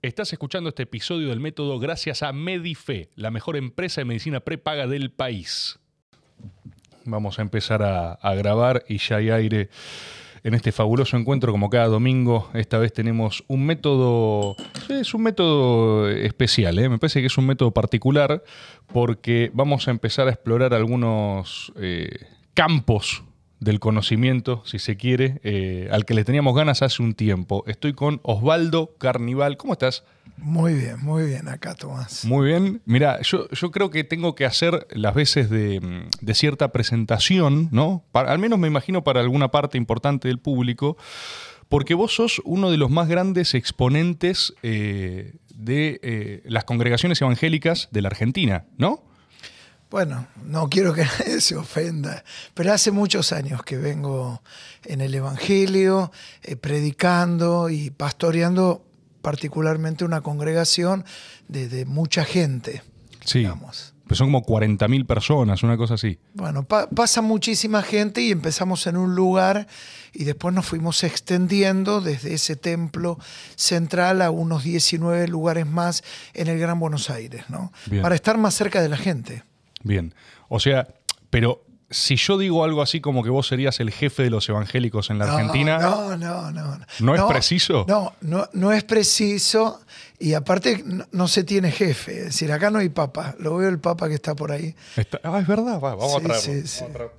[0.00, 4.86] Estás escuchando este episodio del método gracias a Medife, la mejor empresa de medicina prepaga
[4.86, 5.80] del país.
[7.04, 9.70] Vamos a empezar a, grabar y ya hay aire
[10.44, 12.48] en este fabuloso encuentro como cada domingo.
[12.54, 14.54] Esta vez tenemos un método,
[14.88, 16.88] es un método especial, ¿eh?
[16.88, 18.44] me parece que es un método particular
[18.92, 22.08] porque vamos a empezar a explorar algunos eh,
[22.54, 23.24] campos
[23.60, 27.64] del conocimiento, si se quiere, eh, al que le teníamos ganas hace un tiempo.
[27.66, 29.56] Estoy con Osvaldo Carnival.
[29.56, 30.04] ¿Cómo estás?
[30.36, 32.24] Muy bien, muy bien acá, Tomás.
[32.24, 32.80] Muy bien.
[32.84, 38.04] Mira, yo, yo creo que tengo que hacer las veces de, de cierta presentación, ¿no?
[38.12, 40.96] Para, al menos me imagino para alguna parte importante del público,
[41.68, 47.88] porque vos sos uno de los más grandes exponentes eh, de eh, las congregaciones evangélicas
[47.90, 49.07] de la Argentina, ¿no?
[49.90, 52.24] Bueno, no quiero que nadie se ofenda,
[52.54, 54.42] pero hace muchos años que vengo
[54.84, 58.84] en el Evangelio, eh, predicando y pastoreando
[59.22, 61.04] particularmente una congregación
[61.48, 62.82] de, de mucha gente.
[63.24, 63.40] Sí.
[63.40, 63.94] Digamos.
[64.08, 66.18] Pues son como 40.000 personas, una cosa así.
[66.32, 69.66] Bueno, pa pasa muchísima gente y empezamos en un lugar
[70.14, 73.18] y después nos fuimos extendiendo desde ese templo
[73.54, 77.70] central a unos 19 lugares más en el Gran Buenos Aires, ¿no?
[77.84, 78.02] Bien.
[78.02, 79.42] Para estar más cerca de la gente.
[79.82, 80.14] Bien.
[80.48, 80.88] O sea,
[81.30, 85.08] pero si yo digo algo así como que vos serías el jefe de los evangélicos
[85.10, 86.78] en la Argentina, No, no, no.
[87.00, 87.86] ¿No es preciso?
[87.88, 89.80] No, no, no es preciso
[90.18, 92.18] y aparte no, no se tiene jefe.
[92.18, 93.36] Es decir, acá no hay papa.
[93.38, 94.74] Lo veo el papa que está por ahí.
[94.96, 96.42] está- ah, es verdad, va, vamos Sí, a traerlo.
[96.42, 97.18] sí, vamos a traerlo.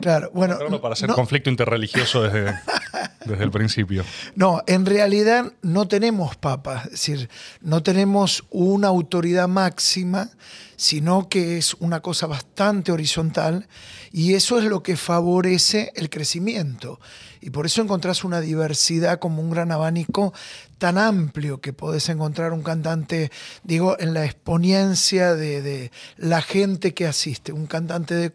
[0.00, 0.58] Claro, bueno.
[0.80, 2.54] Para hacer no- conflicto interreligioso desde,
[3.24, 4.04] desde el principio.
[4.34, 7.30] No, en realidad no tenemos papas, es decir,
[7.60, 10.30] no tenemos una autoridad máxima,
[10.76, 13.66] sino que es una cosa bastante horizontal
[14.12, 17.00] y eso es lo que favorece el crecimiento.
[17.40, 20.34] Y por eso encontrás una diversidad como un gran abanico
[20.78, 23.30] tan amplio que podés encontrar un cantante,
[23.62, 28.32] digo, en la exponencia de, la gente que asiste, un cantante de,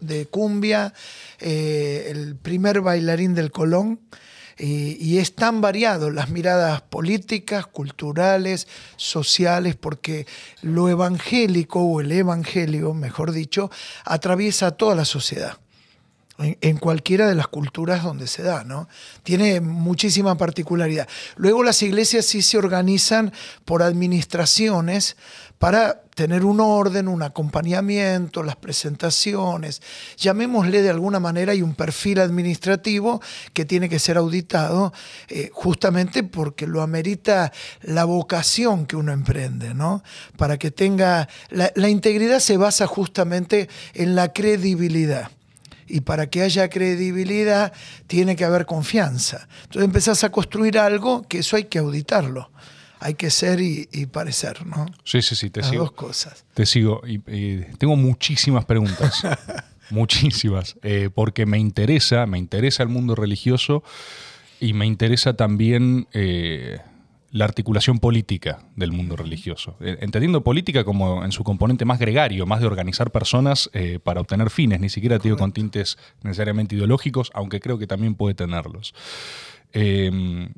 [0.00, 0.92] de cumbia,
[1.40, 4.00] eh, el primer bailarín del Colón,
[4.56, 10.26] y, y es tan variado las miradas políticas, culturales, sociales, porque
[10.62, 13.70] lo evangélico o el evangelio, mejor dicho,
[14.04, 15.58] atraviesa toda la sociedad.
[16.36, 18.88] En, cualquiera de las culturas donde se da, ¿no?
[19.22, 21.06] Tiene muchísima particularidad.
[21.36, 23.32] Luego las iglesias sí se organizan
[23.64, 25.16] por administraciones
[25.60, 29.80] para tener un orden, un acompañamiento, las presentaciones,
[30.16, 33.22] llamémosle de alguna manera, y un perfil administrativo
[33.52, 34.92] que tiene que ser auditado
[35.28, 37.52] eh, justamente porque lo amerita
[37.82, 40.02] la vocación que uno emprende, ¿no?
[40.36, 45.30] Para que tenga, la integridad se basa justamente en la credibilidad.
[45.88, 47.72] Y para que haya credibilidad
[48.06, 49.48] tiene que haber confianza.
[49.64, 52.50] Entonces empezás a construir algo que eso hay que auditarlo.
[53.00, 54.86] Hay que ser y, y parecer, ¿no?
[55.04, 55.82] Sí, sí, sí, te Las sigo.
[55.84, 56.44] dos cosas.
[56.54, 57.02] Te sigo.
[57.06, 59.22] Y, y tengo muchísimas preguntas.
[59.90, 60.76] muchísimas.
[60.82, 63.82] eh, porque me interesa, me interesa el mundo religioso
[64.60, 66.78] y me interesa también eh,
[67.34, 69.76] la articulación política del mundo religioso.
[69.80, 74.20] Eh, Entendiendo política como en su componente más gregario, más de organizar personas eh, para
[74.20, 78.94] obtener fines, ni siquiera digo con tintes necesariamente ideológicos, aunque creo que también puede tenerlos.
[79.72, 80.48] Eh,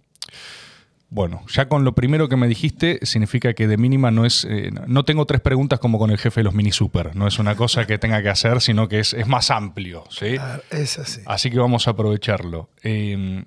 [1.08, 4.44] bueno, ya con lo primero que me dijiste, significa que de mínima no es.
[4.44, 7.14] eh, no tengo tres preguntas como con el jefe de los mini super.
[7.14, 10.04] No es una cosa que tenga que hacer, sino que es, es más amplio.
[10.10, 10.36] ¿sí?
[10.38, 11.20] Ah, Es así.
[11.24, 12.68] Así que vamos a aprovecharlo.
[12.82, 13.44] Eh, de-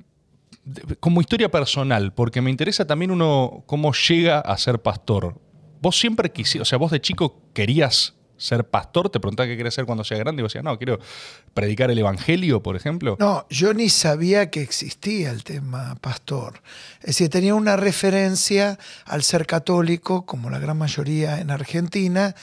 [0.99, 5.39] como historia personal, porque me interesa también uno cómo llega a ser pastor.
[5.81, 9.73] Vos siempre quisiste, o sea, vos de chico querías ser pastor, te preguntaba qué querías
[9.73, 10.99] ser cuando sea grande y vos decías, no, quiero
[11.53, 13.17] predicar el evangelio, por ejemplo.
[13.19, 16.61] No, yo ni sabía que existía el tema pastor.
[17.01, 22.33] Es decir, tenía una referencia al ser católico, como la gran mayoría en Argentina,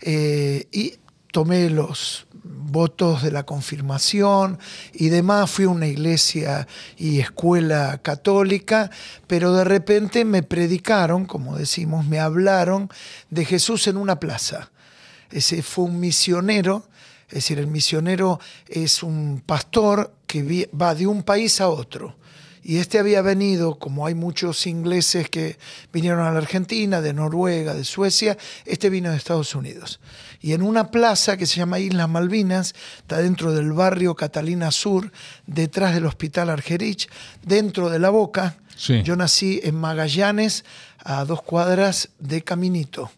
[0.00, 0.94] eh, y
[1.34, 4.56] tomé los votos de la confirmación
[4.92, 8.88] y demás, fui a una iglesia y escuela católica,
[9.26, 12.88] pero de repente me predicaron, como decimos, me hablaron
[13.30, 14.70] de Jesús en una plaza.
[15.32, 16.86] Ese fue un misionero,
[17.26, 18.38] es decir, el misionero
[18.68, 22.14] es un pastor que va de un país a otro.
[22.66, 25.58] Y este había venido, como hay muchos ingleses que
[25.92, 30.00] vinieron a la Argentina, de Noruega, de Suecia, este vino de Estados Unidos.
[30.40, 35.12] Y en una plaza que se llama Islas Malvinas, está dentro del barrio Catalina Sur,
[35.46, 37.10] detrás del Hospital Argerich,
[37.42, 38.56] dentro de la Boca.
[38.76, 39.02] Sí.
[39.02, 40.64] Yo nací en Magallanes,
[41.00, 43.12] a dos cuadras de Caminito.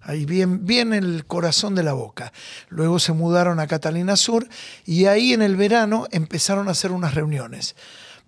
[0.00, 2.32] Ahí bien, bien en el corazón de la boca.
[2.70, 4.48] Luego se mudaron a Catalina Sur
[4.84, 7.76] y ahí en el verano empezaron a hacer unas reuniones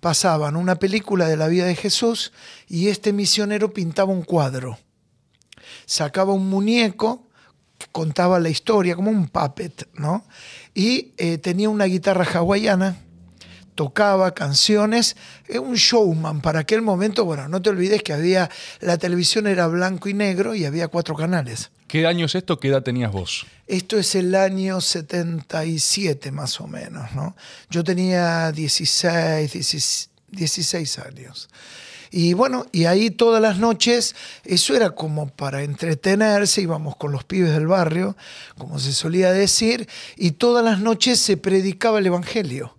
[0.03, 2.33] pasaban una película de la vida de Jesús
[2.67, 4.77] y este misionero pintaba un cuadro.
[5.87, 7.29] Sacaba un muñeco
[7.79, 10.27] que contaba la historia, como un puppet, ¿no?
[10.75, 12.97] Y eh, tenía una guitarra hawaiana
[13.77, 15.17] tocaba canciones,
[15.49, 18.51] un showman para aquel momento, bueno, no te olvides que había,
[18.81, 21.71] la televisión era blanco y negro y había cuatro canales.
[21.93, 22.59] ¿Qué año es esto?
[22.59, 23.45] ¿Qué edad tenías vos?
[23.67, 27.37] Esto es el año 77 más o menos, ¿no?
[27.69, 31.51] Yo tenía 16, 16, años.
[32.11, 37.25] Y bueno, y ahí todas las noches, eso era como para entretenerse, íbamos con los
[37.25, 38.17] pibes del barrio,
[38.57, 39.87] como se solía decir,
[40.17, 42.75] y todas las noches se predicaba el Evangelio.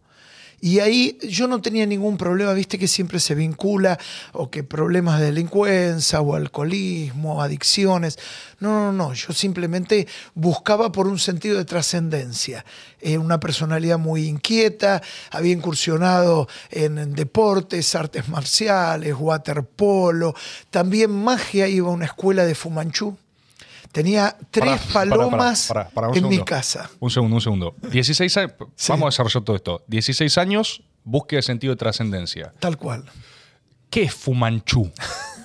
[0.63, 3.99] Y ahí yo no tenía ningún problema, viste que siempre se vincula
[4.31, 8.17] o que problemas de delincuencia o alcoholismo, adicciones.
[8.61, 12.63] No, no, no, yo simplemente buscaba por un sentido de trascendencia.
[13.01, 15.01] Eh, una personalidad muy inquieta,
[15.31, 20.33] había incursionado en, deportes, artes marciales, waterpolo,
[20.71, 23.17] también magia, iba a una escuela de Fumanchu
[23.93, 25.71] Tenía tres palomas
[26.15, 26.89] en mi casa.
[26.99, 27.75] Un segundo, un segundo.
[27.91, 28.53] 16 años,
[28.89, 29.83] vamos a desarrollar todo esto.
[29.85, 32.51] 16 años, búsqueda de sentido de trascendencia.
[32.59, 33.05] Tal cual.
[33.91, 34.91] ¿Qué es Fumanchu?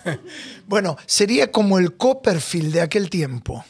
[0.66, 3.62] bueno, sería como el Copperfield de aquel tiempo.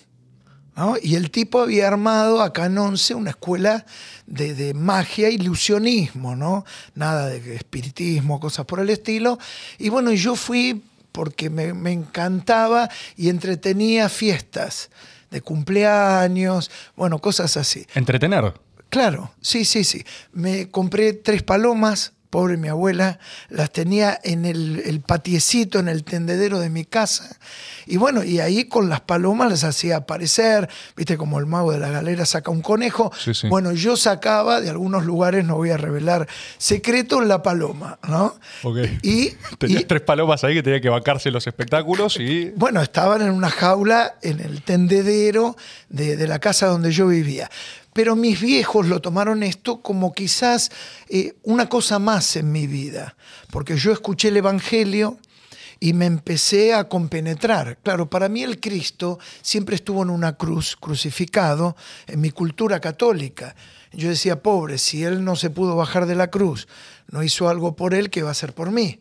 [1.03, 3.85] Y el tipo había armado acá en Once una escuela
[4.27, 6.65] de, de, magia ilusionismo, ¿no?
[6.95, 9.41] Nada de espiritismo, cosas por el estilo.
[9.79, 10.85] Y bueno, yo fui
[11.19, 14.89] porque me, encantaba y entretenía fiestas
[15.33, 17.85] de cumpleaños, bueno, cosas así.
[17.97, 18.55] ¿Entretener?
[18.89, 20.05] Claro, sí, sí, sí.
[20.31, 26.59] Me compré tres palomas pobre mi abuela, las tenía en el, patiecito, en el tendedero
[26.59, 27.39] de mi casa.
[27.87, 31.79] Y bueno, y ahí con las palomas las hacía aparecer, viste como el mago de
[31.79, 33.11] la galera saca un conejo.
[33.49, 36.29] Bueno, yo sacaba de algunos lugares, no voy a revelar
[36.59, 38.35] secreto, la paloma, ¿no?
[38.63, 38.79] Ok.
[39.03, 42.51] Y, Tenías tres palomas ahí que tenía que bancarse los espectáculos y...
[42.57, 45.57] Bueno, estaban en una jaula en el tendedero
[45.89, 47.51] de, de la casa donde yo vivía.
[47.99, 50.71] Pero mis viejos lo tomaron esto como quizás
[51.09, 53.17] eh, una cosa más en mi vida,
[53.51, 55.19] porque yo escuché el Evangelio
[55.81, 57.77] y me empecé a compenetrar.
[57.83, 61.75] Claro, para mí el Cristo siempre estuvo en una cruz, crucificado,
[62.07, 63.57] en mi cultura católica.
[63.91, 66.69] Yo decía, pobre, si Él no se pudo bajar de la cruz,
[67.11, 69.01] no hizo algo por Él, ¿qué va a hacer por mí?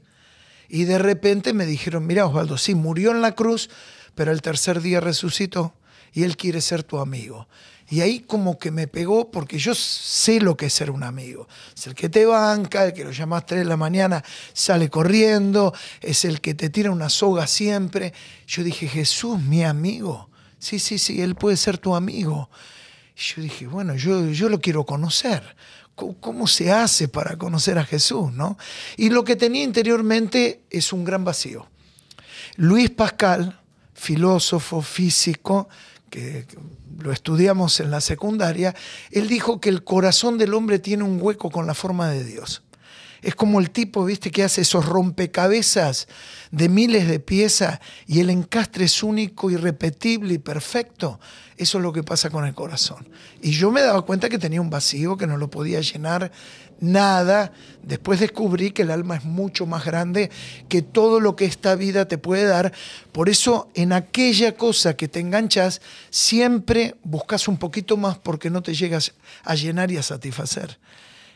[0.70, 3.70] Y de repente me dijeron, mira Osvaldo, sí, murió en la cruz,
[4.16, 5.76] pero el tercer día resucitó
[6.14, 7.48] y Él quiere ser tu amigo.
[7.90, 11.48] Y ahí como que me pegó porque yo sé lo que es ser un amigo.
[11.76, 14.24] Es el que te banca, el que lo llamas 3 de la mañana,
[14.54, 18.14] sale corriendo, es el que te tira una soga siempre.
[18.46, 20.30] Yo dije, Jesús, mi amigo.
[20.60, 22.50] Sí, sí, sí, él puede ser tu amigo.
[23.16, 25.56] Y yo dije, bueno, yo, yo lo quiero conocer.
[25.96, 28.32] ¿Cómo, se hace para conocer a Jesús?
[28.32, 28.58] ¿no?
[28.98, 31.68] Y lo que tenía interiormente es un gran vacío.
[32.56, 33.60] Luis Pascal,
[33.96, 35.70] filósofo, físico,
[36.10, 36.46] que
[37.00, 38.76] lo estudiamos en la secundaria,
[39.12, 42.64] él dijo que el corazón del hombre tiene un hueco con la forma de Dios.
[43.22, 46.08] Es como el tipo, viste, que hace esos rompecabezas
[46.52, 51.20] de miles de piezas y el encastre es único, irrepetible y perfecto.
[51.58, 53.10] Eso es lo que pasa con el corazón.
[53.42, 56.32] Y yo me daba cuenta que tenía un vacío, que no lo podía llenar
[56.80, 57.52] nada.
[57.84, 60.30] Después descubrí que el alma es mucho más grande
[60.70, 62.74] que todo lo que esta vida te puede dar.
[63.12, 68.62] Por eso en aquella cosa que te enganchas, siempre buscas un poquito más porque no
[68.62, 70.80] te llegas a llenar y a satisfacer.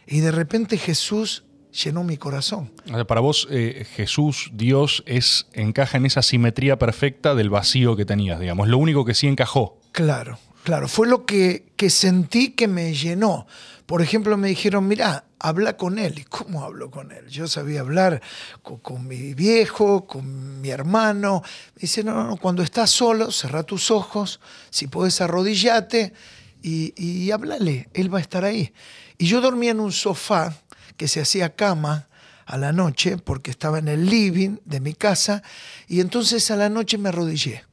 [0.08, 2.72] Y de repente Jesús llenó mi corazón.
[3.08, 8.40] Para vos, eh, Jesús, Dios, es, encaja en esa simetría perfecta del vacío que tenías,
[8.40, 8.68] digamos.
[8.68, 9.80] Lo único que sí encajó.
[9.92, 10.88] Claro, claro.
[10.88, 13.48] Fue lo que, que sentí que me llenó.
[13.92, 16.20] Por ejemplo, me dijeron, mira, habla con él.
[16.20, 17.28] ¿Y cómo hablo con él?
[17.28, 18.22] Yo sabía hablar
[18.62, 21.44] con, mi viejo, con mi hermano.
[21.76, 26.14] Me dice, no, no, cuando estás solo, cerra tus ojos, si puedes arrodillate
[26.62, 28.74] y, y háblale, él va a estar ahí.
[29.18, 30.56] Y yo dormía en un sofá
[30.96, 32.08] que se hacía cama
[32.46, 35.44] a la noche, porque estaba en el living de mi casa,
[35.90, 37.66] y entonces a la noche me arrodillé.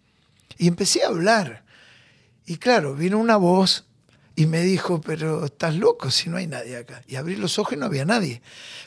[0.57, 1.63] Y empecé a hablar.
[2.45, 3.88] Y claro, vino una voz
[4.39, 7.03] y me dijo, pero estás loco si no hay nadie acá.
[7.09, 8.41] Y abrí los ojos y no había nadie.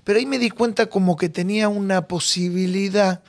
[0.06, 3.22] Pero ahí me di cuenta como que tenía una posibilidad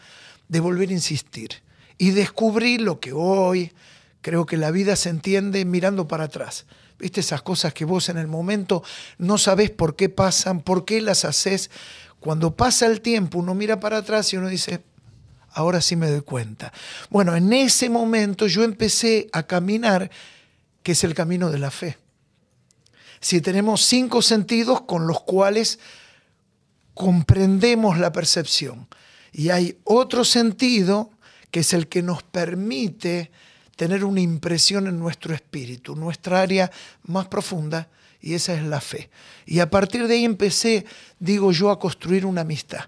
[0.46, 1.64] de volver a insistir.
[1.98, 3.72] Y descubrí lo que hoy
[4.20, 6.64] creo que la vida se entiende mirando para atrás.
[6.96, 8.84] ¿Viste esas cosas que vos en el momento
[9.18, 11.72] no sabés por qué pasan, por qué las haces?
[12.20, 14.84] Cuando pasa el tiempo, uno mira para atrás y uno dice,
[15.50, 16.72] ahora sí me doy cuenta.
[17.10, 20.08] Bueno, en ese momento yo empecé a caminar,
[20.84, 21.98] que es el camino de la fe
[23.22, 25.78] si tenemos cinco sentidos con los cuales
[26.92, 28.88] comprendemos la percepción.
[29.32, 31.10] Y hay otro sentido
[31.50, 33.30] que es el que nos permite
[33.76, 36.70] tener una impresión en nuestro espíritu, nuestra área
[37.04, 37.88] más profunda,
[38.20, 39.08] y esa es la fe.
[39.46, 40.84] Y a partir de ahí empecé,
[41.18, 42.86] digo yo, a construir una amistad.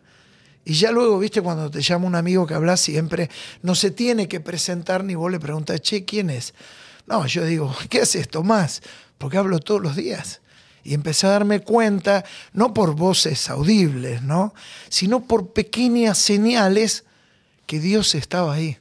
[0.65, 3.31] Y ya luego, viste, cuando te llama un amigo que habla siempre,
[3.63, 6.55] no se tiene que presentar ni vos le preguntas, che, ¿quién es?
[7.07, 8.83] No, yo digo, ¿qué haces, Tomás?
[9.19, 10.41] Porque hablo todos los días.
[10.83, 14.55] Y empecé a darme cuenta, no por voces audibles, ¿no?
[14.91, 17.05] Sino por pequeñas señales
[17.67, 18.79] que Dios estaba ahí.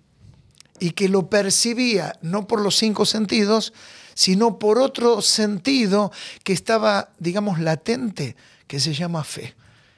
[0.80, 3.74] Y que lo percibía, no por los cinco sentidos,
[4.16, 6.12] sino por otro sentido
[6.44, 8.36] que estaba, digamos, latente,
[8.68, 9.56] que se llama fe.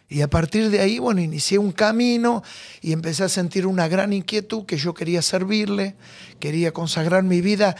[0.07, 2.43] Y a partir de ahí, bueno, inicié un camino
[2.81, 5.95] y empecé a sentir una gran inquietud que yo quería servirle,
[6.39, 7.75] quería consagrar mi vida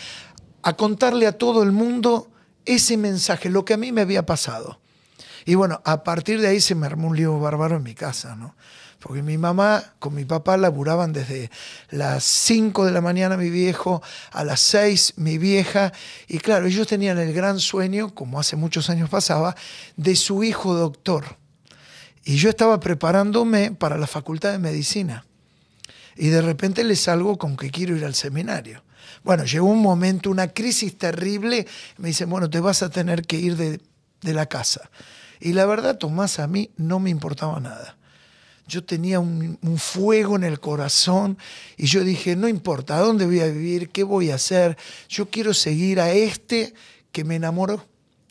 [0.63, 2.31] a contarle a todo el mundo
[2.65, 4.79] ese mensaje, lo que a mí me había pasado.
[5.45, 8.36] Y bueno, a partir de ahí se me armó un lío bárbaro en mi casa,
[8.36, 8.55] ¿no?
[9.00, 11.51] Porque mi mamá con mi papá laburaban desde
[11.91, 15.93] las 5 de la mañana mi viejo, a las 6 mi vieja,
[16.27, 19.55] y claro, ellos tenían el gran sueño, como hace muchos años pasaba,
[19.95, 21.38] de su hijo doctor.
[22.24, 25.25] Y yo estaba preparándome para la facultad de medicina.
[26.15, 28.84] Y de repente les salgo con que quiero ir al seminario.
[29.25, 31.67] Bueno, llegó un momento, una crisis terrible,
[31.98, 33.82] me dicen, bueno, te vas a tener que ir de,
[34.22, 34.89] de la casa.
[35.41, 37.98] Y la verdad, Tomás, a mí no me importaba nada
[38.67, 41.38] yo tenía un, fuego en el corazón
[41.77, 43.89] y yo dije, no importa, ¿a dónde voy a vivir?
[43.89, 44.77] ¿Qué voy a hacer?
[45.08, 46.74] Yo quiero seguir a este
[47.12, 47.86] que me enamoró,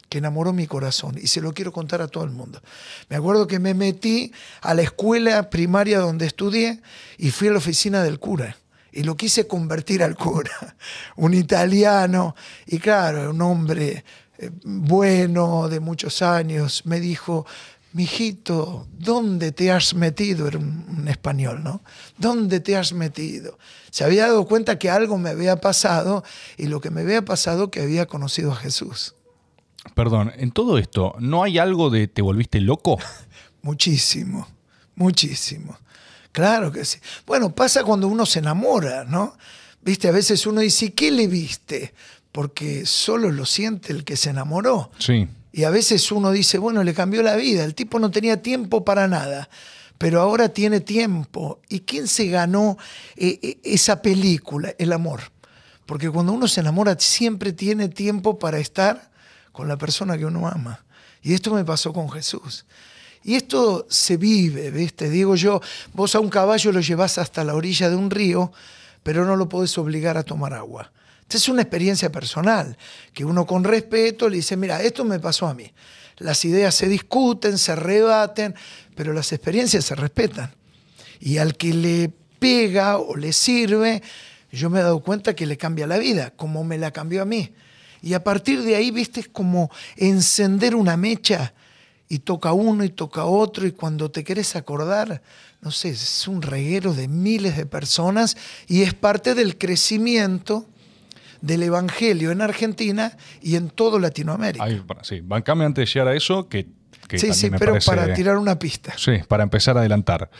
[0.08, 2.60] que enamoró mi corazón y se lo quiero contar a todo el mundo.
[3.08, 6.80] Me acuerdo que me metí a la escuela primaria donde estudié
[7.16, 8.56] y fui a la oficina del cura.
[8.96, 10.76] Y lo quise convertir al cura,
[11.16, 12.36] un italiano,
[12.66, 14.04] y claro, un hombre
[14.38, 17.44] eh, bueno, de muchos años, me dijo,
[17.92, 20.48] mijito, ¿dónde te has metido?
[20.48, 21.82] Era un, español, ¿no?
[22.18, 23.58] ¿Dónde te has metido?
[23.90, 26.24] Se había dado cuenta que algo me había pasado
[26.56, 29.14] y lo que me había pasado que había conocido a Jesús.
[29.94, 32.98] Perdón, en todo esto, ¿no hay algo de te volviste loco?
[33.62, 34.48] muchísimo,
[34.96, 35.78] muchísimo.
[36.34, 36.98] Claro que sí.
[37.26, 39.38] Bueno, pasa cuando uno se enamora, ¿no?
[39.82, 41.94] Viste, a veces uno dice, ¿qué le viste?
[42.32, 44.90] Porque solo lo siente el que se enamoró.
[44.98, 45.28] Sí.
[45.52, 48.84] Y a veces uno dice, bueno, le cambió la vida, el tipo no tenía tiempo
[48.84, 49.48] para nada,
[49.96, 51.60] pero ahora tiene tiempo.
[51.68, 52.78] ¿Y quién se ganó
[53.14, 54.74] eh, eh, esa película?
[54.76, 55.20] El amor.
[55.86, 59.08] Porque cuando uno se enamora siempre tiene tiempo para estar
[59.52, 60.84] con la persona que uno ama.
[61.22, 62.66] Y esto me pasó con Jesús.
[63.24, 65.08] Y esto se vive, ¿viste?
[65.08, 65.62] Digo yo,
[65.94, 68.52] vos a un caballo lo llevas hasta la orilla de un río,
[69.02, 70.92] pero no lo podés obligar a tomar agua.
[71.22, 72.76] Esta es una experiencia personal,
[73.14, 75.72] que uno con respeto le dice, mira, esto me pasó a mí.
[76.18, 78.54] Las ideas se discuten, se rebaten,
[78.94, 80.52] pero las experiencias se respetan.
[81.18, 84.02] Y al que le pega o le sirve,
[84.52, 87.24] yo me he dado cuenta que le cambia la vida, como me la cambió a
[87.24, 87.52] mí.
[88.02, 91.54] Y a partir de ahí, viste, es como encender una mecha
[92.08, 95.22] y toca uno y toca otro y cuando te querés acordar,
[95.60, 100.66] no sé, es un reguero de miles de personas y es parte del crecimiento
[101.40, 104.66] del Evangelio en Argentina y en todo Latinoamérica.
[105.02, 106.68] sí, bancame antes de llegar a eso, que,
[107.10, 108.94] Sí, sí, pero para tirar una pista.
[108.96, 110.30] Sí, para empezar a adelantar.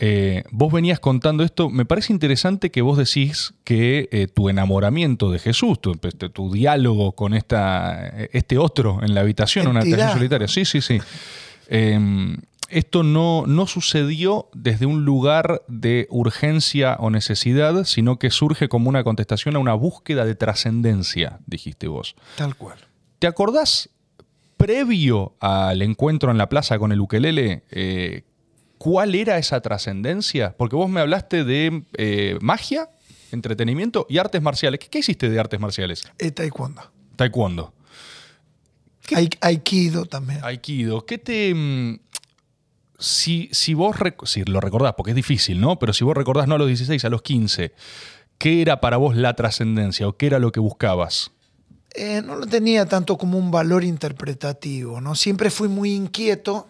[0.00, 5.30] Eh, vos venías contando esto, me parece interesante que vos decís que eh, tu enamoramiento
[5.30, 10.48] de Jesús, tu, tu, diálogo con esta, este otro en la habitación, una habitación solitaria,
[10.48, 10.98] sí, sí, sí.
[11.68, 12.36] Em,
[12.68, 18.88] esto no, no sucedió desde un lugar de urgencia o necesidad, sino que surge como
[18.88, 22.16] una contestación a una búsqueda de trascendencia, dijiste vos.
[22.36, 22.78] Tal cual.
[23.20, 23.90] ¿Te acordás,
[24.56, 28.24] previo al encuentro en la plaza con el ukelele, eh,
[28.84, 30.54] cuál era esa trascendencia?
[30.58, 32.90] Porque vos me hablaste de eh, magia,
[33.32, 34.78] entretenimiento y artes marciales.
[34.78, 36.02] ¿Qué, hiciste de artes marciales?
[36.18, 36.82] Eh, taekwondo.
[37.16, 37.72] Taekwondo.
[39.40, 40.40] Aikido también.
[40.44, 41.06] Aikido.
[41.06, 41.98] ¿Qué te, mm,
[42.98, 45.78] si, si vos si lo recordás, porque es difícil, ¿no?
[45.78, 47.72] Pero si vos recordás no a los 16, a los 15,
[48.36, 51.30] ¿qué era para vos la trascendencia o qué era lo que buscabas?
[51.94, 55.14] Eh, no lo tenía tanto como un valor interpretativo, ¿no?
[55.14, 56.68] Siempre fui muy inquieto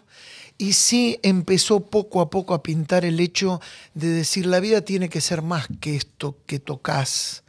[0.59, 3.61] y sí empezó poco a poco a pintar el hecho
[3.95, 7.43] de decir la vida tiene que ser más que esto que tocas,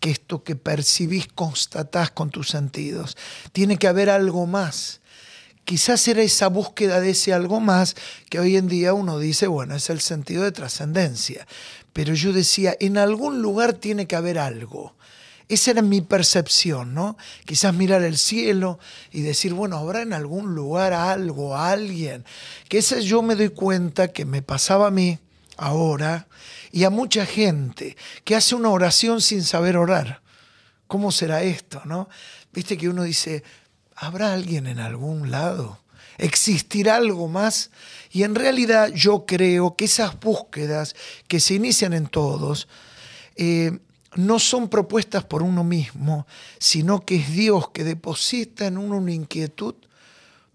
[0.00, 3.16] que esto que percibís, constatás con tus sentidos.
[3.52, 5.00] Tiene que haber algo más
[5.64, 7.96] quizás era esa búsqueda de ese algo más
[8.28, 11.46] que hoy en día uno dice, bueno, es el sentido de trascendencia.
[11.92, 14.94] Pero yo decía, en algún lugar tiene que haber algo.
[15.48, 17.16] Esa era mi percepción, ¿no?
[17.44, 18.78] Quizás mirar el cielo
[19.12, 22.24] y decir, bueno, habrá en algún lugar algo, alguien.
[22.68, 25.18] Que ese yo me doy cuenta que me pasaba a mí
[25.56, 26.28] ahora
[26.72, 30.22] y a mucha gente que hace una oración sin saber orar.
[30.86, 32.08] ¿Cómo será esto, no?
[32.52, 33.42] Viste que uno dice,
[33.96, 35.80] ¿habrá alguien en algún lado?
[36.18, 37.70] ¿Existirá algo más?
[38.10, 40.94] Y en realidad yo creo que esas búsquedas
[41.26, 42.68] que se inician en todos,
[43.36, 43.78] eh,
[44.14, 46.26] no son propuestas por uno mismo,
[46.58, 49.74] sino que es Dios que deposita en uno una inquietud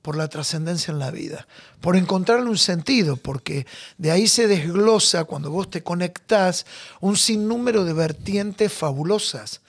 [0.02, 1.48] por la trascendencia en la vida,
[1.82, 6.66] por encontrarle un sentido, porque de ahí se desglosa cuando vos te conectás
[7.02, 9.62] un sinnúmero de vertientes fabulosas,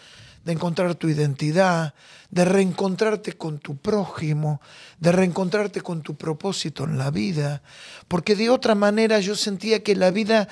[0.44, 1.94] de encontrar tu identidad,
[2.30, 4.60] de reencontrarte con tu prójimo,
[5.00, 7.62] de reencontrarte con tu propósito en la vida,
[8.06, 10.48] porque de otra manera yo sentía que la vida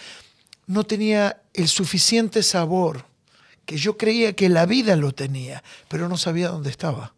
[0.66, 3.07] no tenía el suficiente sabor
[3.68, 7.12] que yo creía que la vida lo tenía, pero no sabía dónde estaba.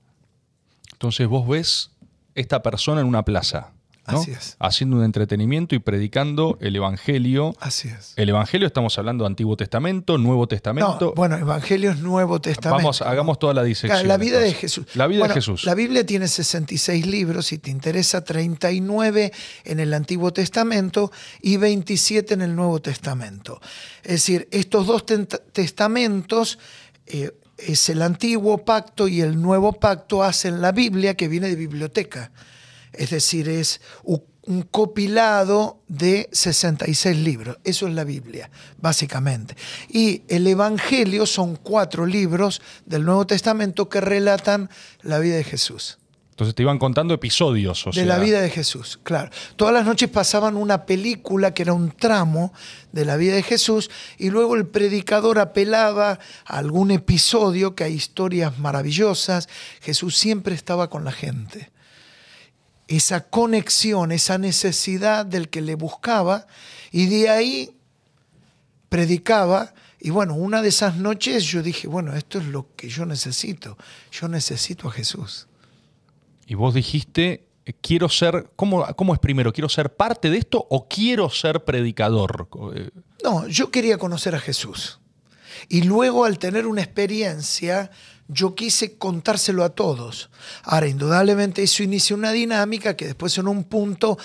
[0.92, 1.92] Entonces vos ves
[2.34, 3.70] esta persona en una plaza
[4.04, 4.56] Así es.
[4.58, 7.54] Haciendo un entretenimiento y predicando el Evangelio.
[7.60, 8.14] Así es.
[8.16, 11.12] El Evangelio, estamos hablando de Antiguo Testamento, Nuevo Testamento.
[11.14, 12.76] bueno, Evangelio es Nuevo Testamento.
[12.76, 14.08] Vamos, hagamos toda la disección.
[14.08, 14.86] La vida de Jesús.
[14.94, 15.64] La vida de Jesús.
[15.64, 19.32] La Biblia tiene 66 libros, si te interesa, 39
[19.64, 23.60] en el Antiguo Testamento y 27 en el Nuevo Testamento.
[24.02, 25.04] Es decir, estos dos
[25.52, 26.58] testamentos...
[27.06, 27.32] Eh,
[27.66, 32.32] es el antiguo pacto y el nuevo pacto hacen la Biblia que viene de biblioteca.
[32.92, 37.58] Es decir, es un copilado de 66 libros.
[37.64, 39.56] Eso es la Biblia, básicamente.
[39.88, 44.70] Y el Evangelio son cuatro libros del Nuevo Testamento que relatan
[45.02, 45.98] la vida de Jesús.
[46.30, 47.84] Entonces te iban contando episodios.
[47.92, 49.30] de la vida de Jesús, claro.
[49.56, 52.54] Todas las noches pasaban una película que era un tramo
[52.92, 57.92] de la vida de Jesús y luego el predicador apelaba a algún episodio, que hay
[57.92, 59.50] historias maravillosas.
[59.82, 61.70] Jesús siempre estaba con la gente
[62.90, 66.48] esa conexión, esa necesidad del que le buscaba,
[66.90, 67.76] y de ahí
[68.88, 69.72] predicaba.
[70.00, 73.78] Y bueno, una de esas noches yo dije, bueno, esto es lo que yo necesito.
[74.10, 75.46] Yo necesito a Jesús.
[76.46, 77.46] Y vos dijiste,
[77.80, 79.52] quiero ser, ¿cómo, cómo es primero?
[79.52, 82.48] ¿Quiero ser parte de esto o quiero ser predicador?
[83.22, 84.98] No, yo quería conocer a Jesús.
[85.68, 87.92] Y luego al tener una experiencia,
[88.32, 90.30] yo quise contárselo a todos.
[90.62, 94.18] Ahora, indudablemente eso inicia una dinámica que después en un punto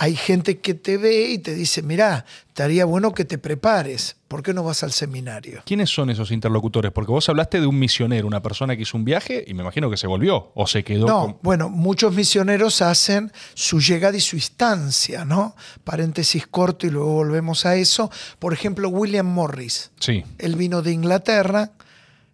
[0.00, 4.44] hay gente que te ve y te dice, mira, estaría bueno que te prepares, ¿por
[4.44, 5.62] qué no vas al seminario?
[5.66, 6.92] ¿Quiénes son esos interlocutores?
[6.92, 9.90] Porque vos hablaste de un misionero, una persona que hizo un viaje y me imagino
[9.90, 11.04] que se volvió o se quedó.
[11.04, 15.56] No, bueno, muchos misioneros hacen su llegada y su instancia, ¿no?
[15.82, 18.08] Paréntesis corto y luego volvemos a eso.
[18.38, 19.90] Por ejemplo, William Morris.
[19.98, 20.22] Sí.
[20.38, 21.72] Él vino de Inglaterra,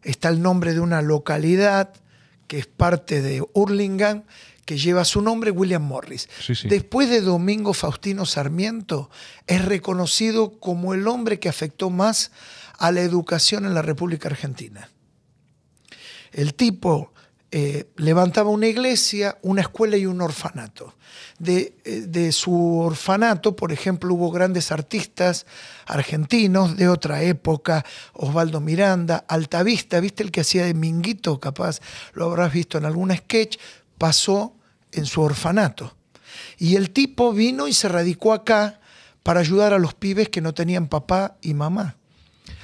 [0.04, 1.92] está el nombre de una localidad
[2.46, 4.24] que es parte de Hurlingham,
[4.64, 6.28] que lleva su nombre, William Morris.
[6.64, 9.10] Después de Domingo Faustino Sarmiento,
[9.46, 12.30] es reconocido como el hombre que afectó más
[12.78, 14.90] a la educación en la República Argentina.
[16.32, 17.13] El tipo
[17.56, 20.92] eh, levantaba una iglesia, una escuela y un orfanato.
[21.38, 25.46] De, eh, de, su orfanato, por ejemplo, hubo grandes artistas
[25.86, 31.38] argentinos de otra época, Osvaldo Miranda, Altavista, ¿viste el que hacía de Minguito?
[31.38, 31.78] Capaz
[32.12, 33.58] lo habrás visto en algún sketch,
[33.98, 34.56] pasó
[34.90, 35.94] en su orfanato.
[36.58, 38.80] Y el tipo vino y se radicó acá
[39.22, 41.94] para ayudar a los pibes que no tenían papá y mamá.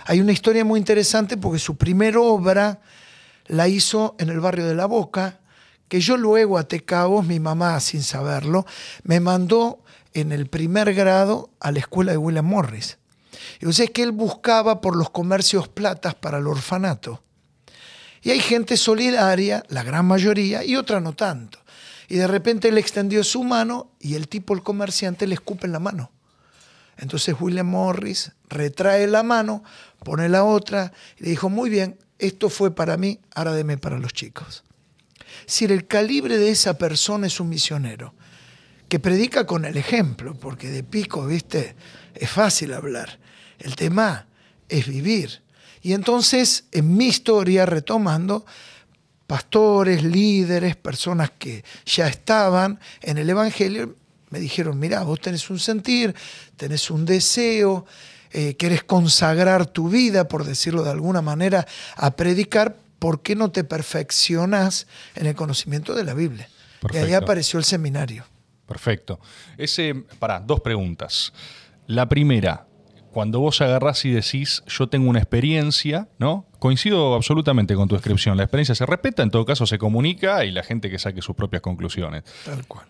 [0.06, 2.80] Hay una historia muy interesante porque su primera obra
[3.50, 5.40] la hizo en el barrio de La Boca,
[5.88, 8.64] que yo luego a Tecabos, mi mamá sin saberlo,
[9.02, 9.82] me mandó
[10.14, 12.98] en el primer grado a la escuela de William Morris.
[13.60, 17.24] Y o que él buscaba por los comercios platas para el orfanato.
[18.22, 21.58] Y hay gente solidaria, la gran mayoría, y otra no tanto.
[22.08, 25.72] Y de repente él extendió su mano y el tipo, el comerciante, le escupe en
[25.72, 26.12] la mano.
[26.98, 29.64] Entonces William Morris retrae la mano,
[30.04, 33.98] pone la otra y le dijo, muy bien, esto fue para mí, ahora deme para
[33.98, 34.64] los chicos.
[35.46, 38.14] Si el calibre de esa persona es un misionero,
[38.88, 41.76] que predica con el ejemplo, porque de pico, viste,
[42.14, 43.20] es fácil hablar.
[43.58, 44.26] El tema
[44.68, 45.42] es vivir.
[45.80, 48.44] Y entonces, en mi historia, retomando,
[49.26, 53.94] pastores, líderes, personas que ya estaban en el Evangelio,
[54.30, 56.14] me dijeron, mira, vos tenés un sentir,
[56.56, 57.86] tenés un deseo,
[58.32, 61.66] eh, querés consagrar tu vida, por decirlo de alguna manera,
[61.96, 66.48] a predicar, ¿por qué no te perfeccionas en el conocimiento de la Biblia?
[66.92, 68.24] Y ahí apareció el seminario.
[68.66, 69.18] Perfecto.
[69.58, 71.32] Ese, para, dos preguntas.
[71.86, 72.66] La primera,
[73.10, 76.46] cuando vos agarrás y decís, yo tengo una experiencia, ¿no?
[76.58, 78.36] Coincido absolutamente con tu descripción.
[78.36, 81.34] La experiencia se respeta, en todo caso se comunica y la gente que saque sus
[81.34, 82.22] propias conclusiones.
[82.44, 82.86] Tal cual.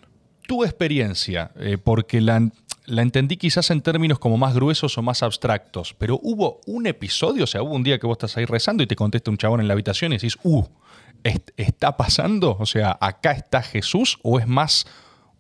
[0.47, 2.51] Tu experiencia, eh, porque la,
[2.87, 7.45] la entendí quizás en términos como más gruesos o más abstractos, pero hubo un episodio,
[7.45, 9.61] o sea, hubo un día que vos estás ahí rezando y te contesta un chabón
[9.61, 10.65] en la habitación y decís, uh,
[11.57, 12.57] ¿está pasando?
[12.59, 14.87] O sea, ¿acá está Jesús o es más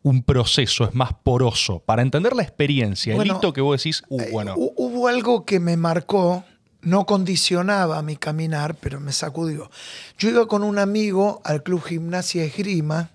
[0.02, 1.80] un proceso, es más poroso?
[1.80, 4.54] Para entender la experiencia, el hito que vos decís, uh, eh, bueno.
[4.56, 6.44] Hubo algo que me marcó,
[6.82, 9.70] no condicionaba mi caminar, pero me sacudió.
[10.18, 13.10] Yo iba con un amigo al Club Gimnasia Esgrima,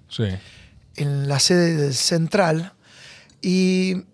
[0.95, 2.73] en la sede del Central,
[3.41, 4.05] y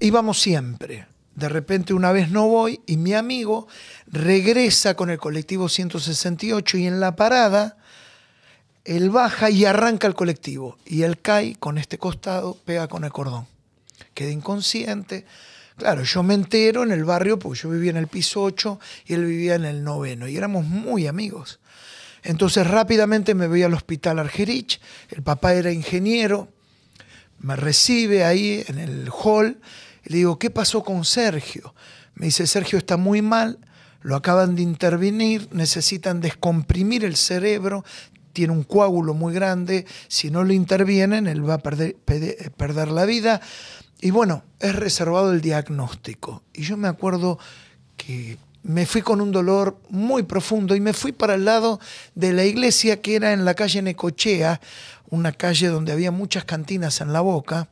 [0.00, 1.06] íbamos siempre.
[1.34, 3.68] De repente una vez no voy y mi amigo
[4.06, 7.76] regresa con el colectivo 168 y en la parada
[8.84, 13.12] él baja y arranca el colectivo y él cae con este costado, pega con el
[13.12, 13.46] cordón.
[14.14, 15.26] Queda inconsciente.
[15.76, 19.14] Claro, yo me entero en el barrio porque yo vivía en el piso 8 y
[19.14, 21.60] él vivía en el noveno y éramos muy amigos.
[22.24, 24.80] Entonces rápidamente me voy al hospital Argerich,
[25.10, 26.48] el papá era ingeniero,
[27.38, 29.60] me recibe ahí en el hall
[30.08, 31.74] le digo, ¿qué pasó con Sergio?
[32.14, 33.58] Me dice, Sergio está muy mal,
[34.00, 37.84] lo acaban de intervenir, necesitan descomprimir el cerebro,
[38.32, 41.96] tiene un coágulo muy grande, si no lo intervienen, él va a perder,
[42.56, 43.40] perder la vida.
[44.00, 46.42] Y bueno, es reservado el diagnóstico.
[46.54, 47.38] Y yo me acuerdo
[47.96, 51.80] que me fui con un dolor muy profundo y me fui para el lado
[52.14, 54.60] de la iglesia que era en la calle Necochea,
[55.10, 57.68] una calle donde había muchas cantinas en la boca.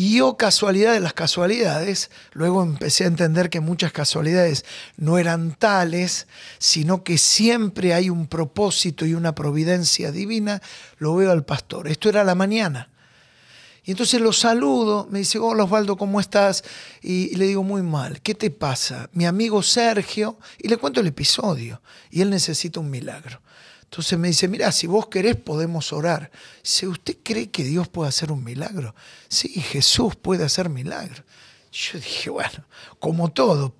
[0.00, 4.64] Y yo, casualidad de las casualidades, luego empecé a entender que muchas casualidades
[4.96, 6.26] no eran tales,
[6.58, 10.62] sino que siempre hay un propósito y una providencia divina,
[10.96, 11.86] lo veo al pastor.
[11.86, 12.88] Esto era la mañana.
[13.84, 16.64] Y entonces lo saludo, me dice, hola Osvaldo, ¿cómo estás?
[17.02, 19.10] Y, le digo, muy mal, ¿qué te pasa?
[19.12, 23.42] Mi amigo Sergio, y le cuento el episodio, y él necesita un milagro.
[23.90, 26.30] Entonces me dice, mira, si vos querés podemos orar.
[26.62, 28.94] Si ¿usted cree que Dios puede hacer un milagro?
[29.26, 31.24] Sí, Jesús puede hacer milagro.
[31.72, 32.66] Yo dije, bueno,
[33.00, 33.74] como todo,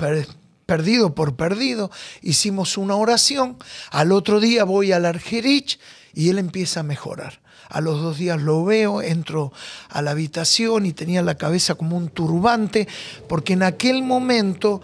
[0.66, 1.92] perdido por perdido,
[2.22, 3.56] hicimos una oración.
[3.92, 5.78] Al otro día voy al Argerich
[6.12, 7.40] y él empieza a mejorar.
[7.68, 9.52] A los dos días lo veo, entro
[9.88, 12.88] a la habitación y tenía la cabeza como un turbante,
[13.28, 14.82] porque en aquel momento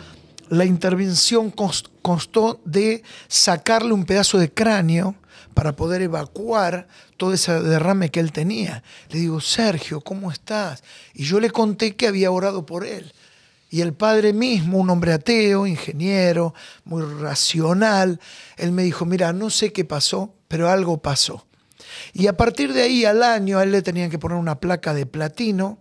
[0.49, 5.15] la intervención constó de sacarle un pedazo de cráneo
[5.55, 8.83] para poder evacuar todo ese derrame que él tenía.
[9.09, 10.85] Le digo, Sergio, ¿cómo estás?
[11.15, 13.13] Y yo le conté que había orado por él.
[13.71, 16.55] Y el padre mismo, un hombre ateo, ingeniero,
[16.85, 18.21] muy racional,
[18.57, 21.47] él me dijo, mira, no sé qué pasó, pero algo pasó.
[22.13, 24.95] Y a partir de ahí al año a él le tenían que poner una placa
[24.95, 25.79] de platino,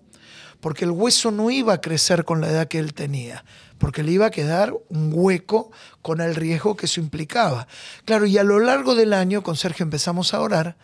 [0.61, 3.43] porque el hueso no iba a crecer con la edad que él tenía
[3.85, 5.69] porque le iba a quedar un hueco
[6.01, 7.67] con el riesgo que eso implicaba.
[8.03, 10.75] Claro, y a lo largo del año con Sergio empezamos a orar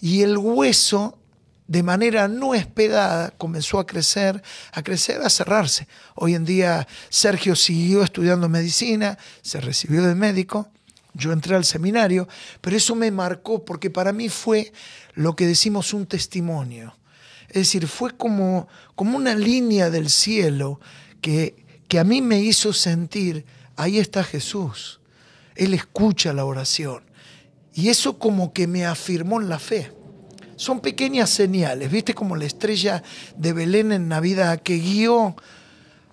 [0.00, 1.18] y el hueso
[1.66, 4.42] de manera no esperada comenzó a crecer,
[4.72, 5.86] a crecer, a cerrarse.
[6.14, 10.70] Hoy en día Sergio siguió estudiando medicina, se recibió de médico,
[11.12, 12.26] yo entré al seminario,
[12.62, 14.72] pero eso me marcó porque para mí fue
[15.12, 16.96] lo que decimos un testimonio.
[17.48, 20.80] Es decir, fue como, como una línea del cielo
[21.20, 23.44] que que a mí me hizo sentir,
[23.76, 25.00] ahí está Jesús.
[25.54, 27.02] Él escucha la oración.
[27.74, 29.92] Y eso como que me afirmó en la fe.
[30.56, 32.14] Son pequeñas señales, ¿viste?
[32.14, 33.02] Como la estrella
[33.36, 35.36] de Belén en Navidad que guió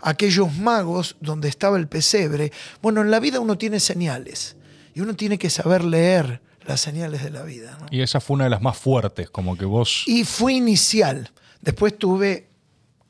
[0.01, 2.51] a aquellos magos donde estaba el pesebre.
[2.81, 4.57] Bueno, en la vida uno tiene señales
[4.93, 7.77] y uno tiene que saber leer las señales de la vida.
[7.89, 10.03] Y esa fue una de las más fuertes, como que vos...
[10.05, 11.31] Y fue inicial.
[11.61, 12.47] Después tuve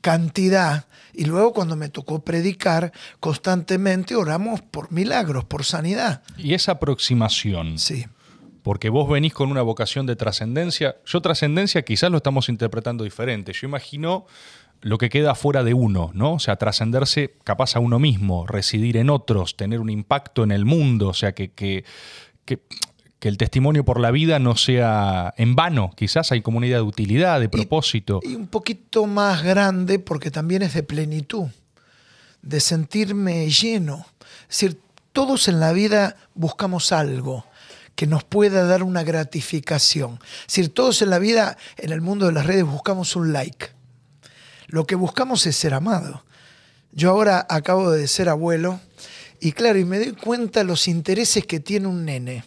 [0.04, 6.22] cantidad y luego cuando me tocó predicar, constantemente oramos por milagros, por sanidad.
[6.36, 7.78] Y esa aproximación.
[7.78, 8.04] Sí.
[8.62, 10.96] Porque vos venís con una vocación de trascendencia.
[11.06, 13.54] Yo trascendencia quizás lo estamos interpretando diferente.
[13.54, 14.26] Yo imagino
[14.82, 16.34] lo que queda fuera de uno, ¿no?
[16.34, 20.66] O sea, trascenderse capaz a uno mismo, residir en otros, tener un impacto en el
[20.66, 21.84] mundo, o sea, que, que,
[22.44, 22.60] que
[23.24, 26.76] que el testimonio por la vida no sea en vano, quizás hay como una idea
[26.76, 28.20] de utilidad, de propósito.
[28.22, 31.46] Y, un poquito más grande porque también es de plenitud,
[32.42, 34.04] de sentirme lleno.
[34.42, 34.80] Es decir,
[35.14, 37.46] todos en la vida buscamos algo
[37.94, 40.18] que nos pueda dar una gratificación.
[40.40, 43.68] Es decir, todos en la vida, en el mundo de las redes, buscamos un like.
[44.66, 46.26] Lo que buscamos es ser amado.
[46.92, 48.80] Yo ahora acabo de ser abuelo
[49.40, 52.44] y claro, y me doy cuenta los intereses que tiene un nene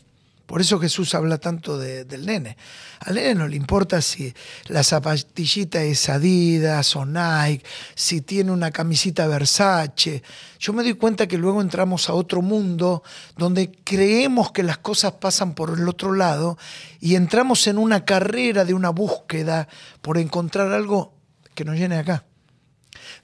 [0.48, 2.56] Por eso Jesús habla tanto de- del nene.
[3.02, 4.34] Al nene no le importa si
[4.68, 10.24] la zapatillita es Adidas o Nike, si tiene una camisita Versace.
[10.58, 13.04] Yo me doy cuenta que luego entramos a otro mundo
[13.36, 16.58] donde creemos que las cosas pasan por el otro lado
[17.02, 19.68] y entramos en una carrera de una búsqueda
[20.02, 21.14] por encontrar algo
[21.56, 22.24] que nos llene acá.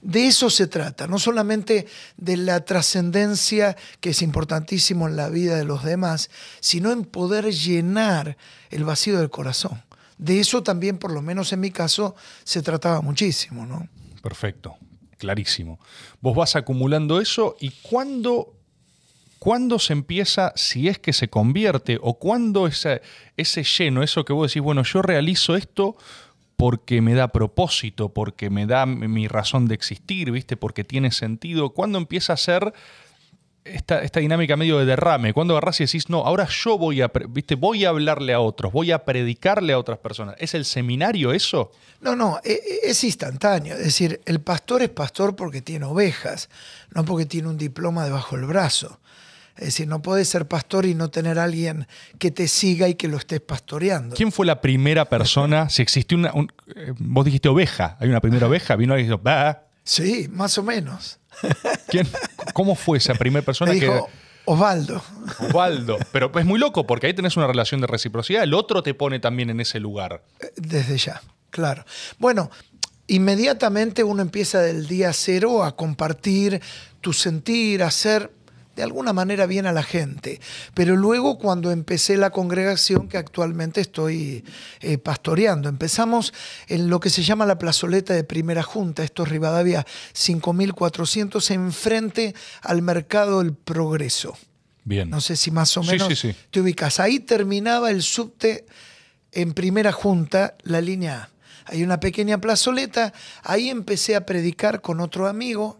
[0.04, 1.86] De eso se trata, no solamente
[2.18, 6.28] de la trascendencia que es importantísimo en la vida de los demás,
[6.60, 8.36] sino en poder llenar
[8.68, 9.82] el vacío del corazón.
[10.18, 12.14] De eso también, por lo menos en mi caso,
[12.44, 13.88] se trataba muchísimo, ¿no?
[14.22, 14.76] Perfecto,
[15.16, 15.80] clarísimo.
[16.20, 18.52] Vos vas acumulando eso y cuándo,
[19.38, 23.00] cuándo se empieza, si es que se convierte, o cuándo ese,
[23.38, 25.96] ese lleno, eso que vos decís, bueno, yo realizo esto
[26.56, 30.56] porque me da propósito, porque me da mi razón de existir, ¿viste?
[30.56, 31.70] Porque tiene sentido.
[31.70, 32.72] ¿Cuándo empieza a ser
[33.64, 35.32] esta, esta dinámica medio de derrame?
[35.32, 37.54] ¿Cuándo agarrás y decís, no, ahora yo voy a, ¿viste?
[37.54, 40.36] voy a hablarle a otros, voy a predicarle a otras personas?
[40.38, 41.72] ¿Es el seminario eso?
[42.00, 43.74] No, no, e- e- es instantáneo.
[43.74, 46.50] Es decir, el pastor es pastor porque tiene ovejas,
[46.94, 49.00] no porque tiene un diploma debajo del brazo.
[49.56, 51.86] Es decir, no puedes ser pastor y no tener a alguien
[52.18, 54.16] que te siga y que lo estés pastoreando.
[54.16, 55.68] ¿Quién fue la primera persona?
[55.70, 56.32] Si existió una.
[56.32, 57.96] un- eh, vos dijiste oveja.
[58.00, 58.74] Hay una primera oveja.
[58.76, 59.62] Vino alguien y dijo, "Bah".
[59.84, 61.18] Sí, más o menos.
[61.88, 62.08] ¿Quién?
[62.52, 63.86] ¿Cómo fue esa primera persona Me que.?
[63.86, 64.08] dijo,
[64.46, 65.02] Osvaldo.
[65.40, 65.98] Osvaldo.
[66.12, 68.42] Pero es muy loco porque ahí tenés una relación de reciprocidad.
[68.42, 70.22] El otro te pone también en ese lugar.
[70.56, 71.84] Desde ya, claro.
[72.18, 72.50] Bueno,
[73.06, 76.60] inmediatamente uno empieza del día cero a compartir
[77.00, 78.30] tu sentir, a hacer
[78.76, 80.40] de alguna manera bien a la gente.
[80.74, 84.44] Pero luego cuando empecé la congregación que actualmente estoy
[84.80, 86.32] eh, pastoreando, empezamos
[86.68, 92.34] en lo que se llama la plazoleta de primera junta, esto es Rivadavia 5400, enfrente
[92.62, 94.36] al mercado del progreso.
[94.84, 95.08] Bien.
[95.08, 96.34] No sé si más o Sí, menos sí, sí.
[96.50, 97.00] te ubicas.
[97.00, 98.66] Ahí terminaba el subte
[99.32, 101.30] en primera junta, la línea A.
[101.66, 103.14] Hay una pequeña plazoleta.
[103.42, 105.78] Ahí empecé a predicar con otro amigo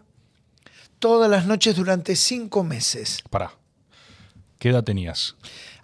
[1.05, 3.21] todas las noches durante cinco meses.
[3.29, 3.51] Pará.
[4.57, 5.35] ¿Qué edad tenías?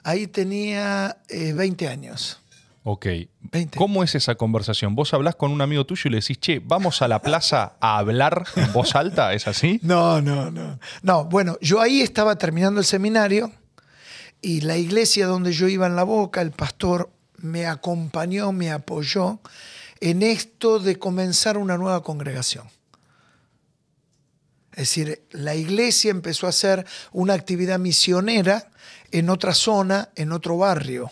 [0.04, 2.40] Ahí tenía eh, 20 años.
[2.84, 3.06] Ok.
[3.52, 3.78] 20.
[3.78, 4.96] ¿Cómo es esa conversación?
[4.96, 8.00] Vos hablás con un amigo tuyo y le decís, che, vamos a la plaza a
[8.00, 9.80] hablar en voz alta, ¿es así?
[9.84, 10.80] No, no, no.
[11.04, 13.52] No, bueno, yo ahí estaba terminando el seminario
[14.42, 19.40] y la iglesia donde yo iba en la boca, el pastor me acompañó, me apoyó
[20.00, 22.66] en esto de comenzar una nueva congregación.
[24.72, 28.72] Es decir, la iglesia empezó a hacer una actividad misionera
[29.12, 31.12] en otra zona, en otro barrio.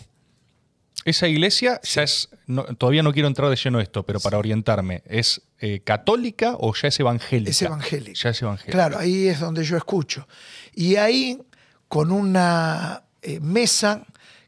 [1.05, 4.37] Esa iglesia ya es, no- todavía no quiero entrar de lleno a esto, pero para
[4.37, 7.51] orientarme, ¿es eh, católica o ya es evangélica?
[7.51, 8.19] Es evangélica.
[8.21, 8.71] Ya es evangélica.
[8.71, 10.27] Claro, ahí es donde yo escucho.
[10.73, 11.41] Y ahí,
[11.87, 14.05] con una eh, mesa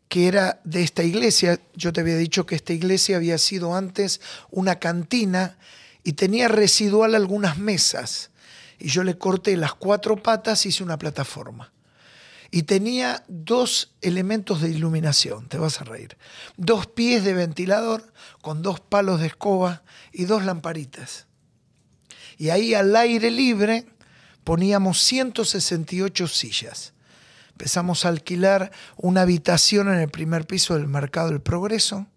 [0.10, 4.20] que era de esta iglesia, yo te había dicho que esta iglesia había sido antes
[4.50, 5.58] una cantina
[6.04, 8.30] y tenía residual algunas mesas.
[8.82, 11.72] Y yo le corté las cuatro patas hice una plataforma.
[12.50, 16.18] Y tenía dos elementos de iluminación, te vas a reír.
[16.58, 21.28] Dos pies de ventilador con dos palos de escoba y dos lamparitas.
[22.40, 23.86] Y ahí al aire libre
[24.44, 26.94] poníamos 168 sillas.
[27.52, 32.08] Empezamos a alquilar una habitación en el primer piso del Mercado del Progreso.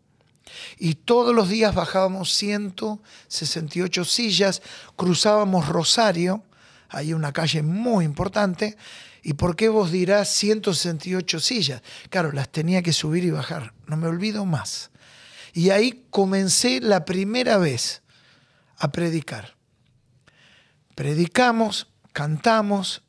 [0.79, 4.63] Y todos los días bajábamos 168 sillas,
[4.97, 6.43] cruzábamos Rosario,
[6.95, 8.77] hay una calle muy importante.
[9.23, 11.83] ¿Y por qué vos dirás 168 sillas?
[12.11, 14.91] Claro, las tenía que subir y bajar, no me olvido más.
[15.53, 18.03] Y ahí comencé la primera vez
[18.77, 19.55] a predicar.
[20.95, 23.03] Predicamos, cantamos,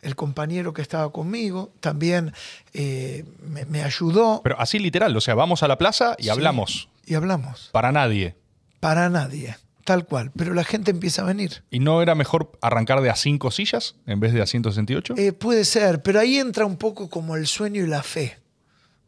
[0.00, 2.32] el compañero que estaba conmigo también
[2.72, 4.40] eh, me, me ayudó.
[4.42, 6.88] Pero así literal, o sea, vamos a la plaza y Sí, hablamos.
[7.04, 7.70] Y hablamos.
[7.72, 8.36] Para nadie.
[8.80, 9.56] Para nadie,
[9.88, 10.30] tal cual.
[10.36, 11.62] Pero la gente empieza a venir.
[11.70, 15.14] ¿Y no era mejor arrancar de a cinco sillas en vez de a 168?
[15.16, 18.38] Eh, puede ser, pero ahí entra un poco como el sueño y la fe.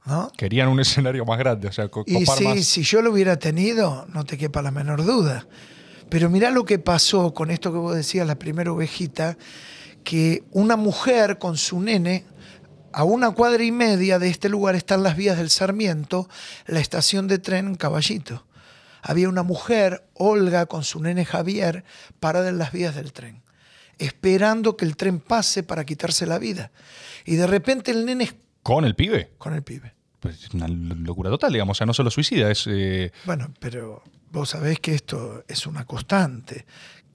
[0.07, 0.33] ¿no?
[0.39, 2.65] Querían un escenario más grande, o sea, co- Y copar sí, más.
[2.65, 5.47] si yo lo hubiera tenido, no te quepa la menor duda.
[6.09, 9.37] Pero mirá lo que pasó con esto que vos decías, la primera ovejita,
[10.03, 12.25] que una mujer con su nene,
[12.93, 16.27] a una cuadra y media de este lugar están las vías del Sarmiento,
[16.67, 18.47] la estación de tren Caballito.
[19.03, 21.85] Había una mujer, Olga, con su nene Javier,
[22.21, 23.43] parada en las vías del tren,
[23.99, 26.71] esperando que el tren pase para quitarse la vida.
[27.25, 28.33] Y de repente el nene
[28.63, 29.33] ¿Con el pibe?
[29.39, 29.95] con el pibe.
[30.21, 31.77] Pues es una locura total, digamos.
[31.77, 32.67] O sea, no solo suicida, es.
[32.67, 36.67] eh, Bueno, pero vos sabés que esto es una constante,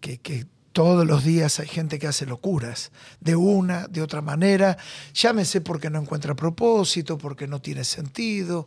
[0.02, 4.78] que, que todos los días hay gente que hace locuras, de una, de otra manera,
[5.14, 8.66] llámese porque no encuentra propósito, porque no tiene sentido,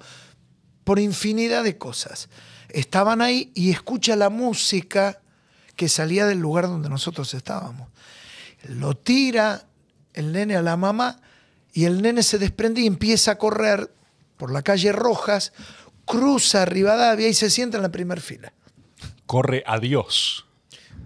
[0.85, 2.29] por infinidad de cosas.
[2.69, 5.21] Estaban ahí y escucha la música
[5.77, 7.89] que salía del lugar donde nosotros estábamos.
[8.65, 9.67] Lo tira
[10.13, 11.21] el nene a la mamá
[11.73, 13.93] y el nene se desprende y empieza a correr
[14.37, 15.53] por la calle Rojas,
[16.05, 18.53] cruza Rivadavia y se sienta en la primera fila.
[19.27, 20.47] Corre a Dios.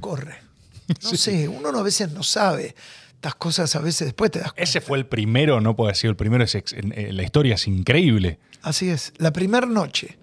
[0.01, 0.41] Corre.
[1.03, 2.75] No sé, uno a veces no sabe.
[3.15, 4.63] Estas cosas a veces después te das cuenta.
[4.63, 8.39] Ese fue el primero, no puedo decir el primero, es en la historia es increíble.
[8.63, 9.13] Así es.
[9.19, 10.19] La primera noche.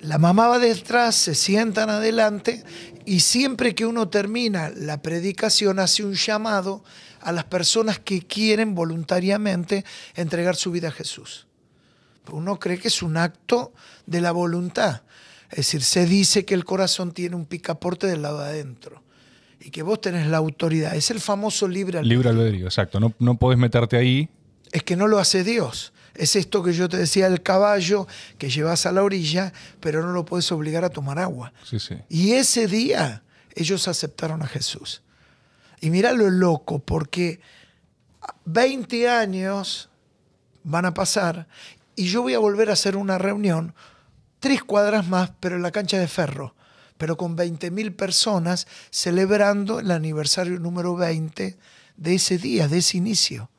[0.00, 2.62] La mamá va detrás, se sientan adelante
[3.04, 6.84] y siempre que uno termina la predicación hace un llamado
[7.20, 11.46] a las personas que quieren voluntariamente entregar su vida a Jesús.
[12.30, 13.72] Uno cree que es un acto
[14.06, 15.02] de la voluntad.
[15.50, 19.02] Es decir, se dice que el corazón tiene un picaporte del lado de adentro
[19.60, 20.94] y que vos tenés la autoridad.
[20.94, 22.18] Es el famoso libre albedrío.
[22.18, 23.00] Libre albedrío, exacto.
[23.00, 24.28] No, no podés meterte ahí.
[24.72, 25.92] es que no lo hace Dios.
[26.16, 28.06] Es esto que yo te decía del caballo
[28.38, 31.52] que llevas a la orilla, pero no lo puedes obligar a tomar agua.
[31.64, 31.96] Sí, sí.
[32.08, 33.22] Y ese día
[33.54, 35.02] ellos aceptaron a Jesús.
[35.80, 37.40] Y mira lo loco, porque
[38.46, 39.90] 20 años
[40.64, 41.46] van a pasar
[41.94, 43.74] y yo voy a volver a hacer una reunión,
[44.40, 46.54] tres cuadras más, pero en la cancha de ferro,
[46.98, 51.56] pero con 20.000 personas celebrando el aniversario número 20
[51.96, 53.50] de ese día, de ese inicio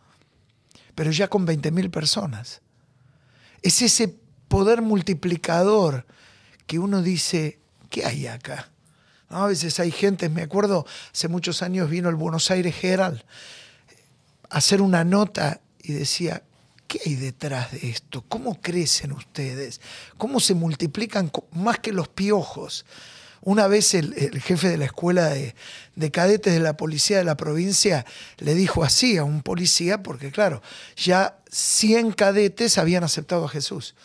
[0.98, 2.62] pero ya con 20.000 personas.
[3.62, 4.16] Es ese
[4.48, 6.08] poder multiplicador
[6.66, 7.60] que uno dice,
[7.92, 8.72] ¿qué hay acá?
[9.30, 9.44] ¿No?
[9.44, 13.24] A veces hay gente, me acuerdo, hace muchos años vino el Buenos Aires Herald
[14.50, 16.42] a hacer una nota y decía,
[16.88, 18.24] ¿qué hay detrás de esto?
[18.28, 19.82] ¿Cómo crecen ustedes?
[20.18, 22.88] ¿Cómo se multiplican más que los piojos?
[23.48, 25.56] Una vez el, el jefe de la escuela de,
[25.96, 28.06] de cadetes de la policía de la provincia
[28.40, 30.62] le dijo así a un policía, porque claro,
[30.98, 33.96] ya 100 cadetes habían aceptado a Jesús.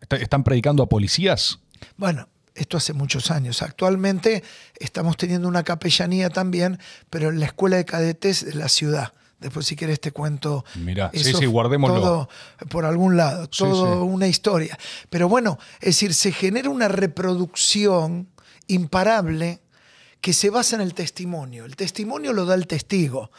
[0.00, 1.58] Está- ¿Están predicando a policías?
[1.98, 3.60] Bueno, esto hace muchos años.
[3.60, 4.42] Actualmente
[4.78, 6.78] estamos teniendo una capellanía también,
[7.10, 9.12] pero en la escuela de cadetes de la ciudad.
[9.44, 10.64] Después, si quieres, te cuento.
[11.12, 12.00] Sí, sí, guardémoslo.
[12.00, 12.28] Todo
[12.70, 14.08] por algún lado, Sí, todo sí.
[14.08, 14.78] una historia.
[15.10, 18.26] Pero bueno, es decir, se genera una reproducción
[18.68, 19.60] imparable
[20.22, 21.66] que se basa en el testimonio.
[21.66, 23.30] El testimonio lo da el testigo.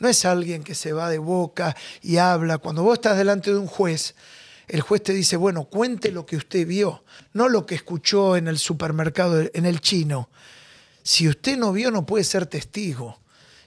[0.00, 2.58] No es alguien que se va de boca y habla.
[2.58, 4.16] Cuando vos estás delante de un juez,
[4.66, 8.48] el juez te dice, bueno, cuente lo que usted vio, no lo que escuchó en
[8.48, 10.28] el supermercado, en el chino.
[11.04, 13.21] Si usted no vio, no puede ser testigo.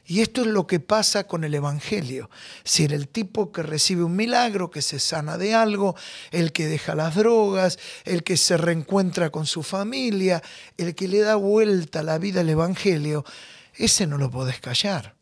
[0.07, 2.29] Y esto es lo que pasa con el Evangelio.
[2.63, 5.95] Decir, el tipo que recibe un milagro, que se sana de algo,
[6.31, 10.43] el que deja las drogas, el que se reencuentra con su familia,
[10.77, 13.25] el que le da vuelta la vida al Evangelio,
[13.73, 15.15] ese no lo podés callar.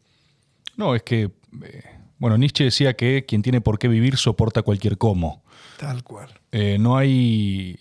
[0.76, 1.32] No, es que,
[1.64, 1.84] eh,
[2.18, 5.44] bueno, Nietzsche decía que quien tiene por qué vivir soporta cualquier cómo.
[5.78, 6.30] Tal cual.
[6.52, 7.80] Eh, no hay.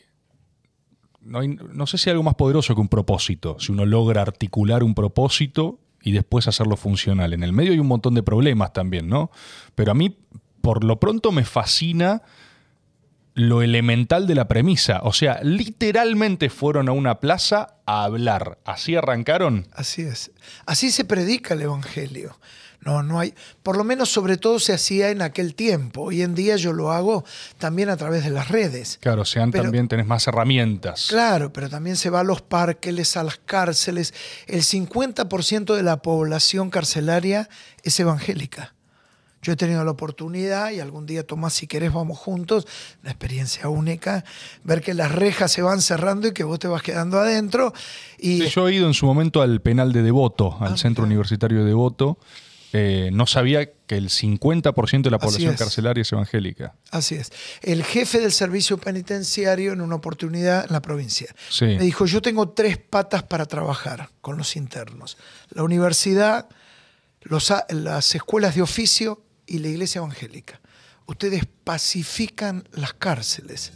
[1.21, 3.57] No, hay- no sé si hay algo más poderoso que un propósito.
[3.61, 7.33] Si uno logra articular un propósito y después hacerlo funcional.
[7.33, 9.31] En el medio hay un montón de problemas también, ¿no?
[9.75, 10.17] Pero a mí,
[10.61, 12.23] por lo pronto, me fascina
[13.35, 15.01] lo elemental de la premisa.
[15.03, 18.59] O sea, literalmente fueron a una plaza a hablar.
[18.65, 19.67] Así arrancaron.
[19.73, 20.33] Así es.
[20.67, 22.39] Así se predica el Evangelio.
[22.85, 26.03] No, no hay, por lo menos sobre todo se hacía en aquel tiempo.
[26.03, 27.25] Hoy en día yo lo hago
[27.59, 28.99] también a través de las redes.
[29.01, 31.07] Claro, sean Pero- también, tenés más herramientas.
[31.09, 34.13] Claro, pero también se va a los parques, a las cárceles.
[34.49, 37.49] El 50% de la población carcelaria
[37.85, 38.75] es evangélica.
[39.43, 42.65] Yo he tenido la oportunidad, y algún día, Tomás, si querés, vamos juntos,
[43.03, 44.25] una experiencia única,
[44.63, 47.73] ver que las rejas se van cerrando y que vos te vas quedando adentro.
[48.19, 51.05] Y Sí, yo he ido en su momento al penal de Devoto, al Ah, Centro.
[51.05, 52.19] Universitario de Devoto.
[52.73, 56.75] Eh, no sabía que el 50% de la población carcelaria es evangélica.
[56.91, 57.31] Así es.
[57.61, 61.67] El jefe del servicio penitenciario en una oportunidad en la provincia Sí.
[61.67, 65.19] me dijo, yo tengo tres patas para trabajar con los internos.
[65.51, 66.49] La universidad,
[67.23, 70.61] los las escuelas de oficio y la iglesia evangélica.
[71.07, 73.73] Ustedes pacifican las cárceles.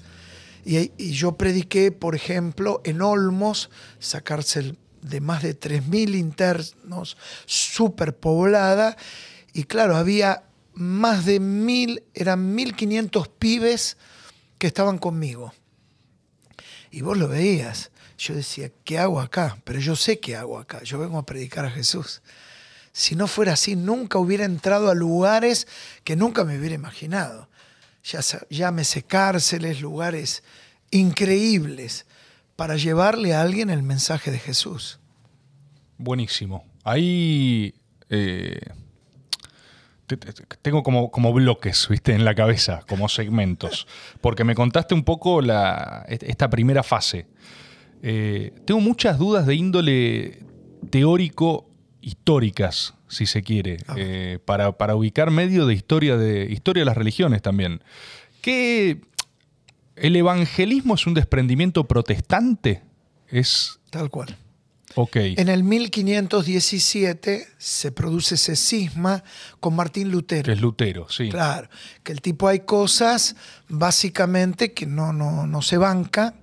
[0.64, 7.16] Y, y yo prediqué, por ejemplo, en Olmos, esa cárcel de más de 3.000 internos,
[7.46, 8.96] súper poblada,
[9.52, 13.96] y claro, había más de mil, eran 1.500 pibes
[14.58, 15.54] que estaban conmigo.
[16.90, 17.90] Y vos lo veías.
[18.18, 19.58] Yo decía, ¿qué hago acá?
[19.64, 20.82] Pero yo sé qué hago acá.
[20.82, 22.22] Yo vengo a predicar a Jesús.
[22.92, 25.66] Si no fuera así, nunca hubiera entrado a lugares
[26.04, 27.48] que nunca me hubiera imaginado.
[28.04, 30.42] Ya, llámese cárceles, lugares
[30.90, 32.07] increíbles
[32.57, 34.98] para llevarle a alguien el mensaje de Jesús.
[35.98, 36.64] Buenísimo.
[36.84, 37.74] Ahí
[38.11, 38.59] eh,
[40.07, 40.32] te- te-
[40.62, 42.14] tengo como, como bloques, ¿viste?
[42.14, 43.86] En la cabeza, como segmentos.
[44.20, 47.26] Porque me contaste un poco la, esta primera fase.
[48.02, 50.40] Eh, tengo muchas dudas de índole
[50.90, 51.68] teórico
[52.00, 56.96] históricas, si se quiere, eh, para, para ubicar medio de historia de historia de las
[56.96, 57.82] religiones también.
[58.42, 59.00] ¿Qué
[59.97, 62.82] el evangelismo es un desprendimiento protestante?
[63.28, 64.36] Es Tal cual.
[64.94, 65.16] ok.
[65.16, 69.24] En el 1517 se produce ese cisma
[69.59, 70.44] con Martín Lutero.
[70.44, 71.30] Que es Lutero, sí.
[71.30, 71.68] Claro,
[72.03, 73.36] que el tipo hay cosas
[73.68, 76.34] básicamente que no, no, no se banca,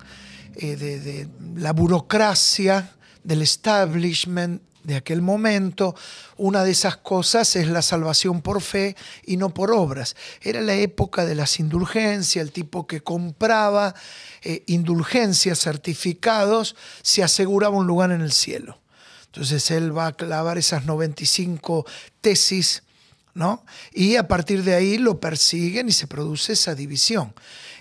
[0.56, 5.96] eh, de, de la burocracia, del establishment de aquel momento.
[6.38, 10.16] Una de esas cosas es la salvación por fe y no por obras.
[10.42, 13.96] Era la época de las indulgencias, el tipo que compraba
[14.42, 18.80] eh, indulgencias, certificados, se aseguraba un lugar en el cielo.
[19.26, 21.86] Entonces él va a clavar esas 95
[22.22, 22.84] tesis
[23.34, 23.66] ¿no?
[23.92, 27.34] Y a partir de ahí lo persiguen y se produce esa división.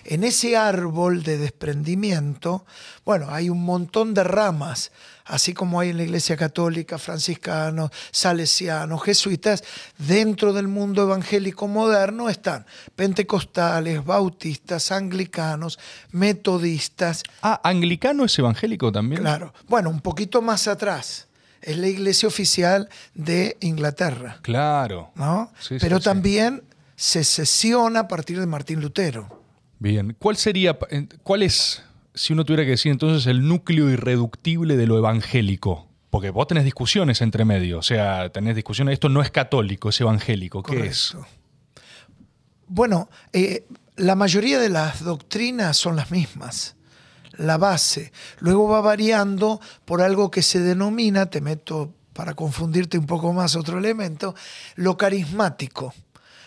[0.03, 2.65] En ese árbol de desprendimiento,
[3.05, 4.91] bueno, hay un montón de ramas,
[5.25, 9.63] así como hay en la Iglesia Católica, franciscanos, salesianos, jesuitas,
[9.97, 12.65] dentro del mundo evangélico moderno están
[12.95, 15.79] pentecostales, bautistas, anglicanos,
[16.11, 19.21] metodistas, Ah, anglicano es evangélico también.
[19.21, 19.53] claro.
[19.67, 21.27] Bueno, un poquito más atrás,
[21.61, 24.39] es la iglesia oficial de Inglaterra.
[24.41, 25.11] Claro.
[25.15, 25.51] ¿no?
[25.59, 26.03] Sí, Pero sí.
[26.03, 26.63] también
[26.95, 29.41] se sesiona a partir de Martín Lutero.
[29.79, 30.15] Bien.
[30.19, 30.77] ¿Cuál sería,
[31.23, 31.81] cuál es,
[32.13, 35.87] si uno tuviera que decir entonces, el núcleo irreductible de lo evangélico?
[36.09, 39.99] Porque vos tenés discusiones entre medio, o sea, tenés discusiones, esto no es católico, es
[39.99, 40.61] evangélico.
[40.61, 41.11] ¿Qué es?
[41.11, 41.43] Correcto.
[42.67, 46.75] Bueno, eh, la mayoría de las doctrinas son las mismas,
[47.33, 48.11] la base.
[48.39, 53.55] Luego va variando por algo que se denomina, te meto para confundirte un poco más
[53.55, 54.35] otro elemento,
[54.75, 55.93] lo carismático.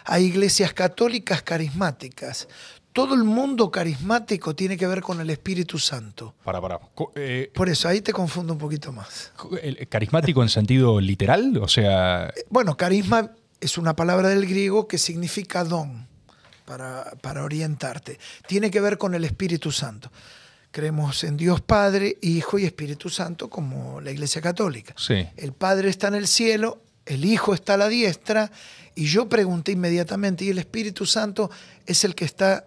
[0.04, 2.48] Hay iglesias católicas carismáticas.
[2.96, 6.34] Todo el mundo carismático tiene que ver con el Espíritu Santo.
[6.42, 6.80] Para, para.
[7.14, 9.32] Eh, Por eso ahí te confundo un poquito más.
[9.60, 11.54] el- ¿Carismático en sentido literal?
[11.58, 16.06] O sea, Bueno, carisma es una palabra del griego que significa don,
[16.64, 18.18] para, para orientarte.
[18.48, 20.10] Tiene que ver con el Espíritu Santo.
[20.70, 24.94] Creemos en Dios Padre, Hijo y Espíritu Santo como la Iglesia Católica.
[24.96, 25.26] sí.
[25.36, 28.50] El Padre está en el cielo, el Hijo está a la diestra,
[28.94, 31.50] y yo pregunté inmediatamente, ¿y el Espíritu Santo
[31.86, 32.66] es el que está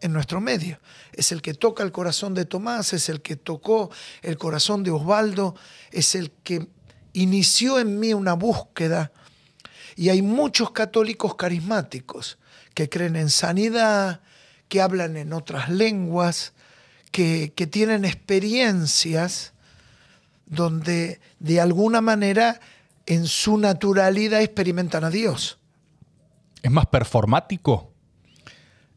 [0.00, 0.78] en nuestro medio?
[1.12, 3.90] Es el que toca el corazón de Tomás, es el que tocó
[4.22, 5.54] el corazón de Osvaldo,
[5.90, 6.68] es el que
[7.12, 9.12] inició en mí una búsqueda.
[9.96, 12.38] Y hay muchos católicos carismáticos
[12.74, 14.20] que creen en sanidad,
[14.68, 16.52] que hablan en otras lenguas,
[17.10, 19.52] que, que tienen experiencias
[20.46, 22.60] donde de alguna manera
[23.06, 25.58] en su naturalidad experimentan a Dios.
[26.62, 27.89] ¿Es más performático?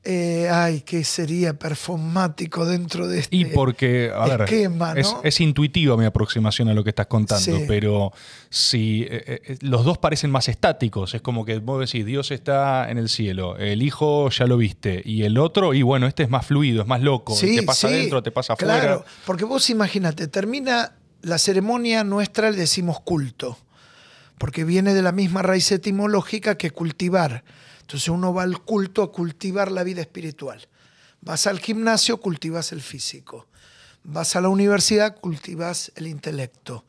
[0.05, 4.99] Eh, ay, ¿qué sería performático dentro de este Y porque, a ver, esquema, ¿no?
[4.99, 7.63] es, es intuitiva mi aproximación a lo que estás contando, Sí.
[7.69, 8.11] pero
[8.49, 12.91] si eh, eh, los dos parecen más estáticos, es como que vos decís, Dios está
[12.91, 16.29] en el cielo, el hijo ya lo viste, y el otro, y bueno, este es
[16.29, 19.11] más fluido, es más loco, te pasa sí, adentro, te pasa Claro, afuera.
[19.25, 23.57] porque vos imagínate, termina la ceremonia nuestra, le decimos culto,
[24.37, 27.45] porque viene de la misma raíz etimológica que cultivar.
[27.93, 30.67] Entonces uno va al culto a cultivar la vida espiritual.
[31.21, 33.45] Vas al gimnasio, cultivas el físico.
[34.03, 36.85] Vas a la universidad, cultivas el intelecto.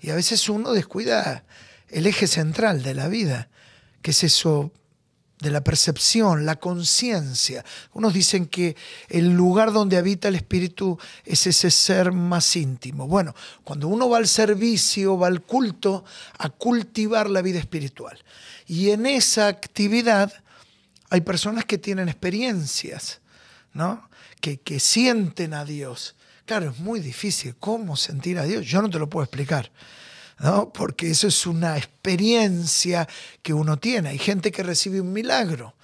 [0.00, 1.44] Y a veces uno descuida
[1.90, 3.50] el eje central de la vida,
[4.00, 4.72] que es eso
[5.40, 7.62] de la percepción, la conciencia.
[7.92, 8.76] Unos dicen que
[9.10, 13.06] el lugar donde habita el espíritu es ese ser más íntimo.
[13.06, 16.06] Bueno, cuando uno va al servicio, va al culto,
[16.38, 18.24] a cultivar la vida espiritual.
[18.66, 20.32] Y en esa actividad
[21.10, 23.20] hay personas que tienen experiencias,
[23.72, 24.08] ¿no?
[24.40, 26.16] Que, que sienten a Dios.
[26.44, 27.56] Claro, es muy difícil.
[27.58, 28.66] ¿Cómo sentir a Dios?
[28.66, 29.70] Yo no te lo puedo explicar.
[30.38, 30.72] ¿no?
[30.72, 33.08] Porque eso es una experiencia
[33.42, 34.10] que uno tiene.
[34.10, 35.74] Hay gente que recibe un milagro.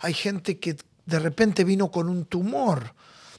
[0.00, 2.94] Hay gente que de repente vino con un tumor.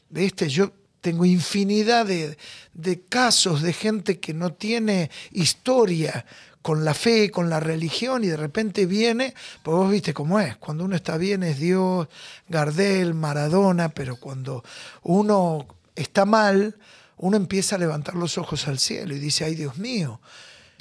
[0.10, 0.48] ¿Viste?
[0.50, 0.72] Yo
[1.02, 2.38] tengo infinidad de,
[2.74, 6.26] de casos de gente que no tiene historia
[6.64, 10.57] con la fe, con la religión, y de repente viene, pues vos viste cómo es.
[10.57, 12.07] Cuando uno está bien es Dios,
[12.49, 14.64] Gardel, Maradona, pero cuando
[15.03, 16.76] uno está mal,
[17.18, 20.20] uno empieza a levantar los ojos al cielo y dice, ay Dios mío,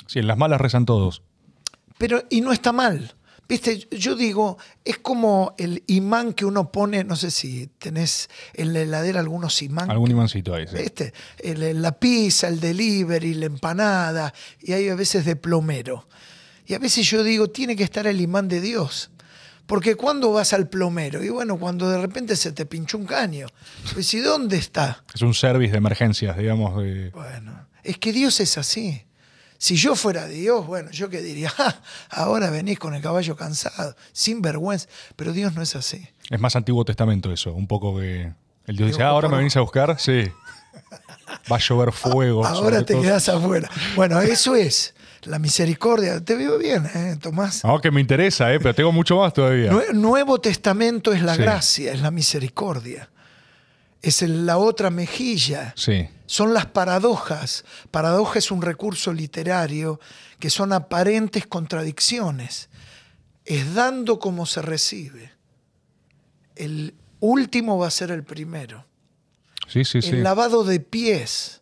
[0.06, 1.22] Sí, en las malas rezan todos.
[1.98, 3.14] pero, y no está mal.
[3.52, 8.72] Viste, yo digo, es como el imán que uno pone, no sé si tenés en
[8.72, 9.90] la heladera algunos imán.
[9.90, 10.76] Algún imancito ahí, sí.
[10.78, 11.12] ¿Viste?
[11.38, 16.08] El- la pizza, el delivery, la empanada, y hay a veces de plomero.
[16.66, 19.10] Y a veces yo digo, tiene que estar el imán de Dios.
[19.66, 21.22] Porque cuando vas al plomero?
[21.22, 23.48] Y bueno, cuando de repente se te pinchó un caño.
[23.92, 25.04] Pues ¿y dónde está?
[25.14, 26.82] Es un service de emergencias, digamos.
[26.82, 27.10] De...
[27.10, 29.02] Bueno, es que Dios es así.
[29.62, 33.94] Si yo fuera Dios, bueno, yo qué diría, "Ja, ahora venís con el caballo cansado,
[34.12, 34.88] sin vergüenza.
[35.14, 36.04] Pero Dios no es así.
[36.30, 38.32] Es más Antiguo Testamento eso, un poco que
[38.66, 40.24] el Dios dice, ah, ahora me venís a buscar, sí.
[41.50, 42.44] Va a llover fuego.
[42.46, 43.02] Ahora te todo".
[43.04, 43.70] quedás afuera.
[43.94, 46.20] Bueno, eso es la misericordia.
[46.24, 47.62] Te veo bien, ¿eh, Tomás?
[47.62, 49.70] No, que me interesa, eh, pero tengo mucho más todavía.
[49.70, 51.42] Nue- Nuevo Testamento es la Sí.
[51.42, 53.08] gracia, es la misericordia.
[54.02, 55.72] Es la otra mejilla.
[55.76, 56.08] Sí.
[56.26, 57.64] Son las paradojas.
[57.90, 60.00] Paradoja es un recurso literario
[60.40, 62.68] que son aparentes contradicciones.
[63.44, 65.30] Es dando como se recibe.
[66.56, 68.84] El último va a ser el primero.
[69.68, 70.10] Sí, sí, sí.
[70.10, 71.60] El lavado de pies.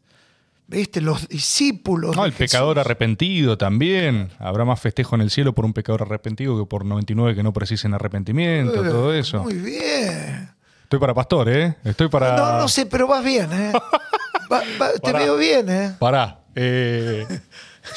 [0.67, 1.01] ¿Viste?
[1.01, 2.15] Los discípulos.
[2.15, 4.31] No, el pecador arrepentido también.
[4.39, 7.53] Habrá más festejo en el cielo por un pecador arrepentido que por 99 que no
[7.53, 9.43] precisen arrepentimiento, Eh, todo eso.
[9.43, 10.51] Muy bien.
[10.91, 11.77] Estoy para pastor, ¿eh?
[11.85, 12.37] Estoy para...
[12.37, 13.73] No, no sé, pero vas bien, ¿eh?
[14.51, 15.95] Va- va- te veo bien, ¿eh?
[16.01, 16.41] Pará.
[16.57, 17.25] eh,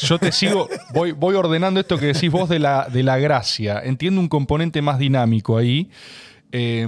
[0.01, 3.81] yo te sigo, voy, voy ordenando esto que decís vos de la, de la gracia.
[3.83, 5.89] Entiendo un componente más dinámico ahí.
[6.51, 6.85] eh,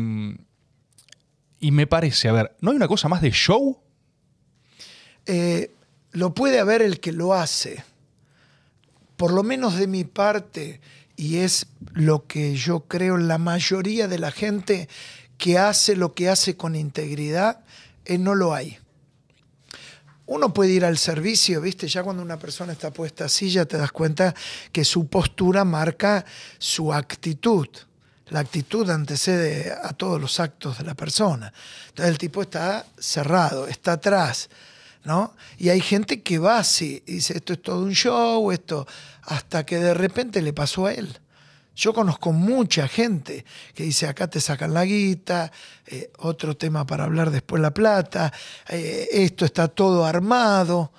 [1.60, 3.80] y me parece, a ver, ¿no hay una cosa más de show?
[5.26, 5.72] Eh,
[6.12, 7.84] lo puede haber el que lo hace.
[9.18, 10.82] Por lo menos de mi parte,
[11.16, 14.88] y es lo que yo creo la mayoría de la gente
[15.38, 17.60] que hace lo que hace con integridad,
[18.06, 18.78] eh, no lo hay.
[20.28, 21.88] Uno puede ir al servicio, ¿viste?
[21.88, 24.34] Ya cuando una persona está puesta así, ya te das cuenta
[24.72, 26.26] que su postura marca
[26.58, 27.68] su actitud.
[28.30, 31.54] La actitud antecede a todos los actos de la persona.
[31.90, 34.50] Entonces el tipo está cerrado, está atrás,
[35.04, 35.36] ¿no?
[35.60, 38.88] Y hay gente que va así, y dice, esto es todo un show, esto,
[39.22, 41.20] hasta que de repente le pasó a él.
[41.76, 45.52] Yo conozco mucha gente que dice, acá te sacan la guita,
[45.86, 48.32] eh, otro tema para hablar después la plata,
[48.70, 50.92] eh, esto está todo armado.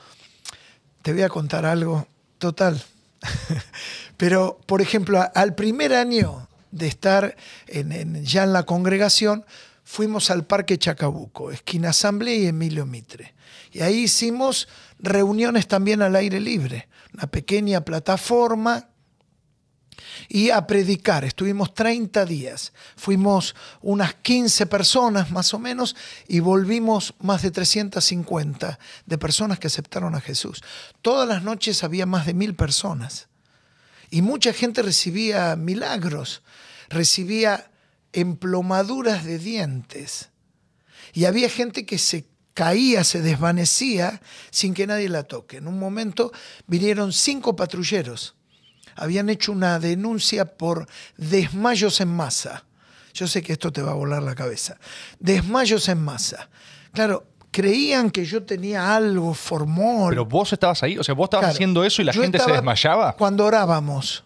[1.01, 2.07] Te voy a contar algo
[2.37, 2.83] total.
[4.19, 7.37] Pero, por ejemplo, al primer año de estar
[8.23, 9.47] ya en la congregación,
[9.83, 13.35] fuimos al Parque Chacabuco, esquina Asamblea y Emilio Mitre.
[13.73, 14.69] Y ahí hicimos
[14.99, 18.89] reuniones también al aire libre, una pequeña plataforma
[20.29, 21.25] y a predicar.
[21.25, 22.73] Estuvimos 30 días.
[22.97, 25.97] Fuimos unas 15 personas más o menos
[26.29, 30.63] y volvimos más de 350 de personas que aceptaron a Jesús.
[31.03, 33.29] Todas las noches había más de mil personas.
[34.11, 36.43] Y mucha gente recibía milagros,
[36.89, 37.71] recibía
[38.13, 40.31] emplomaduras de dientes.
[41.13, 45.59] Y había gente que se caía, se desvanecía sin que nadie la toque.
[45.59, 46.33] En un momento
[46.67, 48.36] vinieron cinco patrulleros
[48.97, 50.87] habían hecho una denuncia por
[51.17, 52.65] desmayos en masa.
[53.15, 54.79] Yo sé que esto te va a volar la cabeza.
[55.19, 56.49] Desmayos en masa.
[56.93, 60.11] Claro, creían que yo tenía algo formol.
[60.11, 62.53] Pero vos estabas ahí, o sea, vos estabas Claro, haciendo eso y la gente se
[62.53, 63.15] desmayaba.
[63.17, 64.25] Cuando orábamos.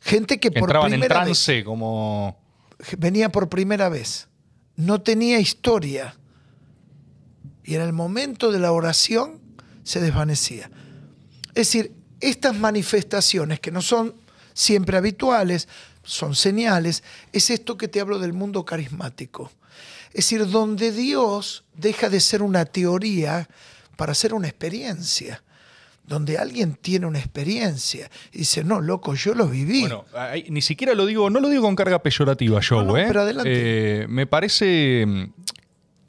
[0.00, 2.36] Gente que por Entraban en primera trance, como...
[2.78, 4.28] vez venía por primera vez.
[4.76, 6.16] No tenía historia.
[7.64, 9.40] Y en el momento de la oración
[9.84, 10.70] se desvanecía.
[11.48, 14.14] Es decir, estas manifestaciones que no son
[14.54, 15.68] siempre habituales,
[16.04, 17.02] son señales,
[17.32, 19.50] es esto que te hablo del mundo carismático.
[20.08, 23.48] Es decir, donde Dios deja de ser una teoría
[23.96, 25.42] para ser una experiencia.
[26.04, 29.82] Donde alguien tiene una experiencia y dice, no, loco, yo lo viví.
[29.82, 32.98] Bueno, ahí ni siquiera lo digo, no lo digo con carga peyorativa yo, No, no,
[32.98, 33.04] ¿eh?
[33.06, 34.02] pero adelante.
[34.02, 35.32] Eh, me parece, mm,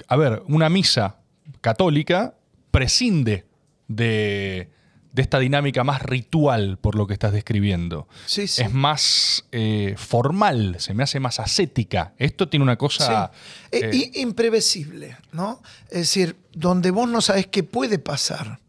[0.07, 1.19] a ver, una misa
[1.61, 2.35] católica
[2.71, 3.45] prescinde
[3.87, 4.72] de,
[5.13, 8.07] de esta dinámica más ritual por lo que estás describiendo.
[8.25, 8.63] Sí, sí.
[8.63, 12.13] Es más eh, formal, se me hace más ascética.
[12.17, 13.31] Esto tiene una cosa...
[13.71, 13.77] Sí.
[13.77, 15.61] Eh, eh, imprevisible, ¿no?
[15.89, 18.59] Es decir, donde vos no sabes qué puede pasar.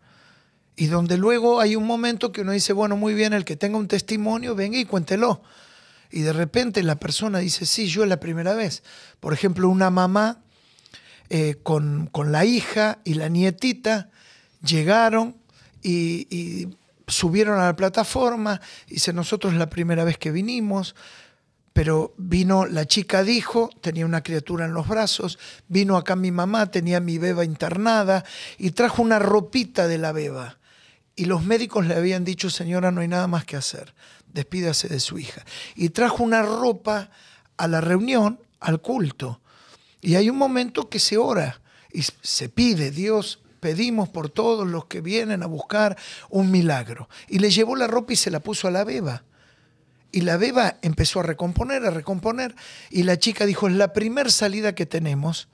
[0.77, 3.79] Y donde luego hay un momento que uno dice, bueno, muy bien, el que tenga
[3.79, 5.43] un testimonio, venga y cuéntelo.
[6.11, 8.83] Y de repente la persona dice, sí, yo es la primera vez.
[9.19, 10.43] Por ejemplo, una mamá
[11.31, 14.11] eh, con, con la hija y la nietita
[14.63, 15.37] llegaron
[15.85, 16.69] y,
[17.07, 18.61] subieron a la plataforma.
[18.89, 20.95] Dice, nosotros la primera vez que vinimos
[21.75, 26.71] pero vino, la chica dijo, tenía una criatura en los brazos, vino acá mi mamá,
[26.71, 28.25] tenía mi beba internada
[28.59, 30.57] y trajo una ropita de la beba.
[31.17, 33.93] Y los médicos le habían dicho, señora, no hay nada más que hacer.
[34.33, 35.45] despídase de su hija.
[35.75, 37.11] Y trajo una ropa
[37.57, 39.41] a la reunión, al culto.
[40.01, 41.61] Y hay un momento que se ora
[41.93, 45.97] y se pide, Dios, pedimos por todos los que vienen a buscar
[46.29, 47.09] un milagro.
[47.29, 49.23] Y le llevó la ropa y se la puso a la beba.
[50.13, 52.55] Y la beba empezó a recomponer, a recomponer.
[52.91, 55.49] Y la chica dijo, es la primera salida que tenemos.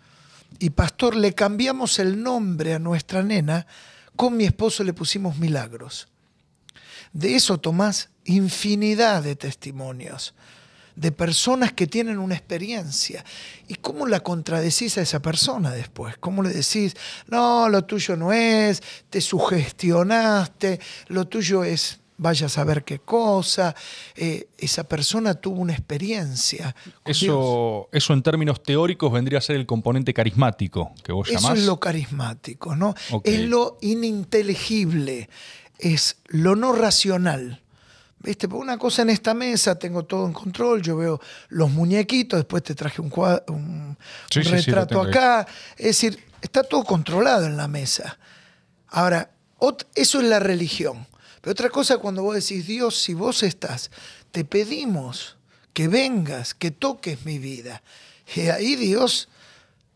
[0.58, 3.68] Y pastor, le cambiamos el nombre a nuestra nena.
[4.16, 6.08] Con mi esposo le pusimos milagros.
[7.12, 10.34] De eso tomás infinidad de testimonios
[10.96, 13.24] de personas que tienen una experiencia.
[13.68, 16.16] ¿Y cómo la contradecís a esa persona después?
[16.18, 22.48] ¿Cómo le decís, no, lo tuyo no es, te sugestionaste, lo tuyo es vaya a
[22.50, 23.74] saber qué cosa,
[24.14, 26.76] eh, esa persona tuvo una experiencia.
[27.02, 31.44] Eso, eso en términos teóricos vendría a ser el componente carismático que vos llamás.
[31.44, 32.94] Eso es lo carismático, ¿no?
[33.24, 35.30] Es lo ininteligible,
[35.78, 37.62] es lo no racional.
[38.22, 38.46] ¿Viste?
[38.48, 42.74] una cosa en esta mesa, tengo todo en control, yo veo los muñequitos, después te
[42.74, 43.10] traje un,
[43.48, 43.96] un,
[44.28, 45.46] retrato acá.
[45.76, 48.18] Es decir, está todo controlado en la mesa.
[48.88, 49.30] Ahora,
[49.94, 51.06] eso es la religión.
[51.40, 53.90] Pero otra cosa cuando vos decís, Dios, si vos estás,
[54.30, 55.38] te pedimos
[55.72, 57.82] que vengas, que toques mi vida.
[58.36, 59.28] Y ahí Dios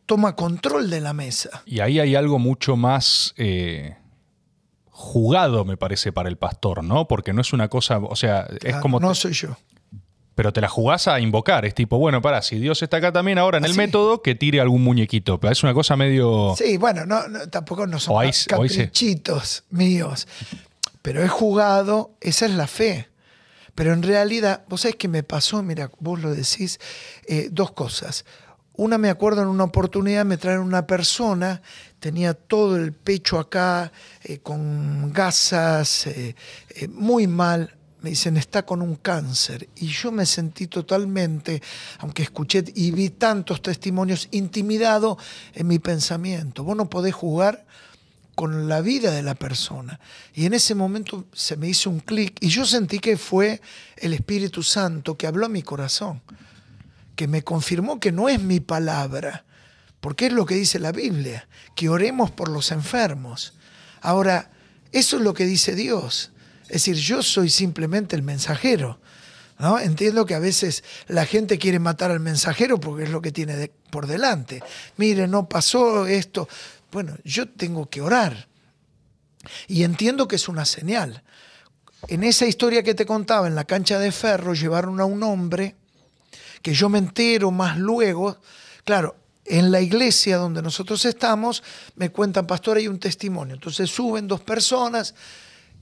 [0.06, 1.62] toma control de la mesa.
[1.66, 3.34] Y ahí hay algo mucho más...
[3.36, 3.96] Eh,
[4.96, 7.08] jugado, me parece, para el pastor, ¿no?
[7.08, 9.00] Porque no es una cosa, o sea, es como...
[9.00, 9.56] No soy yo.
[10.36, 13.38] Pero te la jugás a invocar, es tipo, bueno, para, si Dios está acá también
[13.38, 15.38] ahora en el método, que tire algún muñequito.
[15.40, 16.54] Pero es una cosa medio...
[16.56, 20.28] Sí, bueno, no, tampoco no son caprichitos míos.
[21.02, 23.08] Pero he jugado, esa es la fe.
[23.74, 26.78] Pero en realidad, vos sabés que me pasó, mira, vos lo decís,
[27.26, 28.24] eh, dos cosas.
[28.76, 31.62] Una me acuerdo en una oportunidad me traen una persona,
[32.04, 33.90] tenía todo el pecho acá
[34.22, 36.36] eh, con gasas, eh,
[36.68, 37.74] eh, muy mal.
[38.02, 39.70] Me dicen, está con un cáncer.
[39.76, 41.62] Y yo me sentí totalmente,
[42.00, 45.16] aunque escuché y vi tantos testimonios, intimidado
[45.54, 46.62] en mi pensamiento.
[46.62, 47.64] Vos no podés jugar
[48.34, 49.98] con la vida de la persona.
[50.34, 53.62] Y en ese momento se me hizo un clic y yo sentí que fue
[53.96, 56.20] el Espíritu Santo que habló a mi corazón
[57.16, 59.44] que me confirmó que no es mi palabra,
[60.04, 63.54] porque es lo que dice la Biblia, que oremos por los enfermos.
[64.02, 64.50] Ahora,
[64.92, 66.30] eso es lo que dice Dios.
[66.64, 69.00] Es decir, yo soy simplemente el mensajero.
[69.58, 69.78] ¿no?
[69.78, 73.70] Entiendo que a veces la gente quiere matar al mensajero porque es lo que tiene
[73.88, 74.62] por delante.
[74.98, 76.50] Mire, no pasó esto.
[76.92, 78.46] Bueno, yo tengo que orar.
[79.68, 81.22] Y entiendo que es una señal.
[82.08, 85.76] En esa historia que te contaba, en la cancha de ferro, llevaron a un hombre
[86.60, 88.38] que yo me entero más luego,
[88.84, 91.62] claro, en la iglesia donde nosotros estamos,
[91.96, 93.54] me cuentan, pastor, hay un testimonio.
[93.54, 95.14] Entonces suben dos personas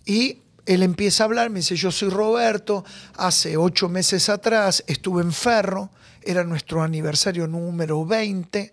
[0.04, 2.84] y él empieza a hablar, me dice, yo soy Roberto,
[3.16, 5.90] hace ocho meses atrás estuve en Ferro,
[6.22, 8.72] era nuestro aniversario número 20,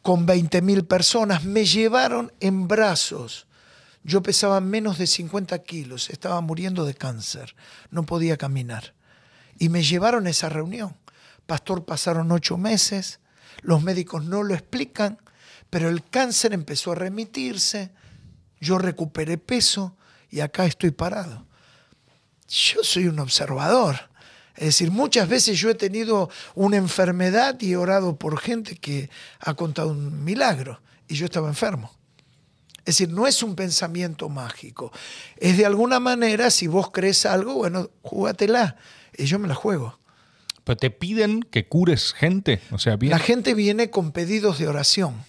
[0.00, 3.46] con 20 mil personas, me llevaron en brazos.
[4.04, 7.54] Yo pesaba menos de 50 kilos, estaba muriendo de cáncer,
[7.90, 8.94] no podía caminar.
[9.58, 10.96] Y me llevaron a esa reunión.
[11.46, 13.20] Pastor, pasaron ocho meses,
[13.60, 15.18] los médicos no lo explican,
[15.70, 17.90] pero el cáncer empezó a remitirse,
[18.60, 19.96] yo recuperé peso
[20.30, 21.46] y acá estoy parado.
[22.48, 24.10] Yo soy un observador.
[24.54, 29.08] Es decir, muchas veces yo he tenido una enfermedad y he orado por gente que
[29.40, 31.90] ha contado un milagro y yo estaba enfermo.
[32.84, 34.92] Es decir, no es un pensamiento mágico.
[35.36, 38.76] Es de alguna manera, si vos crees algo, bueno, júgatela.
[39.16, 39.98] Y yo me la juego.
[40.64, 42.60] ¿Pero te piden que cures gente?
[42.70, 45.24] O sea, La gente viene con pedidos de oración.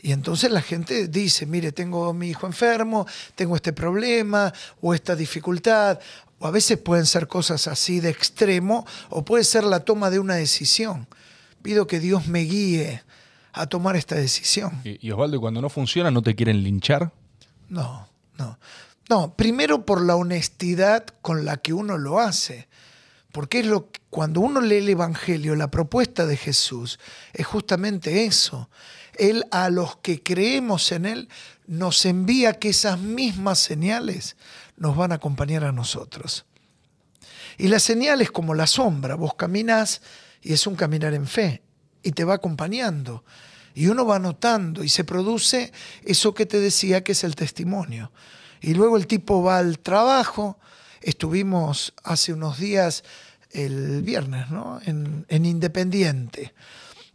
[0.00, 4.94] Y entonces la gente dice, mire, tengo a mi hijo enfermo, tengo este problema o
[4.94, 5.98] esta dificultad.
[6.38, 10.20] O a veces pueden ser cosas así de extremo o puede ser la toma de
[10.20, 11.08] una decisión.
[11.62, 13.02] Pido que Dios me guíe
[13.52, 14.80] a tomar esta decisión.
[14.84, 17.12] ¿Y, y Osvaldo, cuando no funciona, no te quieren linchar?
[17.68, 18.08] No,
[18.38, 18.58] no.
[19.08, 22.68] No, primero por la honestidad con la que uno lo hace.
[23.32, 26.98] Porque es lo cuando uno lee el Evangelio, la propuesta de Jesús
[27.32, 28.70] es justamente eso.
[29.14, 31.28] Él a los que creemos en Él
[31.66, 34.36] nos envía que esas mismas señales
[34.76, 36.46] nos van a acompañar a nosotros.
[37.58, 40.00] Y las señales como la sombra, vos caminas
[40.40, 41.62] y es un caminar en fe
[42.02, 43.24] y te va acompañando.
[43.74, 45.72] Y uno va notando y se produce
[46.04, 48.12] eso que te decía que es el testimonio.
[48.60, 50.58] Y luego el tipo va al trabajo.
[51.08, 53.02] Estuvimos hace unos días
[53.52, 54.78] el viernes, ¿no?
[54.84, 56.52] En, Independiente.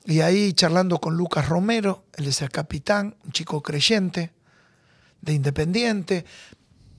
[0.06, 4.32] Y ahí charlando con Lucas Romero, él es el capitán, un chico creyente
[5.22, 6.26] de Independiente,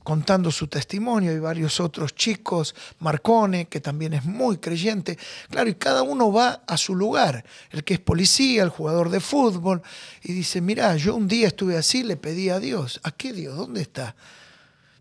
[0.05, 5.19] contando su testimonio y varios otros chicos, Marcone, que también es muy creyente.
[5.51, 7.45] Claro, y cada uno va a su lugar.
[7.71, 9.83] El que es policía, el jugador de fútbol,
[10.23, 13.01] y dice, mira, yo un día estuve así, le pedí a Dios.
[13.03, 13.57] ¿A qué Dios?
[13.57, 14.15] ¿Dónde está?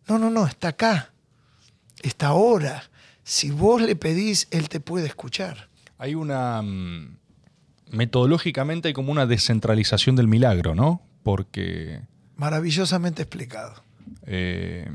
[0.07, 1.12] No, no, no, está acá.
[2.03, 2.83] Está ahora.
[3.23, 5.69] Si vos le pedís, Él te puede escuchar.
[5.97, 6.61] Hay una...
[6.61, 7.17] Mm,
[7.91, 11.01] metodológicamente hay como una descentralización del milagro, ¿no?
[11.23, 12.01] Porque...
[12.35, 13.83] Maravillosamente explicado.
[14.25, 14.85] Eh,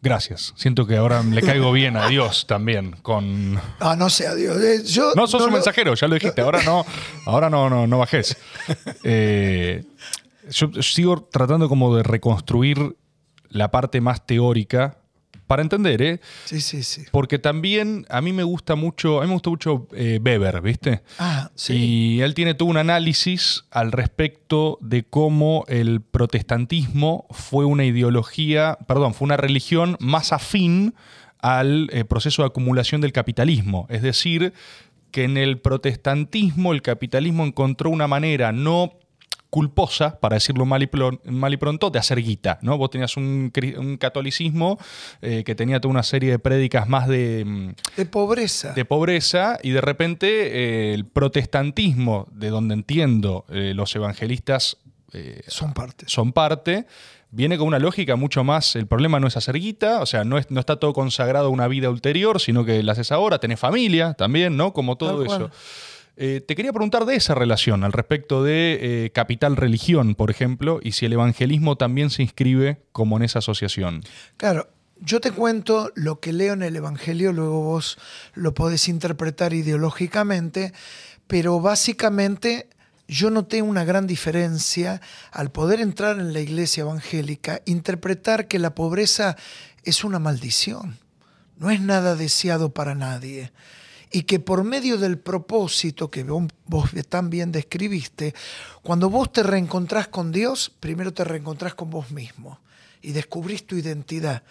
[0.00, 0.54] gracias.
[0.56, 3.60] Siento que ahora le caigo bien a Dios también con.
[3.80, 4.56] Ah, no sé, a Dios.
[4.62, 6.40] Eh, yo no sos un mensajero, ya lo dijiste.
[6.40, 6.86] Ahora no,
[7.26, 8.36] ahora no, no, no bajes.
[9.02, 9.84] Eh,
[10.50, 12.96] yo sigo tratando como de reconstruir
[13.50, 14.98] la parte más teórica
[15.48, 16.20] para entender, ¿eh?
[16.44, 17.02] Sí, sí, sí.
[17.10, 21.02] Porque también a mí me gusta mucho, a mí me gusta mucho eh, Weber, ¿viste?
[21.18, 21.74] Ah, sí.
[21.74, 28.78] Y él tiene todo un análisis al respecto de cómo el protestantismo fue una ideología,
[28.86, 30.94] perdón, fue una religión más afín
[31.40, 33.86] al eh, proceso de acumulación del capitalismo.
[33.88, 34.52] Es decir,
[35.10, 38.92] que en el protestantismo el capitalismo encontró una manera no
[39.50, 42.58] culposa, para decirlo mal y, pronto, de hacer guita.
[42.62, 42.76] ¿no?
[42.76, 43.50] Vos tenías un,
[43.98, 44.78] catolicismo
[45.22, 47.44] eh, que tenía toda una serie de prédicas más de...
[47.44, 48.72] Mm, de pobreza.
[48.72, 54.76] De pobreza, y de repente eh, el protestantismo, de donde entiendo eh, los evangelistas...
[55.46, 56.04] son parte.
[56.06, 56.86] Son parte
[57.30, 60.38] viene con una lógica mucho más, el problema no es hacer guita, o sea, no,
[60.38, 63.60] es, no está todo consagrado a una vida ulterior, sino que la haces ahora, tenés
[63.60, 64.72] familia también, ¿no?
[64.72, 65.50] Como todo eso.
[66.20, 70.90] Eh, te quería preguntar de esa relación al respecto de eh, capital-religión, por ejemplo, y
[70.90, 74.02] si el evangelismo también se inscribe como en esa asociación.
[74.36, 74.68] Claro,
[75.00, 77.98] yo te cuento lo que leo en el Evangelio, luego vos
[78.34, 80.72] lo podés interpretar ideológicamente,
[81.28, 82.68] pero básicamente
[83.06, 85.00] yo noté una gran diferencia
[85.30, 89.36] al poder entrar en la iglesia evangélica, interpretar que la pobreza
[89.84, 90.98] es una maldición,
[91.58, 93.52] no es nada deseado para nadie
[94.10, 98.34] y que por medio del propósito que vos tan bien describiste,
[98.82, 102.60] cuando vos te reencontrás con Dios, primero te reencontrás con vos mismo
[103.02, 104.42] y descubrís tu identidad.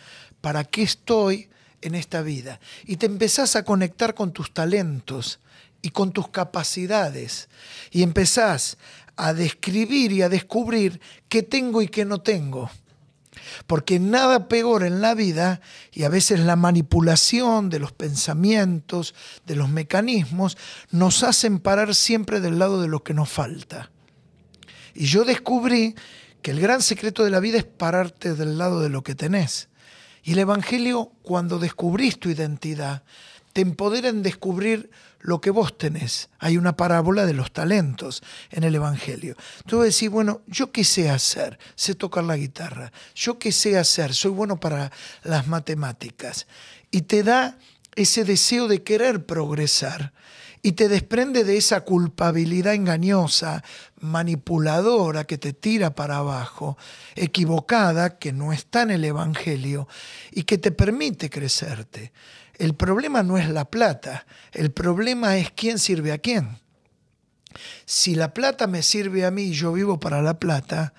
[0.41, 1.49] ¿Para qué estoy
[1.81, 2.59] en esta vida?
[2.85, 5.39] Y te empezás a conectar con tus talentos
[5.81, 7.49] y con tus capacidades
[7.91, 8.77] y empezás
[9.15, 12.69] a describir y a descubrir qué tengo y qué no tengo
[13.65, 19.13] porque nada peor en la vida, y a veces la manipulación de los pensamientos,
[19.45, 20.57] de los mecanismos,
[20.91, 23.91] nos hacen parar siempre del lado de lo que nos falta.
[24.93, 25.95] Y yo descubrí
[26.41, 29.69] que el gran secreto de la vida es pararte del lado de lo que tenés.
[30.23, 33.03] Y el Evangelio, cuando descubrís tu identidad,
[33.57, 36.29] te empodera en descubrir lo que vos tenés.
[36.37, 39.35] Hay una parábola de los talentos en el Evangelio.
[39.65, 41.57] Tú decís, bueno, ¿yo qué sé hacer?
[41.73, 42.91] Sé tocar la guitarra.
[43.15, 44.13] ¿Yo qué sé hacer?
[44.13, 44.91] Soy bueno para
[45.23, 46.45] las matemáticas.
[46.91, 47.57] Y te da
[47.95, 50.13] ese deseo de querer progresar
[50.61, 53.63] y te desprende de esa culpabilidad engañosa,
[53.99, 56.77] manipuladora que te tira para abajo,
[57.15, 59.87] equivocada, que no está en el Evangelio
[60.31, 62.11] y que te permite crecerte.
[62.57, 66.59] El problema no es la plata, el problema es quién sirve a quién.
[67.85, 70.93] Si la plata me sirve a mí y yo vivo para la plata,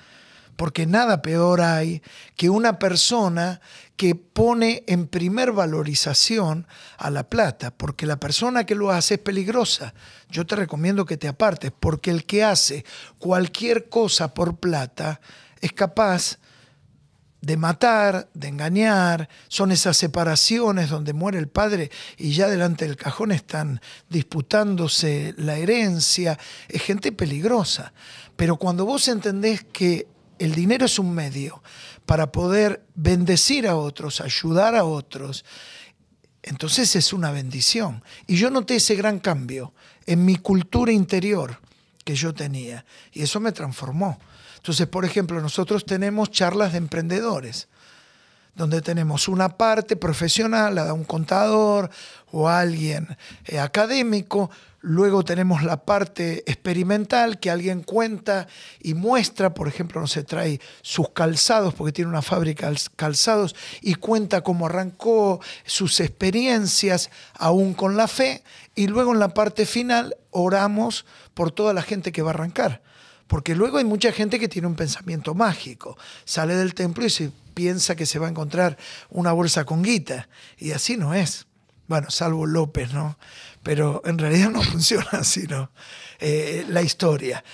[0.59, 2.03] porque nada peor hay
[2.37, 3.61] que una persona
[3.97, 9.21] que pone en primer valorización a la plata, porque la persona que lo hace es
[9.21, 9.95] peligrosa.
[10.31, 12.85] Yo te recomiendo que te apartes, porque el que hace
[13.19, 15.21] cualquier cosa por plata
[15.61, 16.39] es capaz
[17.41, 22.97] de matar, de engañar, son esas separaciones donde muere el padre y ya delante del
[22.97, 27.93] cajón están disputándose la herencia, es gente peligrosa.
[28.37, 30.09] Pero cuando vos entendés que
[30.39, 31.63] el dinero es un medio
[32.07, 35.45] para poder bendecir a otros, ayudar a otros,
[36.43, 38.03] entonces es una bendición.
[38.27, 39.75] Y yo noté ese gran cambio
[40.07, 41.61] en mi cultura interior
[42.05, 44.19] que yo tenía y eso me transformó.
[44.59, 47.69] Entonces, por ejemplo, nosotros tenemos charlas de emprendedores,
[48.55, 51.91] donde tenemos una parte profesional, la da un contador
[52.33, 54.51] o alguien eh, académico,
[54.81, 58.49] luego tenemos la parte experimental que alguien cuenta
[58.81, 63.55] y muestra, por ejemplo, no se trae sus calzados porque tiene una fábrica de calzados
[63.81, 68.43] y cuenta cómo arrancó sus experiencias aún con la fe
[68.75, 72.83] y luego en la parte final oramos por toda la gente que va a arrancar.
[73.29, 75.97] Porque luego hay mucha gente que tiene un pensamiento mágico.
[76.25, 78.77] Sale del templo y se piensa que se va a encontrar
[79.11, 80.29] una bolsa con guita.
[80.57, 81.47] Y así no es.
[81.87, 83.19] Bueno, salvo López, ¿no?
[83.63, 85.71] Pero en realidad no funciona así, ¿no?
[86.19, 87.45] Eh, la historia.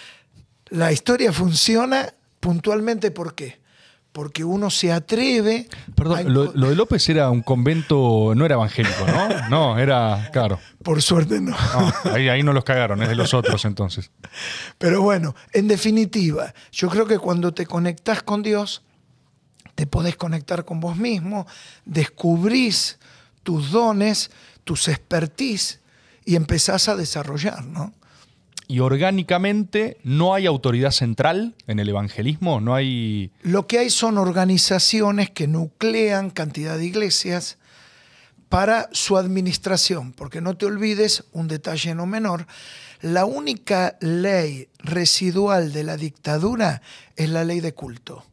[0.68, 3.64] La historia funciona puntualmente ¿por qué?
[4.15, 5.69] Porque uno se atreve.
[5.97, 9.29] Perdón, lo, de López era un convento, no era evangélico, ¿no?
[9.51, 10.61] No, era, claro.
[10.85, 11.57] Por suerte no.
[12.05, 14.12] ahí, ahí no los cagaron, es de los otros entonces.
[14.79, 18.85] Pero bueno, en definitiva, yo creo que cuando te conectas con Dios,
[19.75, 21.49] te podés conectar con vos mismo,
[21.85, 23.01] descubrís
[23.43, 24.31] tus dones,
[24.62, 25.81] tus expertise
[26.25, 27.93] y empezás a desarrollar, ¿no?
[28.67, 33.31] Y orgánicamente no hay autoridad central en el evangelismo, no hay...
[33.43, 37.59] Lo que hay son organizaciones que nuclean cantidad de iglesias
[38.49, 42.47] para su administración, porque no te olvides un detalle no menor,
[43.01, 46.81] la única ley residual de la dictadura
[47.17, 48.25] es la ley de culto,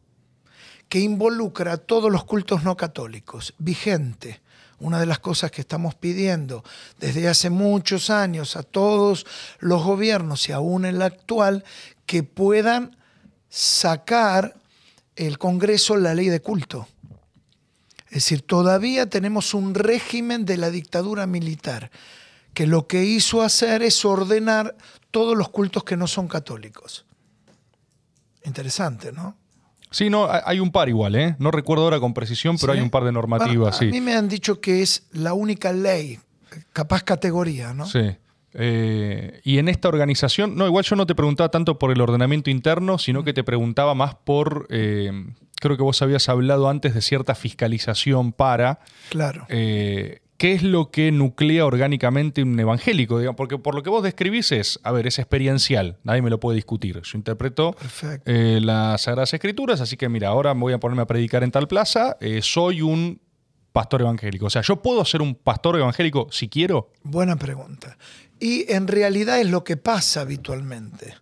[0.88, 4.41] que involucra a todos los cultos no católicos, vigente
[4.82, 6.64] una de las cosas que estamos pidiendo
[7.00, 9.26] desde hace muchos años a todos
[9.60, 11.64] los gobiernos y aún el actual,
[12.06, 12.98] que puedan
[13.48, 14.56] sacar
[15.16, 16.88] el Congreso la ley de culto.
[18.08, 21.92] Es decir, todavía tenemos un régimen de la dictadura militar
[22.54, 24.76] que lo que hizo hacer es ordenar
[25.12, 27.06] todos los cultos que no son católicos.
[28.44, 29.38] Interesante, ¿no?
[29.92, 31.36] Sí, no, hay un par igual, ¿eh?
[31.38, 33.82] No recuerdo ahora con precisión, pero hay un par de normativas.
[33.82, 36.18] A mí me han dicho que es la única ley,
[36.72, 37.86] capaz categoría, ¿no?
[37.86, 38.16] Sí.
[38.54, 42.50] Eh, y en esta organización, no, igual yo no te preguntaba tanto por el ordenamiento
[42.50, 45.12] interno, sino que te preguntaba más por, eh,
[45.60, 48.80] creo que vos habías hablado antes de cierta fiscalización para...
[49.10, 49.46] Claro.
[49.50, 53.22] Eh, ¿Qué es lo que nuclea orgánicamente un evangélico?
[53.36, 56.56] Porque por lo que vos describís es, a ver, es experiencial, nadie me lo puede
[56.56, 57.00] discutir.
[57.00, 57.76] Yo interpreto
[58.26, 61.52] eh, las Sagradas Escrituras, así que mira, ahora me voy a ponerme a predicar en
[61.52, 63.22] tal plaza, eh, soy un
[63.72, 64.48] pastor evangélico.
[64.48, 66.92] O sea, ¿yo puedo ser un pastor evangélico si quiero?
[67.04, 68.00] Buena pregunta.
[68.40, 71.14] Y en realidad es lo que pasa habitualmente.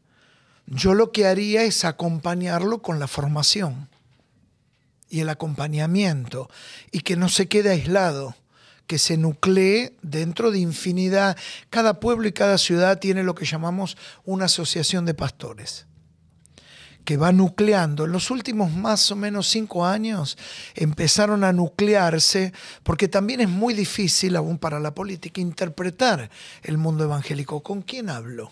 [0.65, 3.89] Yo lo que haría es acompañarlo con la formación
[5.09, 6.49] y el acompañamiento
[6.93, 8.33] y que no se quede aislado
[8.89, 11.37] que se nuclee dentro de infinidad.
[11.69, 15.85] Cada pueblo y cada ciudad tiene lo que llamamos una asociación de pastores
[17.05, 18.05] que va nucleando.
[18.05, 20.39] En los últimos más o menos cinco años
[20.73, 26.31] empezaron a nuclearse, porque también es muy difícil, aún para la política, interpretar
[26.63, 27.61] el mundo evangélico.
[27.61, 28.51] ¿Con quién hablo?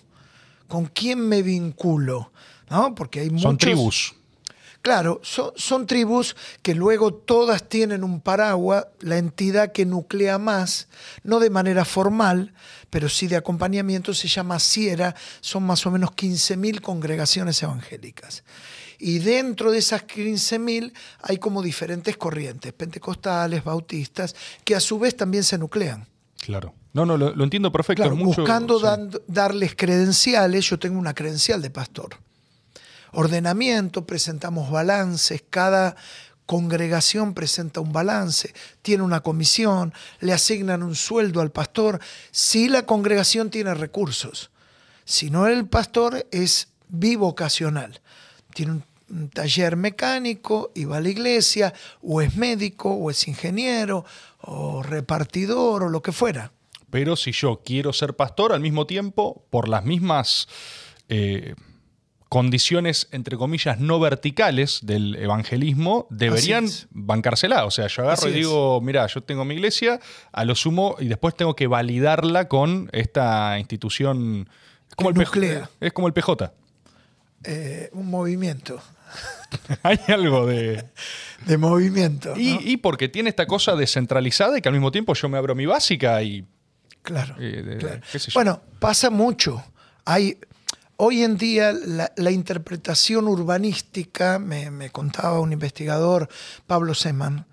[0.67, 2.31] ¿Con quién me vinculo?
[2.69, 2.93] ¿No?
[2.93, 4.13] Porque hay Son tribus.
[4.87, 10.87] Claro, son, tribus que luego todas tienen un paraguas, la entidad que nuclea más,
[11.23, 12.53] no de manera formal,
[12.89, 18.45] pero sí de acompañamiento, se llama Sierra, son más o menos 15.000 congregaciones evangélicas.
[18.97, 25.17] Y dentro de esas 15.000 hay como diferentes corrientes, pentecostales, bautistas, que a su vez
[25.17, 26.07] también se nuclean.
[26.37, 26.73] Claro.
[26.93, 28.09] No, no, lo, entiendo perfecto.
[28.15, 28.79] buscando
[29.27, 32.17] darles credenciales, yo tengo una credencial de pastor
[33.11, 35.95] ordenamiento, presentamos balances, cada
[36.47, 41.99] congregación presenta un balance, tiene una comisión, le asignan un sueldo al pastor,
[42.31, 44.49] si la congregación tiene recursos.
[45.03, 48.01] Si no, el pastor es bivocacional,
[48.55, 48.83] tiene un,
[49.33, 54.03] taller mecánico y va a la iglesia, o es médico, o es ingeniero,
[54.41, 56.51] o repartidor, o lo que fuera.
[56.89, 60.47] Pero si yo quiero ser pastor al mismo tiempo, por las mismas...
[61.07, 61.55] Eh,
[62.29, 67.65] condiciones, entre comillas, no verticales del evangelismo deberían bancársela.
[67.65, 69.99] O sea, yo agarro y digo, mira, yo tengo mi iglesia,
[70.31, 74.49] a lo sumo, y después tengo que validarla con esta institución.
[74.89, 76.53] Es como, el, PJ, es como el PJ.
[77.43, 78.81] Eh, un movimiento.
[79.83, 80.85] Hay algo de...
[81.45, 82.33] de movimiento.
[82.35, 85.65] Y, porque tiene esta cosa descentralizada y que al mismo tiempo yo me abro mi
[85.65, 86.45] básica y...
[87.03, 87.35] Claro.
[87.79, 88.01] claro.
[88.33, 89.63] Bueno, pasa mucho.
[90.03, 90.37] Hay
[90.99, 96.27] Hoy en día la, interpretación urbanística, me, contaba un investigador,
[96.65, 97.45] Pablo Seman,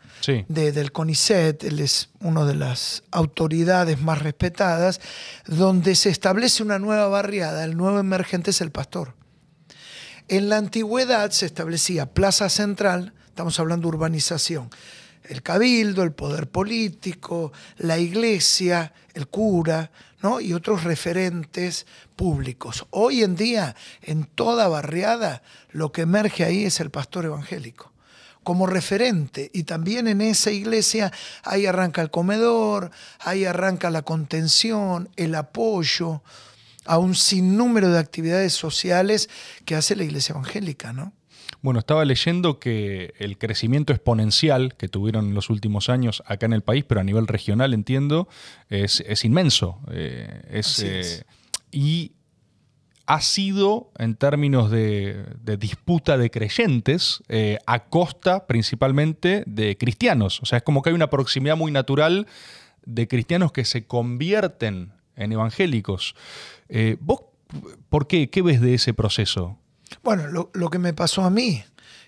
[0.48, 4.98] del CONICET, él es una de las autoridades más respetadas,
[5.46, 9.14] donde se establece una nueva barriada, el nuevo emergente es el pastor.
[10.28, 14.70] En la antigüedad se establecía Plaza Central, estamos hablando de urbanización,
[15.24, 19.90] el cabildo, el poder político, la iglesia, el cura,
[20.40, 22.86] y otros referentes públicos.
[22.90, 27.92] Hoy en día, en toda barriada, lo que emerge ahí es el pastor evangélico
[28.42, 29.50] como referente.
[29.52, 31.10] Y también en esa iglesia
[31.42, 36.22] ahí arranca el comedor, ahí arranca la contención, el apoyo
[36.84, 39.28] a un sinnúmero de actividades sociales
[39.64, 41.12] que hace la iglesia evangélica, ¿no?
[41.64, 46.52] Bueno, estaba leyendo que el crecimiento exponencial que tuvieron en los últimos años acá en
[46.52, 48.28] el país, pero a nivel regional, entiendo,
[48.68, 49.80] es, inmenso.
[49.90, 51.24] Eh, es, eh,
[51.72, 52.12] y
[53.06, 55.24] ha sido, en términos de,
[55.58, 60.42] disputa de creyentes, eh, a costa principalmente de cristianos.
[60.42, 62.26] O sea, es como que hay una proximidad muy natural
[62.84, 66.14] de cristianos que se convierten en evangélicos.
[67.00, 67.20] ¿Vos
[67.88, 68.28] por qué?
[68.28, 69.56] ¿Qué ves de ese proceso?
[70.02, 71.64] Bueno, lo, lo que me pasó a mí,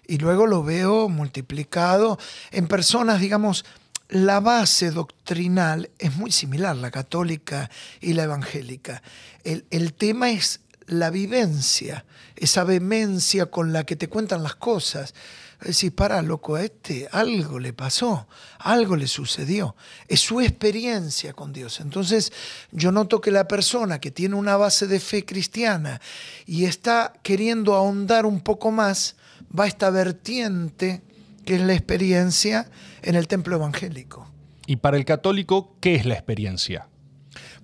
[0.07, 2.18] y luego lo veo multiplicado
[2.51, 3.64] en personas, digamos,
[4.09, 7.70] la base doctrinal es muy similar, la católica
[8.01, 9.03] y la evangélica.
[9.43, 12.05] El, tema es la vivencia,
[12.37, 15.14] esa vehemencia con la que te cuentan las cosas.
[15.61, 18.29] Decir, para, loco, a este algo le pasó,
[18.59, 19.75] algo le sucedió.
[20.07, 21.81] Es su experiencia con Dios.
[21.81, 22.33] Entonces,
[22.73, 26.01] yo noto que la persona que tiene una base de fe cristiana
[26.45, 29.17] y está queriendo ahondar un poco más,
[29.59, 31.03] va a esta vertiente
[31.45, 32.71] que es la experiencia
[33.03, 34.31] en el templo evangélico.
[34.67, 36.89] Y para el católico, ¿qué es la experiencia?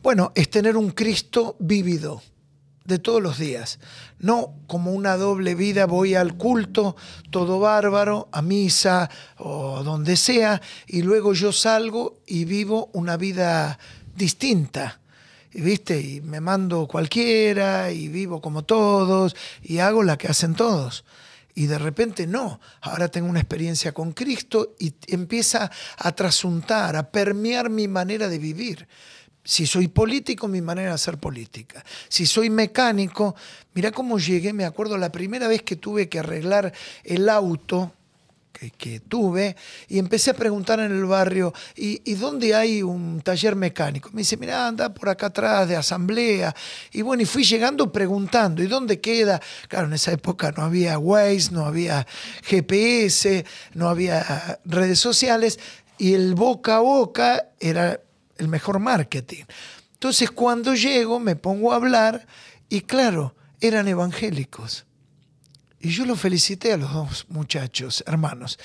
[0.02, 2.22] Bueno, es tener un Cristo vívido
[2.84, 3.78] de todos los días.
[4.22, 6.96] No como una doble vida, voy al culto,
[7.30, 13.78] todo bárbaro, a misa o donde sea, y luego yo salgo y vivo una vida
[14.16, 15.00] distinta.
[15.52, 20.54] Y viste, y me mando cualquiera, y vivo como todos, y hago la que hacen
[20.54, 21.04] todos
[21.54, 27.10] y de repente no, ahora tengo una experiencia con Cristo y empieza a trasuntar, a
[27.10, 28.88] permear mi manera de vivir.
[29.44, 31.84] Si soy político, mi manera de hacer política.
[32.08, 33.34] Si soy mecánico,
[33.74, 36.72] mira cómo llegué, me acuerdo la primera vez que tuve que arreglar
[37.04, 37.92] el auto
[38.70, 39.56] que, tuve
[39.88, 44.10] y empecé a preguntar en el barrio, ¿y, dónde hay un taller mecánico?
[44.12, 46.54] Me dice, mira, anda por acá atrás de asamblea.
[46.92, 49.40] Y bueno, y fui llegando preguntando, ¿y dónde queda?
[49.68, 52.06] Claro, en esa época no había Waze, no había
[52.44, 55.58] GPS, no había redes sociales
[55.98, 58.00] y el boca a boca era
[58.38, 59.44] el mejor marketing.
[59.94, 62.26] Entonces cuando llego me pongo a hablar
[62.68, 64.84] y claro, eran evangélicos.
[65.80, 68.58] Y yo lo felicité a los dos muchachos, hermanos.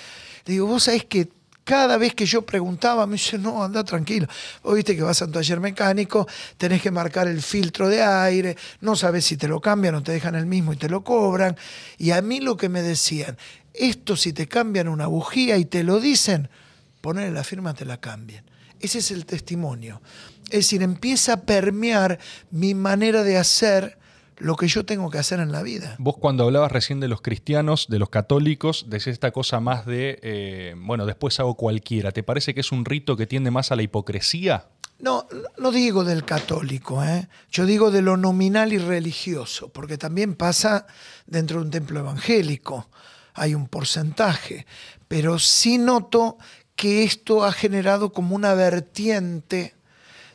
[0.46, 1.30] Le digo, vos sabés que
[1.64, 4.26] cada vez que yo preguntaba, me dice, no, anda tranquilo.
[4.64, 6.26] Vos viste que vas a un taller mecánico,
[6.58, 10.14] tenés que marcar el filtro de aire, no sabes si te lo cambian o te
[10.14, 11.58] dejan el mismo y te lo cobran.
[11.98, 13.38] Y a mí lo que me decían,
[13.74, 16.50] esto si te cambian una bujía y te lo dicen,
[17.02, 18.46] ponele la firma, te la cambian.
[18.80, 20.02] Ese es el testimonio.
[20.46, 22.20] Es decir, empieza a permear
[22.52, 23.98] mi manera de hacer
[24.38, 25.96] lo que yo tengo que hacer en la vida.
[26.00, 30.20] Vos cuando hablabas recién de los cristianos, de los católicos, decís esta cosa más de,
[30.22, 32.12] eh, bueno, después hago cualquiera.
[32.12, 34.68] ¿Te parece que es un rito que tiende más a la hipocresía?
[35.00, 35.28] No,
[35.60, 37.28] no digo del católico, ¿eh?
[37.52, 40.88] yo digo de lo nominal y religioso, porque también pasa
[41.28, 42.90] dentro de un templo evangélico,
[43.36, 44.66] hay un porcentaje,
[45.08, 46.40] pero sí noto
[46.78, 49.74] que esto ha generado como una vertiente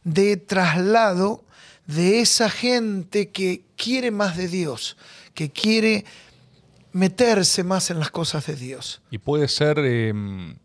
[0.04, 1.44] de traslado
[1.86, 4.96] de esa gente que quiere más de Dios,
[5.34, 6.04] que quiere
[6.92, 9.00] meterse más en las cosas de Dios.
[9.10, 10.56] Y puede ser, em,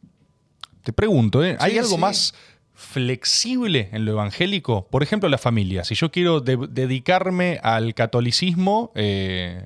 [0.83, 1.55] te pregunto, ¿eh?
[1.59, 2.33] ¿hay algo más
[2.73, 4.87] flexible en lo evangélico?
[4.87, 5.83] Por ejemplo, la familia.
[5.83, 9.63] Si yo quiero dedicarme al catolicismo, eh,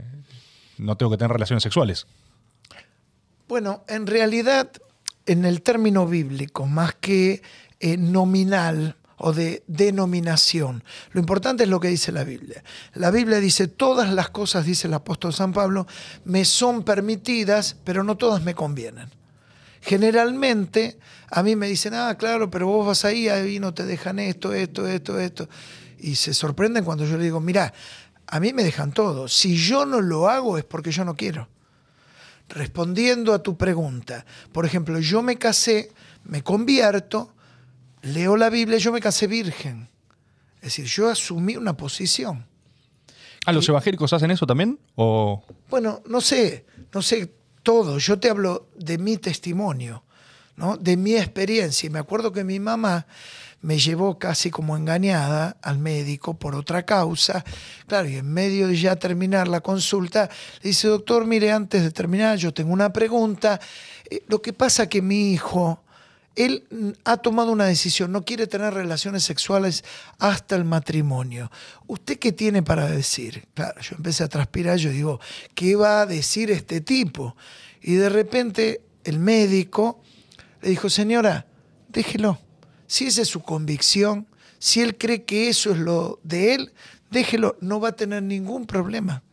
[0.78, 2.06] no tengo que tener relaciones sexuales.
[3.48, 4.72] Bueno, en realidad,
[5.26, 7.42] en el término bíblico, más que
[7.80, 10.84] eh, nominal, o de denominación.
[11.12, 12.64] Lo importante es lo que dice la Biblia.
[12.96, 15.86] La Biblia dice, todas las cosas, dice el apóstol San Pablo,
[16.26, 19.10] me son permitidas, pero no todas me convienen.
[19.82, 20.98] Generalmente
[21.30, 24.54] a mí me dicen, ah, claro, pero vos vas ahí, ahí no te dejan esto,
[24.54, 25.50] esto, esto, esto.
[26.00, 27.74] Y se sorprenden cuando yo le digo, mira,
[28.26, 29.28] a mí me dejan todo.
[29.28, 31.48] Si yo no lo hago es porque yo no quiero.
[32.54, 35.92] Respondiendo a tu pregunta, por ejemplo, yo me casé,
[36.26, 37.34] me convierto,
[38.02, 39.90] leo la Biblia, yo me casé virgen.
[40.56, 42.46] Es decir, yo asumí una posición.
[43.46, 44.80] ¿A los evangélicos hacen eso también?
[44.96, 45.44] O...
[45.70, 47.34] Bueno, no sé, no sé
[47.64, 47.98] todo.
[47.98, 50.04] Yo te hablo de mi testimonio,
[50.56, 50.78] ¿no?
[50.78, 51.88] de mi experiencia.
[51.88, 53.08] Y me acuerdo que mi mamá
[53.62, 57.44] me llevó casi como engañada al médico por otra causa.
[57.88, 60.30] Claro, y en medio de ya terminar la consulta,
[60.62, 63.60] le dice, doctor, mire, antes de terminar, yo tengo una pregunta.
[64.10, 65.84] Eh, lo que pasa que mi hijo
[66.36, 69.84] él ha tomado una decisión, no quiere tener relaciones sexuales
[70.18, 71.52] hasta el matrimonio.
[71.88, 73.48] ¿Usted qué tiene para decir?
[73.54, 75.20] Claro, yo empecé a transpirar, yo digo,
[75.56, 77.36] ¿qué va a decir este tipo?
[77.82, 80.02] Y de repente el médico
[80.62, 81.48] le dijo, señora,
[81.90, 82.40] déjelo.
[82.92, 84.28] Si esa es su convicción,
[84.60, 86.74] si él cree que eso es lo de él,
[87.10, 89.24] déjelo, no va a tener ningún problema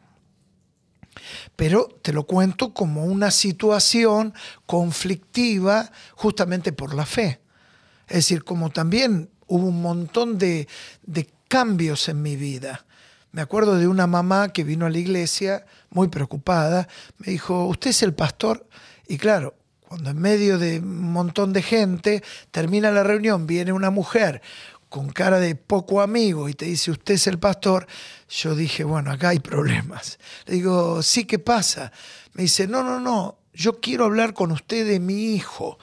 [1.57, 4.33] pero te lo cuento como una situación
[4.65, 7.41] conflictiva justamente por la fe.
[8.07, 10.69] Es decir, como también hubo un montón de,
[11.49, 12.87] cambios en mi vida.
[13.33, 16.87] Me acuerdo de una mamá que vino a la iglesia muy preocupada.
[17.17, 18.69] Me dijo, ¿usted es el pastor?
[19.09, 19.57] Y claro,
[19.89, 24.43] cuando en medio de un montón de gente termina la reunión, viene una mujer
[24.91, 27.87] con cara de poco amigo y te dice, usted es el pastor,
[28.29, 30.19] yo dije, bueno, acá hay problemas.
[30.45, 31.91] Le digo, sí, ¿qué pasa?
[32.35, 35.79] Me dice, no, no, no, yo quiero hablar con usted de mi hijo.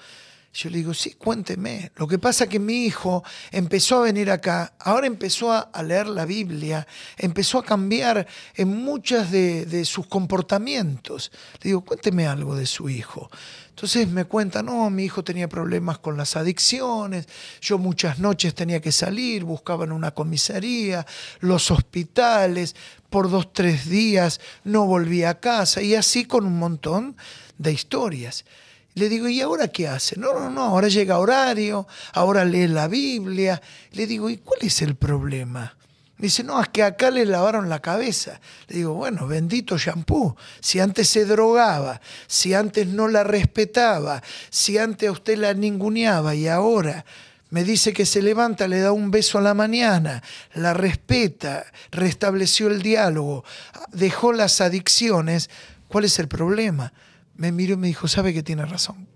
[0.54, 1.92] Yo le digo, sí, cuénteme.
[1.96, 6.08] Lo que pasa es que mi hijo empezó a venir acá, ahora empezó a, leer
[6.08, 6.88] la Biblia,
[7.18, 11.32] empezó a cambiar en muchos de, de, sus comportamientos.
[11.62, 13.30] Le digo, cuénteme algo de su hijo.
[13.76, 17.28] Entonces me cuenta, no, mi hijo tenía problemas con las adicciones,
[17.60, 21.06] yo muchas noches tenía que salir, buscaba en una comisaría,
[21.42, 22.74] los hospitales,
[23.10, 27.18] por dos, tres días no volvía a casa y así con un montón
[27.58, 28.46] de historias.
[28.94, 30.18] Le digo, ¿y ahora qué hace?
[30.18, 33.62] No, no, no, ahora llega horario, ahora lee la Biblia.
[33.92, 35.76] Le digo, ¿y cuál es el problema?
[36.18, 38.40] Me dice, no, es que acá le lavaron la cabeza.
[38.68, 40.38] Le digo, bueno, bendito shampoo.
[40.62, 46.36] Si antes se drogaba, si antes no la respetaba, si antes a usted la ninguneaba
[46.36, 47.06] y ahora
[47.50, 52.68] me dice que se levanta, le da un beso a la mañana, la respeta, restableció
[52.68, 53.44] el diálogo,
[53.92, 55.50] dejó las adicciones,
[55.88, 56.92] ¿cuál es el problema?
[57.38, 59.08] me miró y me dijo, sabe que tiene razón.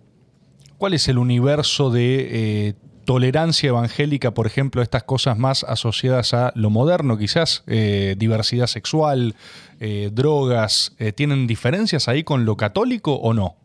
[0.77, 2.27] ¿Cuál es el universo de
[2.69, 2.73] eh,
[3.09, 9.33] tolerancia evangélica, por ejemplo, estas cosas más asociadas a lo moderno, quizás eh, diversidad sexual,
[9.79, 13.55] eh, drogas, ¿tienen diferencias ahí con lo católico o no?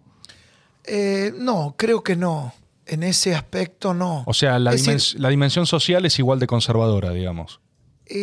[1.37, 2.55] no, creo que no.
[2.87, 4.25] En ese aspecto no.
[4.27, 4.75] O sea, la,
[5.17, 7.61] la dimensión social es igual de conservadora, digamos.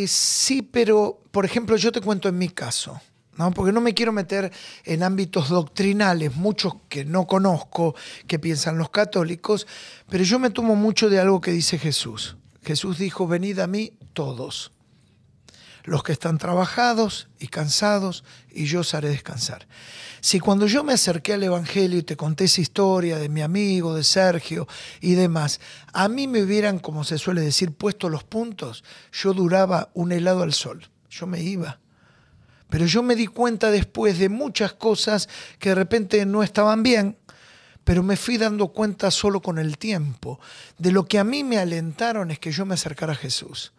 [0.08, 3.00] sí, pero, por ejemplo, yo te cuento en mi caso.
[3.38, 3.52] ¿No?
[3.52, 4.52] porque no me quiero meter
[4.84, 7.96] en ámbitos doctrinales, muchos que no conozco,
[8.28, 9.68] que piensan los católicos,
[10.10, 12.38] pero yo me tomo mucho de algo que dice Jesús.
[12.64, 14.72] Jesús dijo, venid a mí todos,
[15.84, 19.68] los que están trabajados y cansados, y yo os haré descansar.
[20.20, 23.96] Si cuando yo me acerqué al Evangelio y te conté esa historia de mi amigo,
[23.96, 24.68] de Sergio
[25.00, 25.60] y demás,
[25.94, 30.44] a mí me hubieran, como se suele decir, puesto los puntos, yo duraba un helado
[30.44, 31.80] al sol, yo me iba
[32.72, 35.28] pero yo me di cuenta después de muchas cosas
[35.60, 37.18] que de repente no estaban bien,
[37.84, 40.40] pero me fui dando cuenta solo con el tiempo.
[40.78, 43.74] De lo que a mí me alentaron es que yo me acercara a Jesús.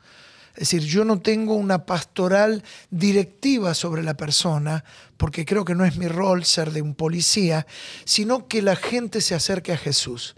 [0.52, 4.84] Es decir, yo no tengo una pastoral directiva sobre la persona,
[5.16, 7.66] porque creo que no es mi rol ser de un policía,
[8.04, 10.34] sino que la gente se acerque a Jesús.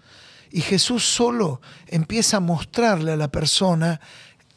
[0.53, 4.01] Y Jesús solo empieza a mostrarle a la persona,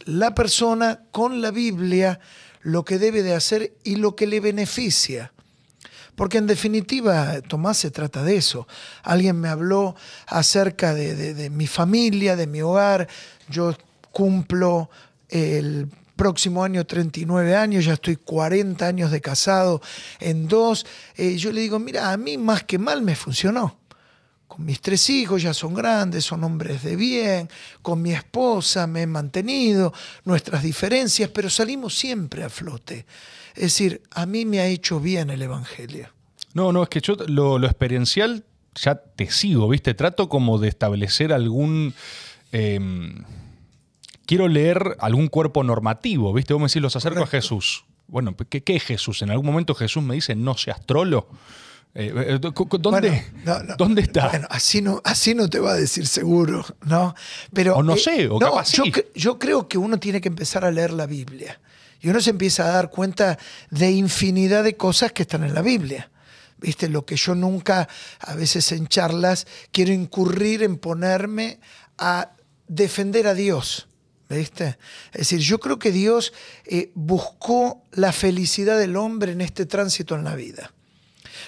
[0.06, 2.20] la persona con la Biblia,
[2.68, 5.32] lo que debe de hacer y lo que le beneficia.
[6.16, 8.68] Porque en definitiva, Tomás, se trata de eso.
[9.04, 9.96] Alguien me habló
[10.26, 13.08] acerca de, mi familia, de mi hogar.
[13.48, 13.74] Yo
[14.12, 14.90] cumplo
[15.30, 15.88] el
[16.18, 19.82] próximo año 39 años, ya estoy 40 años de casado
[20.20, 20.86] en dos.
[21.16, 23.78] Eh, yo le digo, mira, a mí más que mal me funcionó
[24.48, 27.50] con mis tres hijos, ya son grandes, son hombres de bien,
[27.82, 29.94] con mi esposa me he mantenido,
[30.24, 33.06] nuestras diferencias, pero salimos siempre a flote.
[33.56, 36.10] Es decir, a mí me ha hecho bien el Evangelio.
[36.54, 38.46] No, no, es que yo lo, experiencial
[38.76, 39.94] ya te sigo, ¿viste?
[39.94, 41.94] Trato como de establecer algún...
[42.52, 43.24] Em,
[44.26, 46.54] quiero leer algún cuerpo normativo, ¿viste?
[46.54, 47.86] Vos me decís, los acerco a Jesús.
[48.08, 49.22] Bueno, ¿qué, ¿qué, es Jesús?
[49.22, 51.28] En algún momento Jesús me dice, no seas trolo.
[52.00, 52.40] Eh, eh,
[52.80, 53.26] ¿dónde,
[53.76, 54.30] ¿Dónde está?
[54.30, 57.16] Bueno, así no, así no te va a decir seguro, ¿no?
[57.52, 58.84] Pero, o no eh, sé, o capaz yo,
[59.16, 61.60] yo creo que uno tiene que empezar a leer la Biblia.
[62.00, 63.40] Y uno se empieza a dar cuenta
[63.72, 66.12] de infinidad de cosas que están en la Biblia.
[66.60, 66.88] ¿Viste?
[66.88, 67.88] Lo que yo nunca,
[68.20, 71.60] a veces en charlas, quiero incurrir en ponerme
[71.98, 72.32] a
[72.68, 73.88] defender a Dios.
[74.30, 74.78] ¿Viste?
[75.14, 76.32] Es decir, yo creo que Dios
[76.94, 80.72] buscó la felicidad del hombre en este tránsito en la vida.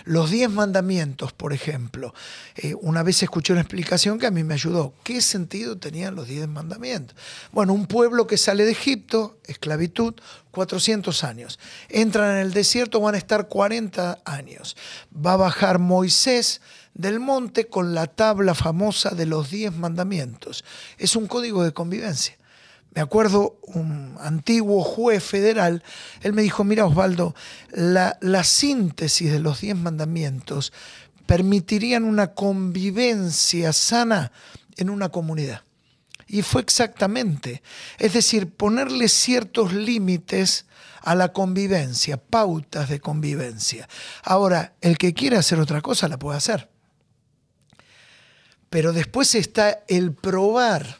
[0.05, 2.13] Los diez mandamientos, por ejemplo.
[2.55, 4.93] Eh, una vez escuché una explicación que a mí me ayudó.
[5.03, 7.15] ¿Qué sentido tenían los diez mandamientos?
[7.51, 10.15] Bueno, un pueblo que sale de Egipto, esclavitud,
[10.51, 11.59] 400 años.
[11.89, 14.75] Entran en el desierto, van a estar 40 años.
[15.13, 16.61] Va a bajar Moisés
[16.93, 20.65] del monte con la tabla famosa de los diez mandamientos.
[20.97, 22.38] Es un código de convivencia.
[22.99, 25.83] Me acuerdo un antiguo juez federal,
[26.19, 27.33] él me dijo, mira Osvaldo,
[27.71, 30.73] la, la síntesis de los diez mandamientos
[31.25, 34.33] permitirían una convivencia sana
[34.75, 35.63] en una comunidad.
[36.27, 37.63] Y fue exactamente,
[37.99, 40.65] es decir, ponerle ciertos límites
[41.01, 43.87] a la convivencia, pautas de convivencia.
[44.23, 46.69] Ahora, el que quiera hacer otra cosa la puede hacer.
[48.69, 50.98] Pero después está el probar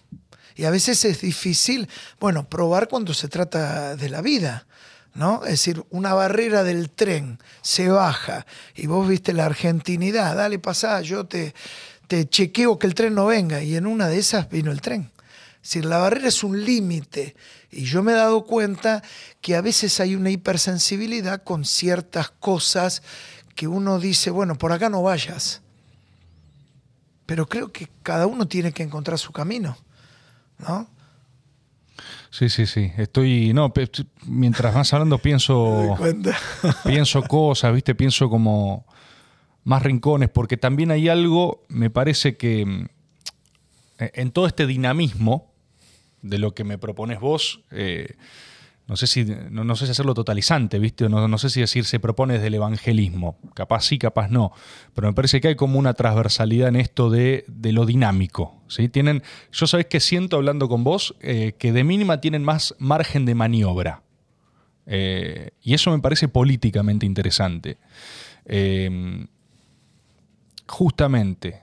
[0.60, 1.88] y a veces es difícil,
[2.20, 4.68] bueno, probar cuando se trata de la vida.
[5.14, 5.46] ¿no?
[5.46, 8.46] Es decir, una barrera del tren se baja
[8.76, 11.56] y vos viste la argentinidad, dale pasá, yo te,
[12.10, 15.10] te chequeo que el tren no venga y en una de esas vino el tren.
[15.64, 17.38] Es decir, la barrera es un límite
[17.72, 19.02] y yo me he dado cuenta
[19.40, 23.02] que a veces hay una hipersensibilidad con ciertas cosas
[23.56, 25.62] que uno dice, bueno, por acá no vayas.
[27.26, 29.78] Pero creo que cada uno tiene que encontrar su camino,
[30.60, 30.88] ¿no?
[32.30, 32.92] Sí, sí, sí.
[32.98, 33.54] Estoy.
[33.54, 33.74] No,
[34.26, 35.98] mientras vas hablando pienso.
[36.86, 37.96] pienso cosas, ¿viste?
[37.96, 38.86] Pienso como
[39.64, 42.86] más rincones, porque también hay algo, me parece que mm,
[44.00, 45.54] en todo este dinamismo
[46.22, 48.16] de lo que me propones vos, eh,
[48.88, 51.08] no sé si, no, sé si hacerlo totalizante, ¿viste?
[51.08, 53.38] No, no sé si decir se propone desde el evangelismo.
[53.54, 54.52] Capaz sí, capaz no.
[54.96, 58.59] Pero me parece que hay como una transversalidad en esto de, lo dinámico.
[58.70, 58.88] ¿Sí?
[58.90, 63.26] Tienen, yo sabés que siento hablando con vos eh, que de mínima tienen más margen
[63.26, 64.04] de maniobra.
[64.86, 67.78] Eh, y eso me parece políticamente interesante.
[68.46, 69.28] Eh,
[70.68, 71.62] justamente,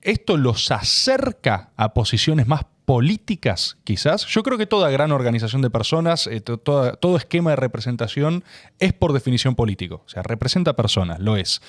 [0.00, 4.26] esto los acerca a posiciones más políticas, quizás.
[4.26, 8.42] Yo creo que toda gran organización de personas, eh, todo esquema de representación
[8.80, 10.02] es por definición político.
[10.04, 11.62] O sea, representa personas, lo es.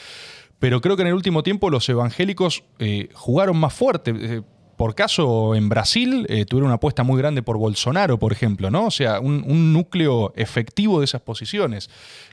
[0.61, 4.13] Pero creo que en el último tiempo los evangélicos eh, jugaron más fuerte.
[4.15, 4.41] Eh,
[4.77, 8.85] por caso, en Brasil tuvieron una apuesta muy grande por Bolsonaro, por ejemplo, ¿no?
[8.87, 11.87] O sea, un, núcleo efectivo de esas posiciones.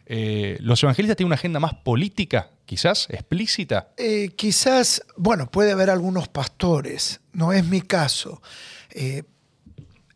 [0.06, 3.90] ¿Los evangelistas tienen una agenda más política, quizás, explícita?
[4.36, 8.40] quizás, bueno, puede haber algunos pastores, no es mi caso.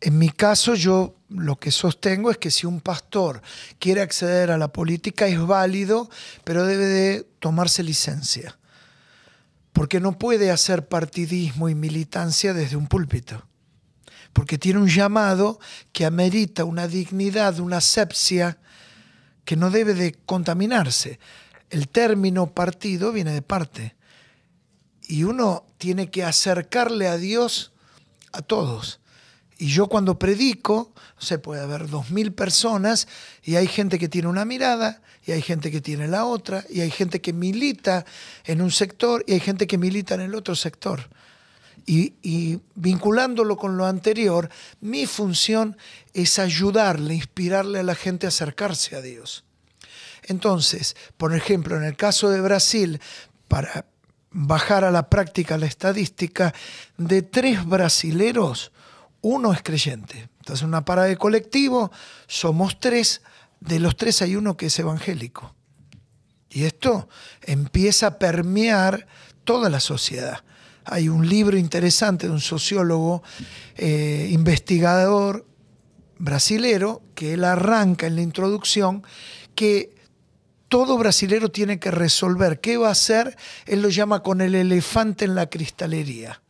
[0.05, 3.41] En mi caso, yo lo que sostengo es que si un pastor
[3.79, 6.09] quiere acceder a la política es válido,
[6.43, 8.59] pero debe de tomarse licencia.
[9.71, 13.47] Porque no puede hacer partidismo y militancia desde un púlpito.
[14.33, 15.57] Porque tiene un llamado
[15.93, 18.57] que amerita una dignidad, una asepsia
[19.45, 21.17] que no debe de contaminarse.
[21.69, 23.95] El término partido viene de parte.
[25.03, 27.71] Y uno tiene que acercarle a Dios
[28.33, 28.99] a todos.
[29.57, 33.07] Y yo cuando predico, se puede haber dos mil personas
[33.43, 36.81] y hay gente que tiene una mirada y hay gente que tiene la otra y
[36.81, 38.05] hay gente que milita
[38.45, 41.09] en un sector y hay gente que milita en el otro sector.
[41.85, 44.49] Y, y vinculándolo con lo anterior,
[44.79, 45.77] mi función
[46.13, 49.43] es ayudarle, inspirarle a la gente a acercarse a Dios.
[50.23, 53.01] Entonces, por ejemplo, en el caso de Brasil,
[53.47, 53.85] para
[54.31, 56.53] bajar a la práctica la estadística,
[56.97, 58.71] de tres brasileros,
[59.23, 60.29] uno es creyente.
[60.39, 61.91] Entonces, en una parada de colectivo,
[62.27, 63.21] somos tres,
[63.61, 65.55] de los tres hay uno que es evangélico.
[66.49, 67.07] Y esto
[67.41, 69.07] empieza a permear
[69.45, 70.43] toda la sociedad.
[70.85, 73.23] Hay un libro interesante de un sociólogo,
[73.75, 75.47] eh, investigador
[76.19, 79.03] brasilero, que él arranca en la introducción,
[79.55, 79.95] que
[80.67, 82.59] todo brasilero tiene que resolver.
[82.59, 83.37] ¿Qué va a hacer?
[83.65, 86.42] Él lo llama con el elefante en la cristalería.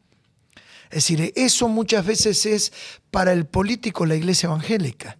[0.94, 2.72] Es decir, eso muchas veces es
[3.10, 5.18] para el político la iglesia evangélica.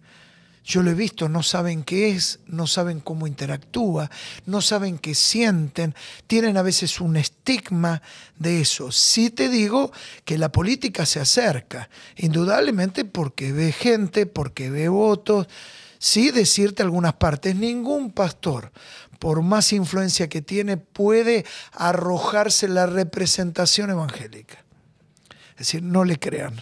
[0.64, 4.10] Yo lo he visto, no saben qué es, no saben cómo interactúa,
[4.46, 5.94] no saben qué sienten,
[6.26, 8.00] tienen a veces un estigma
[8.38, 8.92] de eso.
[8.92, 9.92] Sí te digo
[10.24, 15.48] que la política se acerca, indudablemente porque ve gente, porque ve votos,
[16.04, 18.72] Sí decirte algunas partes, ningún pastor,
[19.18, 24.63] por más influencia que tiene, puede arrojarse la representación evangélica.
[25.54, 26.54] Es decir, no le crean.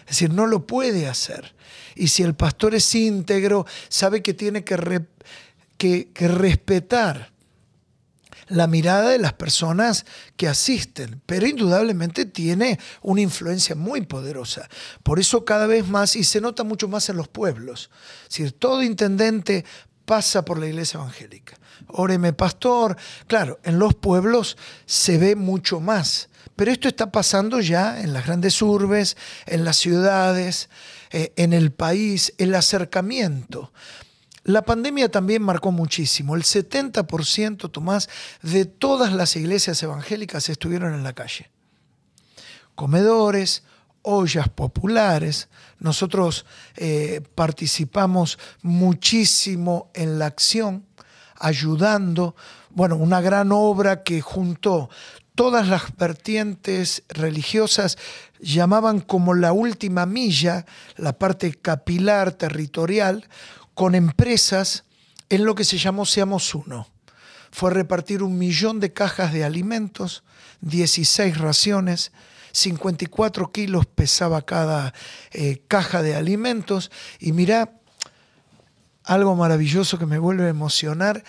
[0.00, 1.54] Es decir, no lo puede hacer.
[1.96, 5.06] Y si el pastor es íntegro, sabe que tiene que,
[5.78, 7.32] que, respetar
[8.48, 10.06] la mirada de las personas
[10.36, 14.68] que asisten, pero indudablemente tiene una influencia muy poderosa.
[15.02, 17.90] Por eso cada vez más, y se nota mucho más en los pueblos,
[18.22, 19.64] es decir, todo intendente
[20.04, 21.58] pasa por la iglesia evangélica.
[21.88, 22.96] Óreme, pastor.
[23.26, 24.56] Claro, en los pueblos
[24.86, 29.16] se ve mucho más, pero esto está pasando ya en las grandes urbes,
[29.46, 30.68] en las ciudades,
[31.10, 33.72] eh, en el país, el acercamiento.
[34.42, 36.36] La pandemia también marcó muchísimo.
[36.36, 38.08] El 70%, Tomás,
[38.42, 41.50] de todas las iglesias evangélicas estuvieron en la calle.
[42.76, 43.64] Comedores,
[44.02, 45.48] ollas populares.
[45.80, 46.46] Nosotros
[46.76, 50.86] eh, participamos muchísimo en la acción,
[51.34, 52.36] ayudando.
[52.70, 54.90] Bueno, una gran obra que juntó
[55.36, 57.96] todas las vertientes religiosas
[58.40, 63.28] llamaban como la última milla, la parte capilar, territorial,
[63.74, 64.84] con empresas
[65.28, 66.88] en lo que se llamó Seamos Uno.
[67.52, 70.24] Fue repartir un millón de cajas de alimentos,
[70.62, 72.12] 16 raciones,
[72.52, 74.94] 54 kilos pesaba cada
[75.32, 76.90] eh, caja de alimentos.
[77.20, 77.72] Y mira,
[79.04, 81.22] algo maravilloso que me vuelve a emocionar.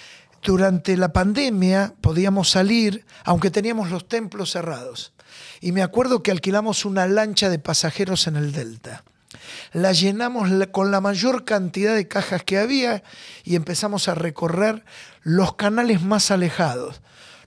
[0.47, 5.11] Durante la pandemia podíamos salir, aunque teníamos los templos cerrados.
[5.59, 9.03] Y me acuerdo que alquilamos una lancha de pasajeros en el Delta.
[9.73, 13.03] La llenamos con la mayor cantidad de cajas que había
[13.43, 14.85] y empezamos a recorrer
[15.21, 17.01] los canales más alejados,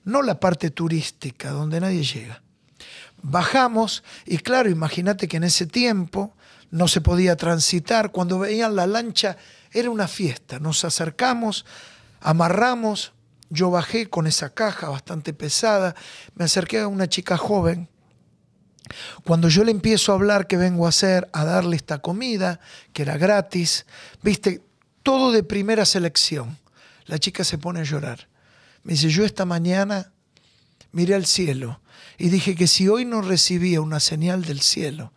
[0.05, 2.43] no la parte turística donde nadie llega.
[3.23, 6.37] Bajamos y claro, imagínate que en ese tiempo
[6.71, 9.39] no se podía transitar, cuando veían la lancha
[9.73, 11.65] era una fiesta, nos acercamos,
[12.21, 13.13] amarramos,
[13.49, 15.95] yo bajé con esa caja bastante pesada,
[16.35, 17.89] me acerqué a una chica joven
[19.25, 22.61] cuando yo le empiezo a hablar que vengo a hacer, a darle esta comida,
[22.93, 23.87] que era gratis,
[24.23, 24.63] viste,
[25.03, 26.59] todo de primera selección.
[27.07, 28.29] La chica se pone a llorar.
[28.83, 30.13] Me dice, yo esta mañana
[30.93, 31.81] miré al cielo
[32.19, 35.13] y dije que si hoy no recibía una señal del cielo,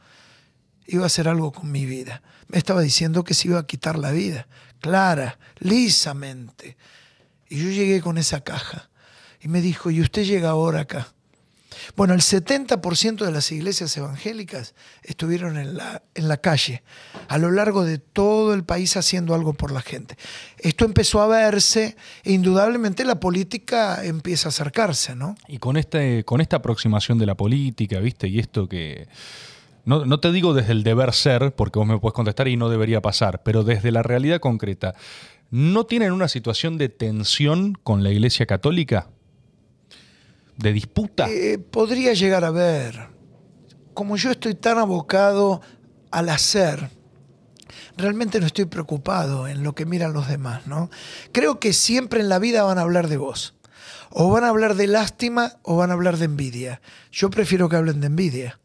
[0.86, 2.22] iba a hacer algo con mi vida.
[2.48, 4.48] Me estaba diciendo que se iba a quitar la vida,
[4.84, 6.76] clara, lisamente.
[7.48, 8.90] Y yo llegué con esa caja
[9.42, 11.14] y me dijo, ¿y usted llega ahora acá?
[11.96, 16.84] Bueno, el 70% de las iglesias evangélicas estuvieron en la, en la calle,
[17.30, 20.18] a lo largo de todo el país haciendo algo por la gente.
[20.60, 25.36] Esto empezó a verse e indudablemente la política empieza a acercarse, ¿no?
[25.48, 28.28] Y con, este, con esta aproximación de la política, ¿viste?
[28.28, 29.08] Y esto que...
[29.86, 33.02] No, te digo desde el deber ser, porque vos me puedes contestar y no debería
[33.02, 34.96] pasar, pero desde la realidad concreta,
[35.52, 39.10] ¿no tienen una situación de tensión con la Iglesia Católica?
[40.58, 41.30] de disputa?
[41.30, 43.10] Eh, podría llegar a ver.
[43.94, 45.62] Como yo estoy tan abocado
[46.12, 46.90] al hacer,
[47.98, 50.90] realmente no estoy preocupado en lo que miran los demás, ¿no?
[51.32, 53.56] Creo que siempre en la vida van a hablar de vos.
[54.10, 56.82] O van a hablar de lástima o van a hablar de envidia.
[57.12, 58.60] Yo prefiero que hablen de envidia.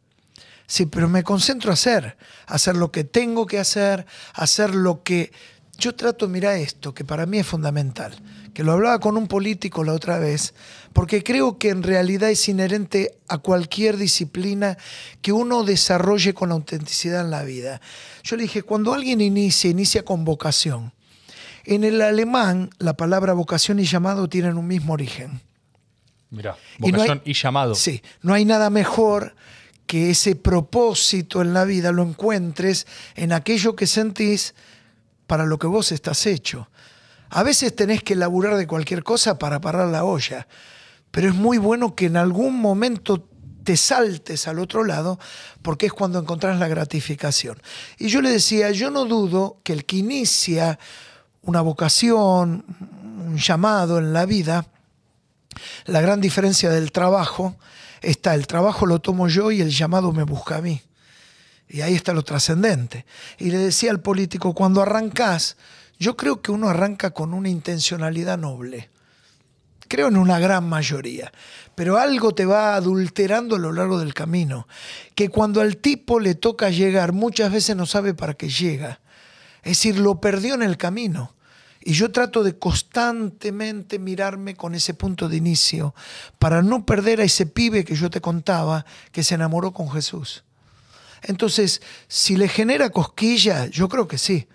[0.69, 2.17] Sí, pero me concentro a hacer,
[2.47, 5.33] hacer lo que tengo que hacer, hacer lo que...
[5.79, 8.15] Yo trato, mira esto, que para mí es fundamental
[8.59, 10.53] que lo hablaba con un político la otra vez,
[10.93, 14.77] porque creo que en realidad es inherente a cualquier disciplina
[15.23, 17.81] que uno desarrolle con autenticidad en la vida.
[18.25, 20.93] Yo le dije, cuando alguien inicia, inicia con vocación.
[21.67, 25.41] En el alemán, la palabra vocación y llamado tienen un mismo origen.
[26.31, 27.77] Mira, vocación y, y llamado.
[27.77, 29.37] Sí, no hay nada mejor
[29.89, 32.87] que ese propósito en la vida lo encuentres
[33.17, 34.55] en aquello que sentís
[35.27, 36.69] para lo que vos estás hecho.
[37.31, 40.47] A veces tenés que laburar de cualquier cosa para parar la olla,
[41.11, 43.27] pero es muy bueno que en algún momento
[43.65, 45.19] te saltes al otro lado
[45.63, 47.61] porque es cuando encontrás la gratificación.
[47.99, 50.79] Y yo le decía, yo no dudo que el que inicia
[51.43, 52.65] una vocación,
[53.27, 54.67] un llamado en la vida,
[55.87, 57.57] la gran diferencia del trabajo
[58.03, 60.83] está, el trabajo lo tomo yo y el llamado me busca a mí.
[61.69, 63.05] Y ahí está lo trascendente.
[63.39, 65.57] Y le decía al político, cuando arrancás,
[65.99, 68.91] yo creo que uno arranca con una intencionalidad noble.
[69.89, 71.33] Creo en una gran mayoría.
[71.75, 74.67] Pero algo te va adulterando a lo largo del camino.
[75.15, 79.01] Que cuando al tipo le toca llegar, muchas veces no sabe para qué llega.
[79.63, 81.35] Es decir, lo perdió en el camino.
[81.89, 85.95] Y yo trato de constantemente mirarme con ese punto de inicio
[86.39, 90.45] para no perder a ese pibe que yo te contaba que se enamoró con Jesús.
[91.23, 94.49] Entonces, si le genera cosquilla, yo creo que sí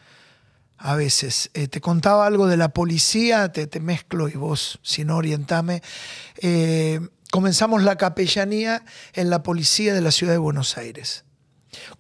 [0.78, 1.50] a veces.
[1.56, 5.82] Eh, te contaba algo de la policía, te, mezclo y vos, si no, orientame.
[6.38, 7.00] Eh,
[7.32, 11.26] comenzamos la capellanía en la policía de la ciudad de Buenos Aires.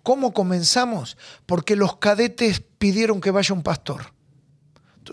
[0.03, 1.17] ¿Cómo comenzamos?
[1.47, 4.13] Porque los cadetes pidieron que vaya un pastor.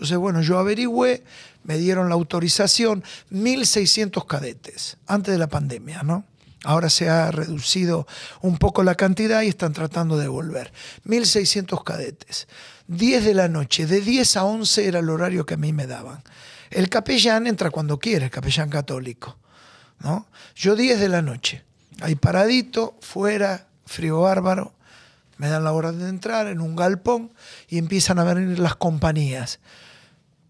[0.01, 1.23] Entonces, bueno, yo averigüé,
[1.63, 6.25] me dieron la autorización, 1.600 cadetes, antes de la pandemia, ¿no?
[6.63, 8.07] Ahora se ha reducido
[8.41, 10.73] un poco la cantidad y están tratando de volver.
[11.05, 12.47] 1.600 cadetes.
[12.87, 15.85] 10 de la noche, de 10 a 11 era el horario que a mí me
[15.85, 16.23] daban.
[16.71, 19.37] El capellán entra cuando quiere, el capellán católico.
[19.99, 20.25] ¿no?
[20.55, 21.61] Yo 10 de la noche,
[22.01, 24.73] ahí paradito, fuera, frío bárbaro,
[25.37, 27.31] me dan la hora de entrar en un galpón
[27.69, 29.59] y empiezan a venir las compañías.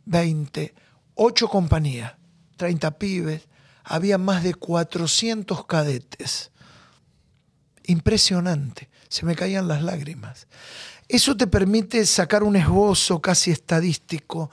[0.06, 0.73] 20,
[1.15, 2.14] 8 compañías,
[2.57, 3.48] 30 pibes,
[3.84, 6.52] había más de 400 cadetes.
[7.86, 10.48] Impresionante, se me caían las lágrimas.
[11.07, 14.49] Eso te permite sacar un esbozo casi estadístico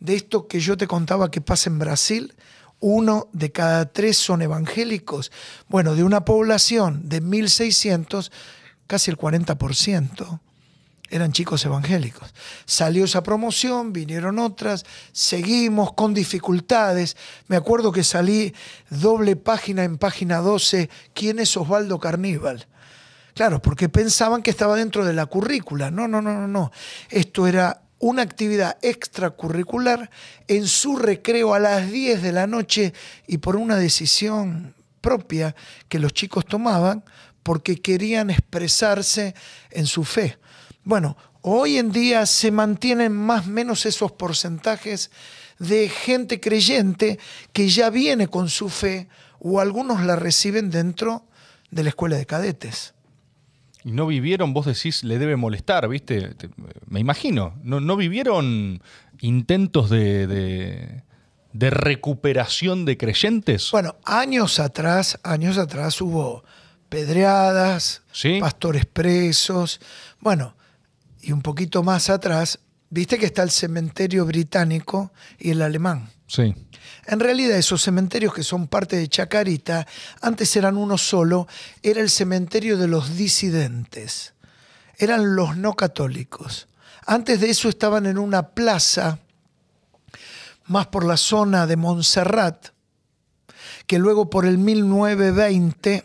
[0.00, 2.34] de esto que yo te contaba que pasa en Brasil.
[2.80, 5.30] Uno de cada tres son evangélicos.
[5.68, 8.32] Bueno, de una población de 1.600,
[8.88, 10.40] casi el 40%
[11.12, 12.32] eran chicos evangélicos.
[12.64, 17.16] Salió esa promoción, vinieron otras, seguimos con dificultades.
[17.48, 18.54] Me acuerdo que salí
[18.88, 22.66] doble página en página 12, ¿quién es Osvaldo Carníbal?
[23.34, 25.90] Claro, porque pensaban que estaba dentro de la currícula.
[25.90, 26.72] No, no, no, no, no.
[27.10, 30.10] Esto era una actividad extracurricular
[30.48, 32.94] en su recreo a las 10 de la noche
[33.26, 35.54] y por una decisión propia
[35.88, 37.04] que los chicos tomaban
[37.42, 39.34] porque querían expresarse
[39.70, 40.38] en su fe.
[40.84, 45.10] Bueno, hoy en día se mantienen más o menos esos porcentajes
[45.58, 47.18] de gente creyente
[47.52, 51.24] que ya viene con su fe o algunos la reciben dentro
[51.70, 52.94] de la escuela de cadetes.
[53.84, 56.34] Y no vivieron, vos decís, le debe molestar, ¿viste?
[56.88, 57.54] Me imagino.
[57.62, 58.80] No, vivieron
[59.20, 61.02] intentos de,
[61.52, 63.70] de, recuperación de creyentes.
[63.72, 66.44] Bueno, años atrás, años atrás hubo
[66.88, 68.02] pedreadas,
[68.40, 69.80] pastores presos.
[70.20, 70.54] Bueno,
[71.22, 72.58] y un poquito más atrás,
[72.90, 76.10] viste que está el cementerio británico y el alemán.
[76.26, 76.54] Sí.
[77.06, 79.86] En realidad esos cementerios que son parte de Chacarita,
[80.20, 81.46] antes eran uno solo,
[81.82, 84.34] era el cementerio de los disidentes,
[84.98, 86.68] eran los no católicos.
[87.06, 89.18] Antes de eso estaban en una plaza,
[90.66, 92.68] más por la zona de Montserrat,
[93.86, 96.04] que luego por el 1920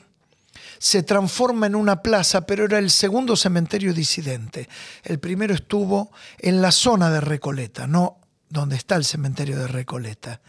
[0.79, 4.69] se transforma en una plaza, pero era el segundo cementerio disidente.
[5.03, 10.41] El primero estuvo en la zona de Recoleta, no donde está el cementerio de Recoleta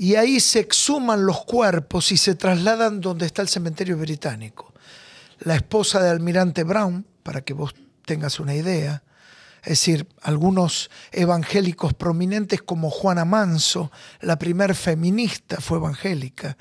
[0.00, 4.72] y ahí se exhuman los cuerpos y se trasladan donde está el cementerio británico.
[5.40, 7.74] La esposa de almirante Brown, para que vos
[8.06, 9.02] tengas una idea,
[9.62, 13.92] es decir, algunos evangélicos prominentes como Juana Manso,
[14.22, 16.56] la primer feminista fue evangélica,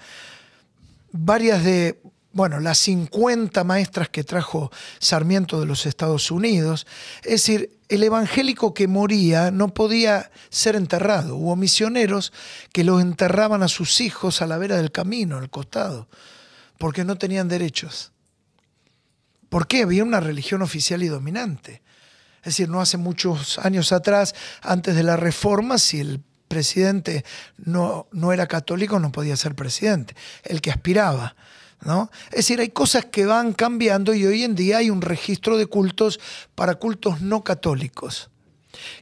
[1.13, 2.01] varias de,
[2.39, 6.87] bueno, las 50 maestras que trajo Sarmiento de los Estados Unidos,
[7.23, 11.35] es decir, el evangélico que moría no podía ser enterrado.
[11.35, 12.31] Hubo misioneros
[12.71, 16.07] que los enterraban a sus hijos a la vera del camino, al costado,
[16.77, 18.13] porque no tenían derechos.
[19.49, 19.81] ¿Por qué?
[19.81, 21.81] Había una religión oficial y dominante.
[22.37, 27.25] Es decir, no hace muchos años atrás, antes de la reforma, si el presidente
[27.57, 30.15] no, no era católico, no podía ser presidente.
[30.45, 31.35] El que aspiraba.
[31.81, 35.65] Es decir, hay cosas que van cambiando y hoy en día hay un registro de
[35.65, 36.19] cultos
[36.55, 38.29] para cultos no católicos,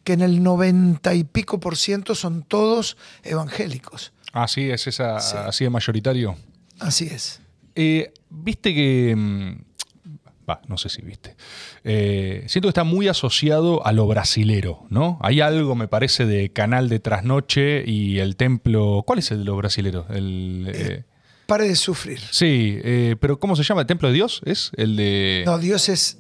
[0.04, 4.14] que en el noventa y pico por ciento son todos evangélicos.
[4.34, 6.38] Ah, sí, es esa, así de mayoritario.
[6.80, 7.42] Así es.
[7.76, 9.16] Eh, viste que.
[9.16, 9.68] Mm,
[10.68, 11.36] no sé si viste.
[11.84, 15.18] Eh, siento que está muy asociado a lo brasilero, ¿no?
[15.22, 19.04] Hay algo, me parece, de Canal de Trasnoche y el templo.
[19.06, 20.06] ¿Cuál es el de los brasileros?
[20.10, 20.72] El.
[20.74, 21.04] Eh,
[21.48, 22.20] Pare de sufrir.
[22.30, 23.82] Sí, eh, pero ¿cómo se llama?
[23.82, 24.42] ¿El templo de Dios?
[24.44, 25.44] ¿Es el de.?
[25.46, 26.20] No, Dios es.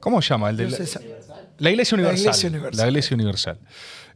[0.00, 0.48] ¿Cómo se llama?
[0.48, 0.70] El de la...
[0.70, 0.76] la...
[0.76, 1.50] Iglesia Universal.
[1.58, 2.78] La Iglesia Universal.
[2.78, 3.58] La Iglesia Universal.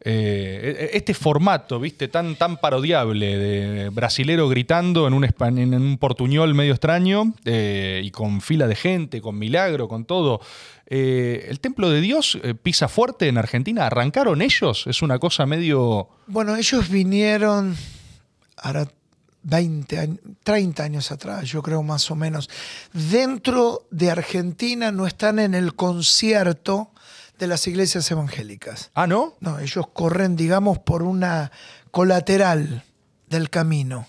[0.00, 6.54] Eh, este formato, viste, tan, tan parodiable de brasilero gritando en un, en un portuñol
[6.54, 10.40] medio extraño eh, y con fila de gente, con milagro, con todo.
[10.86, 13.86] ¿El templo de Dios pisa fuerte en Argentina?
[13.86, 14.86] ¿Arrancaron ellos?
[14.86, 16.08] Es una cosa medio.
[16.26, 17.76] Bueno, ellos vinieron.
[18.56, 18.88] Ahora
[19.48, 22.50] 20, 30 años atrás, yo creo más o menos,
[22.92, 26.90] dentro de Argentina no están en el concierto
[27.38, 28.90] de las iglesias evangélicas.
[28.94, 29.36] Ah, ¿no?
[29.40, 31.50] No, ellos corren, digamos, por una
[31.90, 32.84] colateral
[33.28, 34.06] del camino.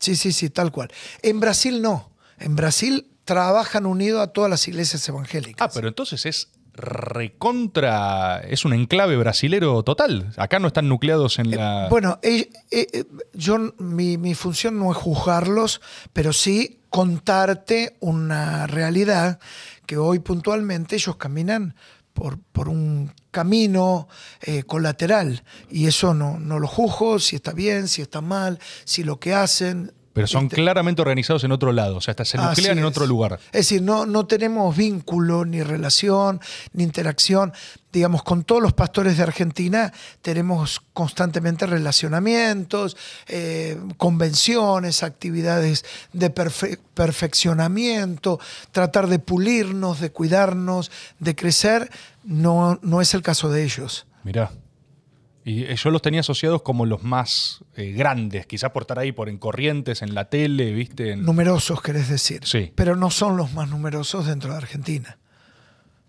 [0.00, 0.90] Sí, sí, sí, tal cual.
[1.22, 2.10] En Brasil no.
[2.38, 5.68] En Brasil trabajan unidos a todas las iglesias evangélicas.
[5.68, 8.40] Ah, pero entonces es recontra.
[8.40, 10.32] Es un enclave brasilero total.
[10.36, 11.86] Acá no están nucleados en la.
[11.86, 15.80] Eh, bueno, eh, eh, yo mi, función no es juzgarlos,
[16.12, 19.38] pero sí contarte una realidad
[19.86, 21.74] que hoy puntualmente ellos caminan
[22.12, 24.08] por, por un camino
[24.66, 25.42] colateral.
[25.68, 29.34] Y eso no, no lo juzgo, si está bien, si está mal, si lo que
[29.34, 33.04] hacen pero son claramente organizados en otro lado, o sea, hasta se nuclean en otro
[33.04, 33.40] lugar.
[33.46, 36.40] Es decir, no, no tenemos vínculo, ni relación,
[36.72, 37.52] ni interacción.
[37.92, 39.92] Digamos, con todos los pastores de Argentina
[40.22, 42.96] tenemos constantemente relacionamientos,
[43.26, 48.38] eh, convenciones, actividades de perfeccionamiento,
[48.70, 51.90] tratar de pulirnos, de cuidarnos, de crecer.
[52.22, 54.06] No, no es el caso de ellos.
[54.22, 54.52] Mirá.
[55.44, 59.12] Y eh, yo los tenía asociados como los más eh, grandes, quizás por estar ahí
[59.12, 61.16] por en corrientes, en la tele, ¿viste?
[61.16, 62.40] Numerosos, querés decir.
[62.44, 62.72] Sí.
[62.74, 65.18] Pero no son los más numerosos dentro de Argentina.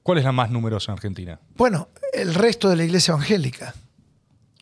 [0.04, 1.40] ¿Cuál es la más numerosa en Argentina?
[1.58, 3.74] Bueno, el resto de la iglesia evangélica.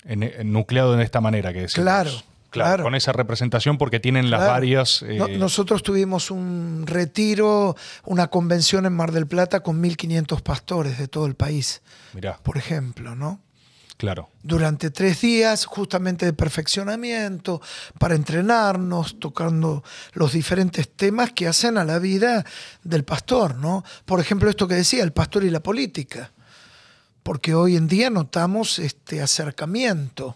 [0.05, 1.83] En, nucleado de esta manera que decimos.
[1.83, 2.11] Claro,
[2.49, 2.83] claro.
[2.83, 5.03] Con esa representación porque tienen las varias...
[5.03, 7.75] Eh, nosotros tuvimos un retiro,
[8.05, 11.83] una convención en Mar del Plata con 1.500 pastores de todo el país.
[12.13, 12.39] Mirá.
[12.41, 13.39] Por ejemplo, ¿no?
[14.03, 14.29] Claro.
[14.43, 17.61] Durante tres días, justamente de perfeccionamiento,
[17.99, 19.81] para entrenarnos, tocando
[20.11, 22.43] los diferentes temas que hacen a la vida
[22.83, 23.85] del pastor, ¿no?
[24.03, 26.33] Por ejemplo, esto que decía, el pastor y la política.
[27.23, 30.35] porque hoy en día notamos este acercamiento.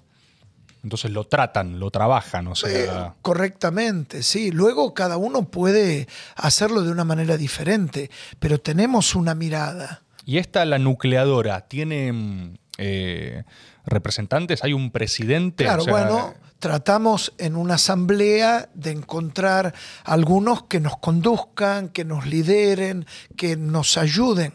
[0.81, 2.69] Entonces lo tratan, lo trabajan, o sea.
[2.71, 4.51] Eh, correctamente, sí.
[4.51, 6.07] Luego cada uno puede
[6.37, 10.03] hacerlo de una manera diferente, pero tenemos una mirada.
[10.23, 13.43] ¿Y esta, la nucleadora, tiene mm, eh,
[13.85, 14.63] representantes?
[14.63, 15.63] ¿Hay un presidente?
[15.63, 19.73] Claro, O sea, bueno, tratamos en una asamblea de encontrar
[20.03, 23.05] algunos que nos conduzcan, que nos lideren,
[23.35, 24.53] que nos ayuden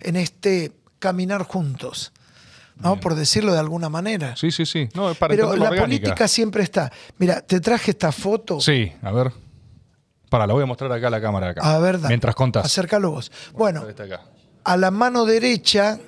[0.00, 2.12] en este caminar juntos,
[2.76, 2.92] ¿no?
[2.92, 3.00] Bien.
[3.00, 4.36] Por decirlo de alguna manera.
[4.36, 4.88] Sí, sí, sí.
[4.94, 5.82] No, es para Pero la orgánica.
[5.82, 6.90] política siempre está.
[7.18, 8.60] Mira, te traje esta foto.
[8.60, 9.32] Sí, a ver.
[10.28, 11.50] Para, la voy a mostrar acá a la cámara.
[11.50, 11.60] Acá.
[11.62, 11.98] A ver.
[12.00, 12.64] Mientras contás.
[12.64, 13.30] Acércalo vos.
[13.52, 14.22] Bueno, acá.
[14.64, 15.98] a la mano derecha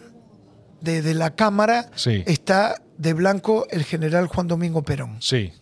[0.87, 2.23] de, de la cámara Sí.
[2.27, 5.19] está de blanco el general Juan Domingo Perón.
[5.21, 5.53] Sí.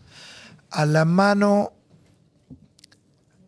[0.71, 1.73] A la mano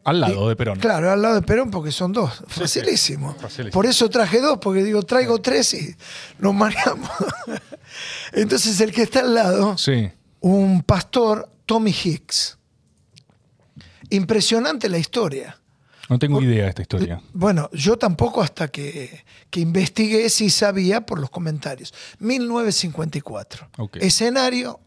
[0.04, 0.78] Al lado de Perón.
[0.80, 2.42] Claro, al lado de Perón porque son dos.
[2.48, 3.34] Facilísimo.
[3.34, 3.72] Facilísimo.
[3.72, 5.94] Por eso traje dos, porque digo, traigo tres y
[6.38, 7.10] nos mareamos.
[8.32, 10.10] Entonces el que está al lado, Sí.
[10.40, 12.58] un pastor, Tommy Hicks.
[14.10, 15.58] Impresionante la historia.
[16.08, 17.20] No tengo idea de esta historia.
[17.32, 21.92] Bueno, yo tampoco hasta que, que investigué si sabía por los comentarios.
[22.20, 23.68] 1954.
[23.78, 23.96] Ok.
[23.96, 24.80] Escenario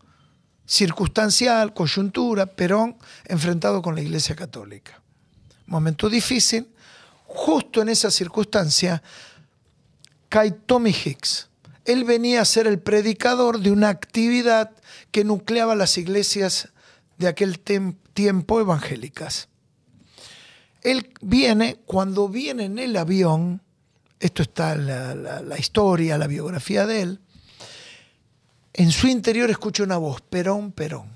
[0.70, 5.02] circunstancial, coyuntura, Perón enfrentado con la Iglesia Católica.
[5.66, 6.70] Momento difícil.
[7.26, 9.02] Justo en esa circunstancia
[10.30, 11.50] cae Tommy Hicks.
[11.86, 14.72] Él venía a ser el predicador de una actividad
[15.10, 16.70] que nucleaba las iglesias
[17.18, 17.60] de aquel
[18.14, 19.50] tiempo evangélicas.
[20.84, 23.62] Él viene, cuando viene en el avión,
[24.20, 27.20] esto está en la, la- la historia, la biografía de él,
[28.74, 31.10] en su interior escucha una voz, Perón, Perón.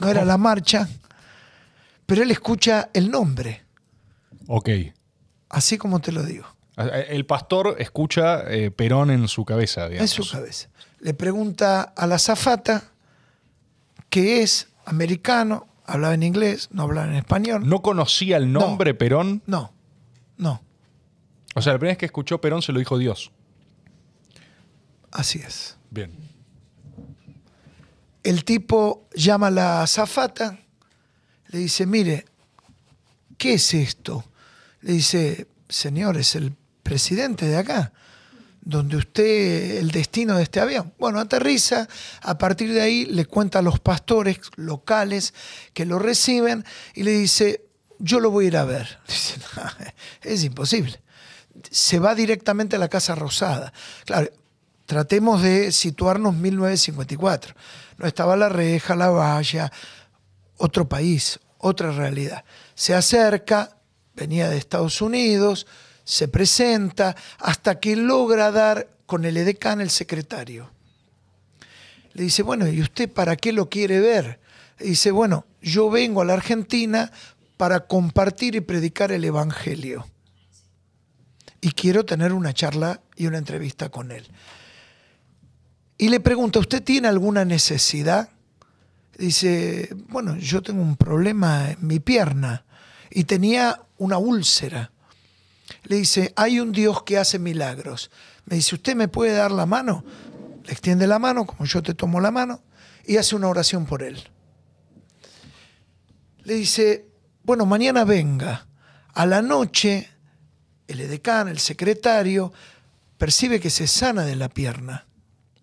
[0.00, 0.86] No era la marcha,
[2.04, 3.62] pero él escucha el nombre,
[4.46, 4.68] Ok.
[5.48, 6.44] así como te lo digo,
[6.76, 10.10] El pastor escucha eh, Perón en su cabeza, en digamos.
[10.10, 10.68] su cabeza.
[11.00, 12.84] Le pregunta a la zafata,
[14.10, 17.68] que es americano, hablaba en inglés, no hablaba en español.
[17.68, 19.42] ¿No conocía el nombre Perón?
[19.46, 19.72] No,
[20.36, 20.60] no,
[21.54, 23.32] O sea, la primera vez que escuchó Perón se lo dijo Dios.
[25.12, 25.76] así es.
[25.90, 26.12] Bien.
[28.22, 30.58] El tipo llama a la azafata,
[31.48, 32.26] le dice, mire,
[33.38, 34.24] ¿qué es esto?
[34.82, 37.92] Le dice, señor, es el presidente de acá,
[38.66, 40.92] donde usted, el destino de este avión.
[40.98, 41.88] Bueno, aterriza,
[42.20, 45.34] a partir de ahí le cuenta a los pastores locales
[45.72, 47.64] que lo reciben y le dice,
[48.00, 48.98] yo lo voy a ir a ver.
[49.06, 49.62] Dice, "No,
[50.20, 51.00] es imposible.
[51.70, 53.72] Se va directamente a la Casa Rosada.
[54.04, 54.30] Claro,
[54.84, 57.54] tratemos de situarnos 1954.
[57.98, 59.70] No estaba la reja, la valla,
[60.56, 62.44] otro país, otra realidad.
[62.74, 63.78] Se acerca,
[64.16, 65.68] venía de Estados Unidos,
[66.06, 70.70] se presenta, hasta que logra dar con el edecán, el secretario.
[72.12, 74.38] Le dice, bueno, ¿y usted para qué lo quiere ver?
[74.78, 77.10] Le dice, bueno, yo vengo a la Argentina
[77.56, 80.06] para compartir y predicar el Evangelio.
[81.60, 84.28] Y quiero tener una charla y una entrevista con él.
[85.98, 88.28] Y le pregunta, ¿usted tiene alguna necesidad?
[89.18, 92.64] Dice, bueno, yo tengo un problema en mi pierna
[93.10, 94.92] y tenía una úlcera.
[95.86, 98.10] Le dice, hay un Dios que hace milagros.
[98.44, 100.04] Me dice, ¿usted me puede dar la mano?
[100.64, 102.60] Le extiende la mano, como yo te tomo la mano,
[103.04, 104.20] y hace una oración por él.
[106.42, 107.06] Le dice,
[107.44, 108.66] bueno, mañana venga.
[109.14, 110.10] A la noche,
[110.88, 112.52] el edecán, el secretario,
[113.16, 115.06] percibe que se sana de la pierna.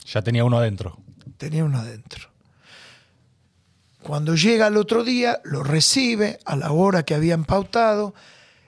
[0.06, 1.00] Ya tenía uno adentro.
[1.38, 2.30] Tenía uno adentro.
[4.02, 8.14] Cuando llega al otro día, lo recibe a la hora que habían pautado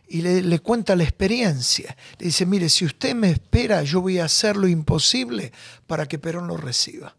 [0.07, 1.95] y le, cuenta la experiencia.
[2.19, 5.52] Le dice, mire, si usted me espera, yo voy a hacer lo imposible
[5.88, 7.15] para que Perón lo reciba.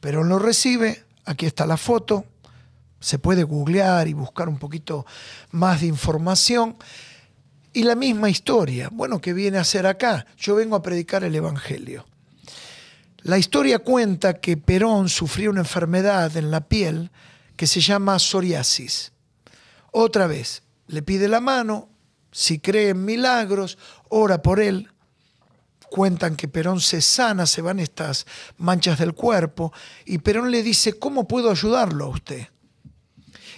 [0.00, 2.24] Perón lo recibe, aquí está la foto,
[3.00, 5.06] se puede googlear y buscar un poquito
[5.52, 6.76] más de información.
[7.72, 10.26] Y la misma historia, bueno, ¿qué viene a hacer acá?
[10.36, 12.06] Yo vengo a predicar el Evangelio.
[13.18, 17.10] La historia cuenta que Perón sufrió una enfermedad en la piel
[17.56, 19.12] que se llama psoriasis.
[19.90, 21.88] Otra vez, le pide la mano,
[22.36, 23.78] si cree en milagros,
[24.10, 24.90] ora por él.
[25.88, 28.26] Cuentan que Perón se sana, se van estas
[28.58, 29.72] manchas del cuerpo,
[30.04, 32.48] y Perón le dice, ¿cómo puedo ayudarlo a usted?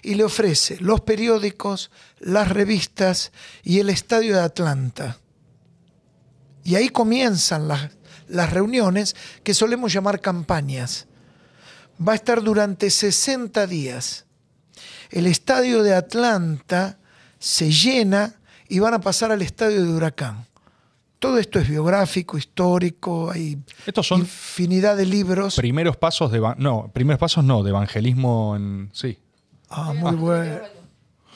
[0.00, 1.90] Y le ofrece los periódicos,
[2.20, 3.32] las revistas
[3.64, 5.18] y el estadio de Atlanta.
[6.62, 7.90] Y ahí comienzan las,
[8.28, 11.08] las reuniones que solemos llamar campañas.
[12.00, 14.26] Va a estar durante 60 días.
[15.10, 17.00] El estadio de Atlanta
[17.40, 18.37] se llena
[18.68, 20.46] y van a pasar al estadio de Huracán.
[21.18, 25.56] todo esto es biográfico, histórico, hay Estos son infinidad de libros.
[25.56, 26.40] primeros pasos de...
[26.58, 28.90] No, primeros pasos no, de evangelismo en...
[28.92, 29.18] Sí.
[29.70, 30.58] Ah, muy bueno.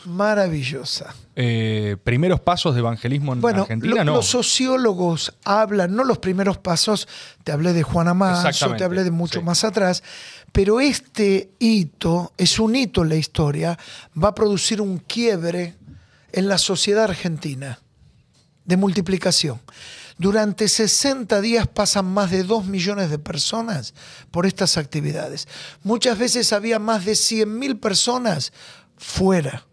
[0.04, 1.14] Maravillosa.
[1.36, 4.12] Eh, primeros pasos de evangelismo en Bueno, Argentina, lo- no.
[4.16, 7.08] los sociólogos hablan, no los primeros pasos,
[7.44, 9.44] te hablé de Juana Mazo, Exactamente, te hablé de mucho sí.
[9.44, 10.02] más atrás,
[10.50, 13.78] pero este hito es un hito en la historia,
[14.22, 15.76] va a producir un quiebre
[16.32, 17.80] en la sociedad argentina
[18.64, 19.60] de multiplicación.
[20.18, 23.94] Durante 60 días pasan más de 2 millones de personas
[24.30, 25.48] por estas actividades.
[25.82, 28.52] Muchas veces había más de 100.000 personas
[28.96, 29.66] fuera.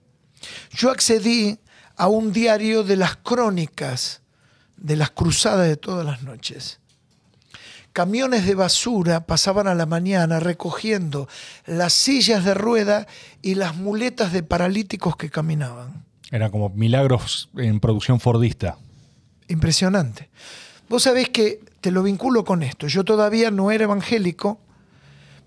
[0.71, 1.59] Yo accedí
[1.95, 4.21] a un diario de las crónicas
[4.77, 6.79] de las cruzadas de todas las noches.
[7.91, 11.27] Camiones de basura pasaban a la mañana recogiendo
[11.65, 13.07] las sillas de rueda
[13.41, 16.08] y las muletas de paralíticos que caminaban.
[16.31, 18.77] Era como milagros en producción fordista.
[19.47, 20.29] Impresionante.
[20.87, 22.87] Vos sabés que te lo vinculo con esto.
[22.87, 24.59] Yo todavía no era evangélico,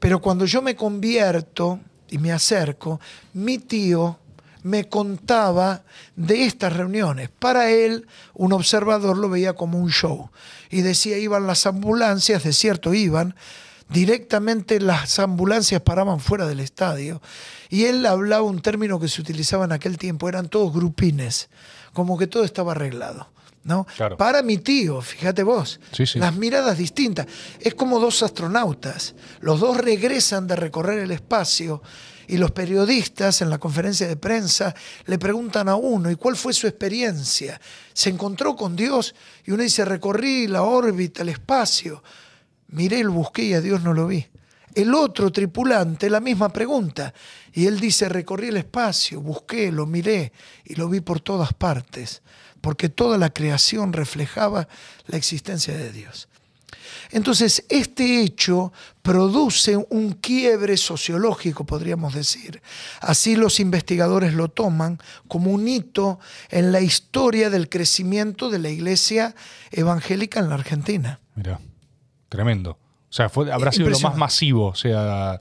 [0.00, 1.80] pero cuando yo me convierto
[2.10, 3.00] y me acerco,
[3.34, 4.18] mi tío
[4.62, 5.82] me contaba
[6.16, 7.28] de estas reuniones.
[7.30, 10.30] Para él, un observador lo veía como un show.
[10.70, 13.34] Y decía, iban las ambulancias, de cierto iban,
[13.92, 17.20] directamente las ambulancias paraban fuera del estadio.
[17.68, 21.48] Y él hablaba un término que se utilizaba en aquel tiempo, eran todos grupines,
[21.92, 23.28] como que todo estaba arreglado.
[23.64, 23.86] ¿no?
[23.96, 24.16] Claro.
[24.16, 26.18] Para mi tío, fíjate vos, Sí, sí.
[26.18, 27.26] las miradas distintas.
[27.60, 29.14] Es como dos astronautas.
[29.40, 31.80] Los dos regresan de recorrer el espacio
[32.26, 34.74] y los periodistas en la conferencia de prensa
[35.06, 37.60] le preguntan a uno, ¿y cuál fue su experiencia?
[37.92, 39.14] ¿Se encontró con Dios?
[39.44, 42.02] Y uno dice, recorrí la órbita, el espacio.
[42.72, 44.26] Miré, lo busqué y a Dios no lo vi.
[44.74, 47.12] El otro tripulante, la misma pregunta.
[47.52, 50.32] Y él dice, recorrí el espacio, busqué, lo miré
[50.64, 52.22] y lo vi por todas partes,
[52.62, 54.68] porque toda la creación reflejaba
[55.06, 56.28] la existencia de Dios.
[57.10, 58.72] Entonces, este hecho
[59.02, 62.62] produce un quiebre sociológico, podríamos decir.
[63.00, 66.18] Así los investigadores lo toman como un hito
[66.48, 69.34] en la historia del crecimiento de la iglesia
[69.70, 71.20] evangélica en la Argentina.
[71.34, 71.60] Mira,
[72.32, 72.70] tremendo.
[72.72, 74.68] O sea, fue, habrá sido lo más masivo.
[74.68, 75.40] O sea,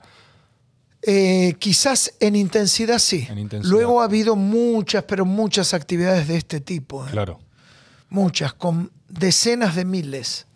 [1.04, 3.26] Eh, quizás en intensidad sí.
[3.28, 3.72] En intensidad.
[3.72, 7.04] Luego ha habido muchas, pero muchas actividades de este tipo.
[7.04, 7.10] ¿eh?
[7.10, 7.40] claro.
[8.10, 10.46] Muchas, con decenas de miles.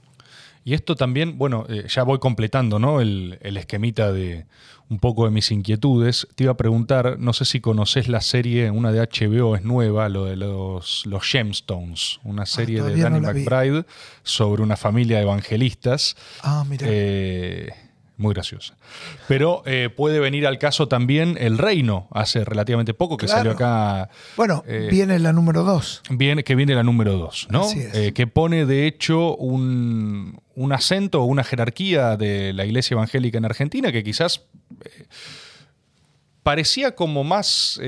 [0.62, 3.00] Y esto también, bueno, eh, ya voy completando ¿no?
[3.00, 4.46] el, el esquemita de
[4.88, 6.28] un poco de mis inquietudes.
[6.34, 10.08] Te iba a preguntar, no sé si conoces la serie, una de HBO es nueva,
[10.08, 13.40] lo de los, los Gemstones, una serie de Danny no la vi.
[13.40, 13.84] McBride
[14.22, 16.16] sobre una familia de evangelistas.
[16.42, 16.86] Ah, mira.
[16.88, 17.70] Eh,
[18.16, 18.74] muy graciosa.
[19.28, 23.38] Pero eh, puede venir al caso también El Reino, hace relativamente poco que Claro.
[23.40, 24.08] salió acá.
[24.36, 26.02] bueno, eh, viene la número dos.
[26.10, 27.62] Viene, que viene la número 2, ¿no?
[27.62, 27.94] Así es.
[27.94, 33.36] Eh, que pone de hecho un, un acento o una jerarquía de la iglesia evangélica
[33.38, 34.42] en Argentina que quizás
[36.42, 37.80] parecía como más.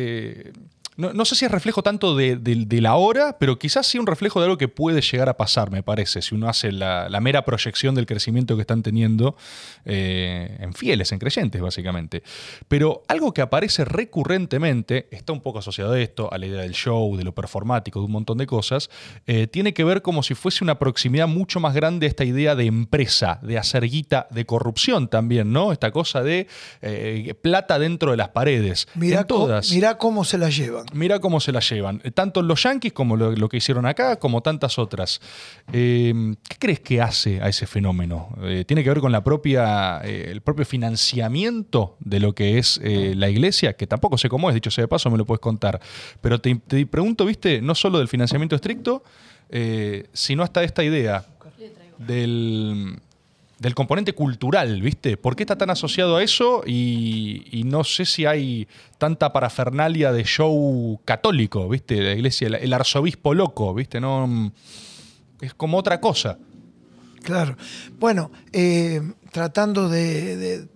[0.99, 3.99] No, no sé si es reflejo tanto de, de- de la hora, pero quizás sí
[3.99, 7.09] un reflejo de algo que puede llegar a pasar, me parece, si uno hace la,
[7.09, 9.37] la mera proyección del crecimiento que están teniendo
[9.87, 12.23] eh, en fieles, en creyentes, básicamente.
[12.69, 13.85] Pero algo que aparece
[14.29, 18.01] recurrentemente, está un poco asociado a esto, a la idea del show, de lo performático,
[18.01, 18.91] de un montón de cosas,
[19.27, 22.55] eh, tiene que ver como si fuese una proximidad mucho más grande a esta idea
[22.55, 25.73] de empresa, de hacer guita, de corrupción también, ¿no?
[25.73, 26.47] Esta cosa de
[26.83, 28.89] eh, plata dentro de las paredes.
[28.95, 29.71] Mirá, en todas.
[29.73, 30.85] mirá cómo se la llevan.
[30.93, 32.01] Mira cómo se la llevan.
[32.05, 35.21] Eh, Tanto los yankees como lo, que hicieron acá, como tantas otras.
[35.73, 38.31] Eh, ¿Qué crees que hace a ese fenómeno?
[38.43, 43.29] Eh, ¿Tiene que ver con la propia, el propio financiamiento de lo que es la
[43.29, 43.75] iglesia?
[43.75, 45.81] Que tampoco sé cómo es, dicho sea de paso, me lo puedes contar.
[46.21, 46.57] Pero te,
[46.87, 49.03] pregunto, viste, no solo del financiamiento estricto,
[50.13, 51.25] sino hasta esta idea
[51.99, 53.01] del,
[53.59, 55.17] del componente cultural, ¿viste?
[55.17, 56.63] ¿Por qué está tan asociado a eso?
[56.67, 58.69] Y, no sé si hay
[58.99, 62.01] tanta parafernalia de show católico, ¿viste?
[62.01, 64.01] La iglesia, el, arzobispo loco, ¿viste?
[64.01, 64.53] No,
[65.41, 66.39] es como otra cosa.
[67.23, 67.57] Claro.
[67.99, 69.03] Bueno, eh,
[69.33, 70.69] tratando de, de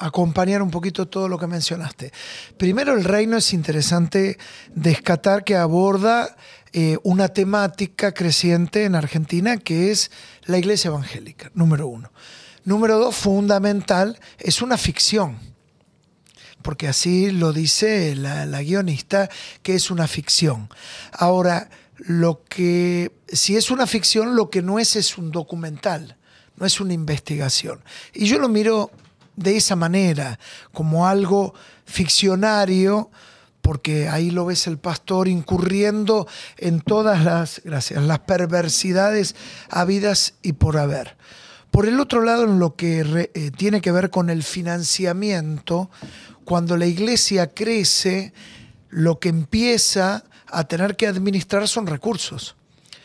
[0.00, 2.12] acompañar un poquito todo lo que mencionaste.
[2.56, 4.38] Primero, el reino es interesante
[4.74, 6.36] descatar que aborda
[6.72, 10.10] eh, una temática creciente en Argentina que es
[10.44, 12.12] la iglesia evangélica, número uno.
[12.64, 15.38] Número dos, fundamental, es una ficción
[16.62, 19.30] porque así lo dice la, la guionista,
[19.62, 20.68] que es una ficción.
[21.12, 26.16] Ahora, lo que, si es una ficción, lo que no es es un documental,
[26.56, 27.82] no es una investigación.
[28.12, 28.90] Y yo lo miro
[29.36, 30.38] de esa manera,
[30.72, 33.10] como algo ficcionario,
[33.62, 36.26] porque ahí lo ves el pastor incurriendo
[36.56, 39.34] en todas las, gracias, las perversidades
[39.68, 41.16] habidas y por haber.
[41.70, 45.90] Por el otro lado, en lo que eh, tiene que ver con el financiamiento,
[46.44, 48.32] cuando la iglesia crece,
[48.88, 52.56] lo que empieza a tener que administrar son recursos.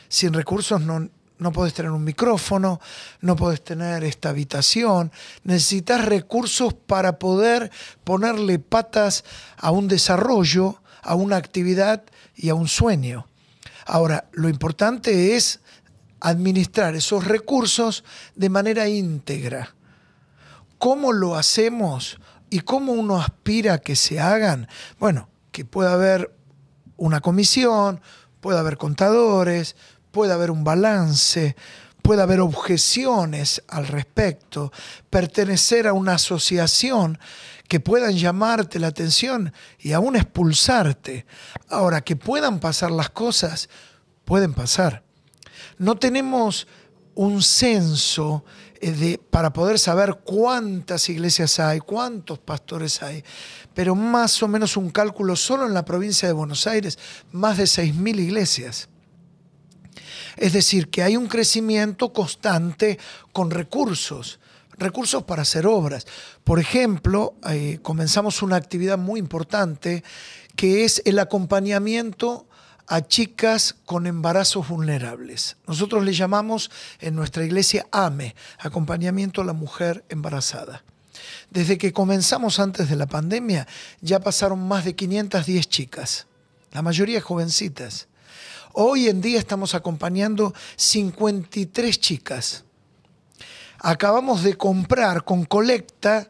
[0.07, 2.79] Sin recursos no, no puedes tener un micrófono,
[3.21, 5.11] no puedes tener esta habitación.
[5.43, 7.71] Necesitas recursos para poder
[8.03, 9.23] ponerle patas
[9.57, 12.03] a un desarrollo, a una actividad
[12.35, 13.27] y a un sueño.
[13.85, 15.59] Ahora, lo importante es
[16.19, 18.03] administrar esos recursos
[18.35, 19.75] de manera íntegra.
[20.77, 24.67] ¿Cómo lo hacemos y cómo uno aspira a que se hagan?
[24.99, 26.35] Bueno, que pueda haber
[26.97, 28.01] una comisión,
[28.41, 29.75] pueda haber contadores,
[30.15, 31.57] puede haber un balance,
[32.01, 34.71] puede haber objeciones al respecto,
[35.09, 37.19] pertenecer a una asociación
[37.67, 41.25] que puedan llamarte la atención y aún expulsarte.
[41.67, 43.67] Ahora, que puedan pasar las cosas,
[44.23, 45.03] pueden pasar.
[45.77, 46.65] No tenemos
[47.13, 48.45] un censo
[48.79, 53.21] eh, de, para poder saber cuántas iglesias hay, cuántos pastores hay,
[53.73, 56.97] pero más o menos un cálculo solo en la provincia de Buenos Aires,
[57.33, 58.87] más de 6.000 iglesias.
[60.35, 62.99] Es decir, que hay un crecimiento constante
[63.31, 64.39] con recursos,
[64.77, 66.05] recursos para hacer obras.
[66.43, 70.03] Por ejemplo, eh, comenzamos una actividad muy importante
[70.55, 72.47] que es el acompañamiento
[72.87, 75.57] a chicas con embarazos vulnerables.
[75.67, 80.83] Nosotros le llamamos en nuestra iglesia AME, acompañamiento a la mujer embarazada.
[81.49, 83.67] Desde que comenzamos antes de la pandemia
[84.01, 86.27] ya pasaron más de 510 chicas,
[86.71, 88.07] la mayoría jovencitas.
[88.77, 92.65] Hoy en día estamos acompañando 53 chicas.
[93.79, 96.29] Acabamos de comprar con colecta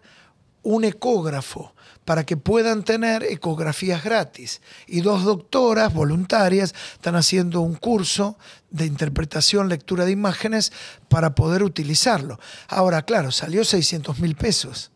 [0.61, 1.73] un ecógrafo
[2.05, 4.61] para que puedan tener ecografías gratis.
[4.85, 8.38] Y dos doctoras voluntarias están haciendo un curso
[8.69, 10.72] de interpretación, lectura de imágenes
[11.09, 12.39] para poder utilizarlo.
[12.67, 14.91] Ahora, claro, salió 600 mil pesos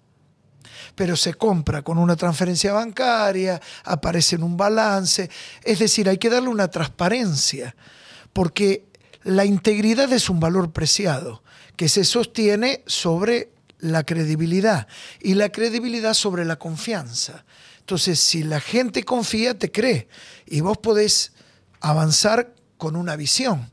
[1.00, 5.30] pero se compra con una transferencia bancaria, aparece en un balance.
[5.64, 7.74] Es decir, hay que darle una transparencia,
[8.34, 8.84] porque
[9.24, 11.42] la integridad es un valor preciado
[11.78, 13.50] que se sostiene sobre
[13.80, 14.90] la credibilidad
[15.22, 17.46] y la credibilidad sobre la confianza.
[17.80, 20.10] Entonces, si la gente confía, te cree
[20.48, 21.32] y vos podés
[21.80, 23.72] avanzar con una visión.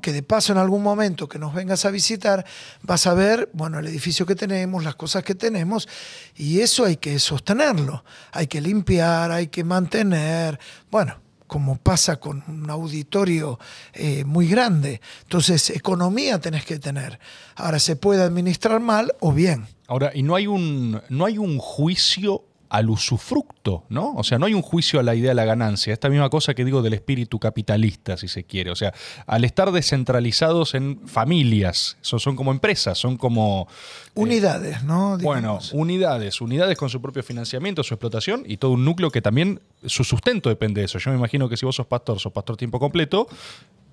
[0.00, 2.46] Que de paso en algún momento que nos vengas a visitar
[2.82, 5.86] vas a ver, bueno, el edificio que tenemos, las cosas que tenemos,
[6.34, 8.02] y eso hay que sostenerlo,
[8.32, 10.58] hay que limpiar, hay que mantener,
[10.90, 13.58] bueno, como pasa con un auditorio
[13.92, 15.00] eh, muy grande.
[15.24, 17.18] Entonces, economía tenés que tener.
[17.54, 19.66] Ahora, se puede administrar mal o bien.
[19.88, 22.44] Ahora, y no hay un, no hay un juicio
[22.76, 24.12] al usufructo, ¿no?
[24.16, 25.94] O sea, no hay un juicio a la idea de la ganancia.
[25.94, 28.70] Esta misma cosa que digo del espíritu capitalista, si se quiere.
[28.70, 28.92] O sea,
[29.26, 33.66] al estar descentralizados en familias, eso son como empresas, son como...
[34.08, 35.16] Eh, unidades, ¿no?
[35.16, 39.58] Bueno, unidades, unidades con su propio financiamiento, su explotación y todo un núcleo que también
[39.86, 40.98] su sustento depende de eso.
[40.98, 43.26] Yo me imagino que si vos sos pastor, sos pastor tiempo completo,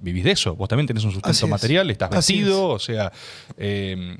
[0.01, 0.57] vivís de eso.
[0.57, 3.13] Vos también tenés un sustento material, estás vestido, o sea...
[3.57, 4.17] Eh,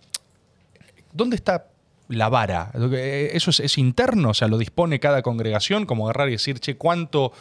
[1.11, 1.67] ¿Dónde está
[2.07, 2.71] la vara.
[2.73, 7.31] Eso es, interno, o sea, lo dispone cada congregación, como agarrar y decir, che, ¿cuánto,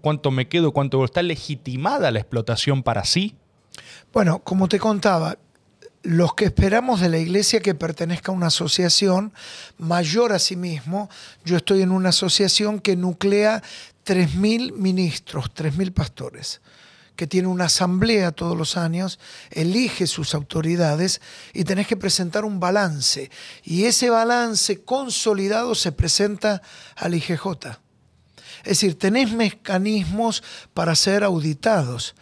[0.00, 3.36] cuánto me quedo, cuánto está legitimada la explotación para sí?
[4.12, 5.38] Bueno, como te contaba,
[6.02, 9.32] los que esperamos de la iglesia que pertenezca a una asociación
[9.78, 11.08] mayor a sí mismo,
[11.44, 13.62] yo estoy en una asociación que nuclea
[14.04, 16.60] 3.000 ministros, 3.000 pastores
[17.22, 19.20] que tiene una asamblea todos los años,
[19.52, 21.20] elige sus autoridades
[21.54, 23.30] y tenés que presentar un balance.
[23.62, 26.62] Y ese balance consolidado se presenta
[26.96, 27.46] al IGJ.
[28.64, 30.42] Es decir, tenés mecanismos
[30.74, 32.16] para ser auditados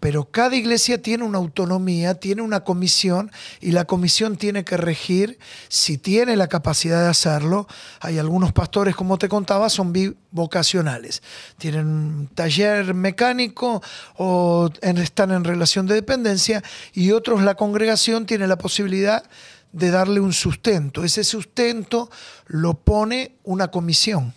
[0.00, 5.38] pero cada iglesia tiene una autonomía, tiene una comisión y la comisión tiene que regir
[5.68, 7.66] si tiene la capacidad de hacerlo.
[8.00, 9.92] Hay algunos pastores, como te contaba, son
[10.30, 11.22] vocacionales.
[11.58, 13.82] Tienen un taller mecánico
[14.16, 16.62] o están en relación de dependencia
[16.92, 19.24] y otros la congregación tiene la posibilidad
[19.72, 21.04] de darle un sustento.
[21.04, 22.10] Ese sustento
[22.46, 24.34] lo pone una comisión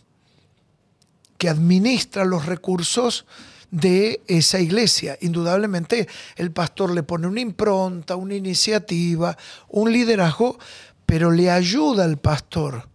[1.38, 3.26] que administra los recursos
[3.72, 5.18] de esa iglesia.
[5.22, 9.38] Indudablemente el pastor le pone una impronta, una iniciativa,
[9.68, 10.58] un liderazgo,
[11.06, 12.88] pero le ayuda al pastor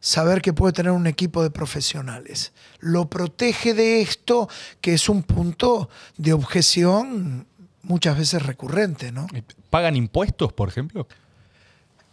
[0.00, 2.52] saber que puede tener un equipo de profesionales.
[2.78, 4.48] Lo protege de esto,
[4.80, 7.46] que es un punto de objeción
[7.82, 9.12] muchas veces recurrente.
[9.12, 9.26] ¿no?
[9.68, 11.06] ¿Pagan impuestos, por ejemplo?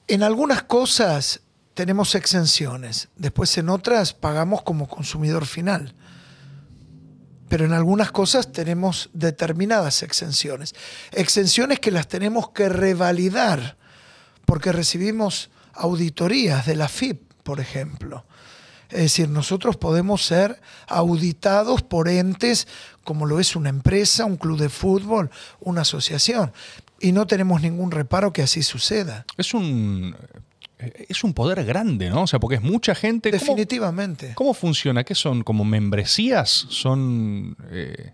[0.07, 1.41] En algunas cosas
[1.73, 3.09] tenemos exenciones.
[3.15, 5.93] Después en otras pagamos como consumidor final.
[7.49, 10.75] Pero en algunas cosas tenemos determinadas exenciones.
[11.11, 13.77] Exenciones que las tenemos que revalidar
[14.45, 18.25] porque recibimos auditorías de la FIP, por ejemplo.
[18.89, 22.67] Es decir, nosotros podemos ser auditados por entes
[23.03, 25.29] como lo es una empresa, un club de fútbol,
[25.59, 26.53] una asociación.
[26.99, 29.25] Y no tenemos ningún reparo que así suceda.
[29.37, 30.15] Es un,
[30.79, 32.23] es un poder grande, ¿no?
[32.23, 33.31] O sea, porque es mucha gente.
[33.31, 34.33] Definitivamente.
[34.35, 35.03] ¿Cómo, funciona?
[35.03, 35.43] ¿Qué son?
[35.43, 36.49] ¿Como membresías?
[36.69, 37.55] ¿Son...?
[37.71, 38.13] Eh,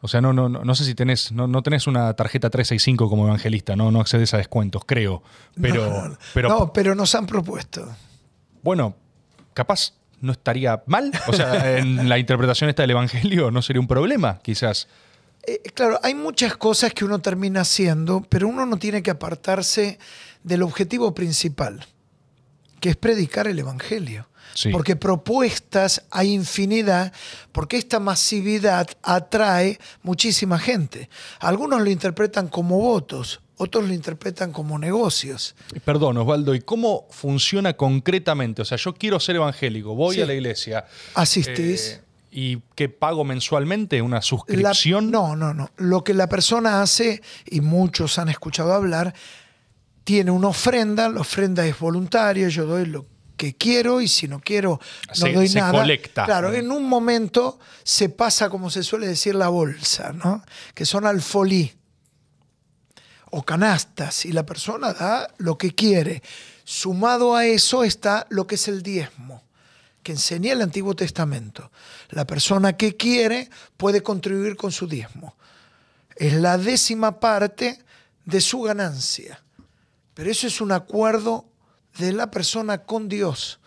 [0.00, 3.26] o sea, no, no, no sé si tenés, no, no, tenés una tarjeta 365 como
[3.26, 5.24] evangelista, no, no accedes a descuentos, creo.
[5.60, 7.84] Pero, pero, no, pero nos han propuesto.
[8.62, 8.94] Bueno,
[9.54, 11.10] capaz no estaría mal.
[11.26, 14.86] O sea, en la interpretación esta del Evangelio no sería un problema, quizás.
[15.46, 19.98] Eh, claro, hay muchas cosas que uno termina haciendo, pero uno no tiene que apartarse
[20.42, 21.86] del objetivo principal,
[22.80, 24.28] que es predicar el Evangelio.
[24.72, 27.12] Porque propuestas hay infinidad,
[27.52, 31.08] porque esta masividad atrae muchísima gente.
[31.38, 35.54] Algunos lo interpretan como votos, otros lo interpretan como negocios.
[35.84, 38.62] Perdón, Osvaldo, ¿y cómo funciona concretamente?
[38.62, 40.86] O sea, yo quiero ser evangélico, voy a la iglesia.
[41.14, 41.88] Asistís.
[41.88, 42.00] Eh,
[42.30, 44.02] ¿Y qué pago mensualmente?
[44.02, 45.10] ¿Una suscripción?
[45.10, 45.70] no, no, no.
[45.76, 49.14] Lo que la persona hace, y muchos han escuchado hablar,
[50.08, 53.04] tiene una ofrenda, la ofrenda es voluntaria, yo doy lo
[53.36, 54.80] que quiero y si no quiero
[55.20, 55.78] no doy se nada.
[55.82, 56.24] Colecta.
[56.24, 60.42] Claro, en un momento se pasa, como se suele decir, la bolsa, ¿no?
[60.72, 61.74] Que son alfolí
[63.32, 66.22] o canastas y la persona da lo que quiere.
[66.64, 69.42] Sumado a eso está lo que es el diezmo,
[70.02, 71.70] que enseña el Antiguo Testamento.
[72.08, 75.36] La persona que quiere puede contribuir con su diezmo.
[76.16, 77.84] Es la décima parte
[78.24, 79.42] de su ganancia.
[80.18, 81.44] Pero eso es un acuerdo
[81.96, 83.60] de la persona con Dios.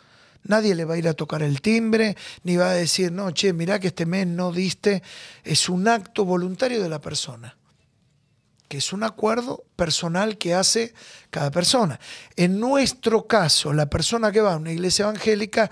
[0.43, 3.53] Nadie le va a ir a tocar el timbre, ni va a decir, no, che,
[3.53, 5.01] mirá que este mes no diste.
[5.45, 7.55] Es un acto voluntario de la persona,
[8.67, 10.93] que es un acuerdo personal que hace
[11.29, 12.01] cada persona.
[12.35, 15.71] En nuestro caso, la persona que va a una iglesia evangélica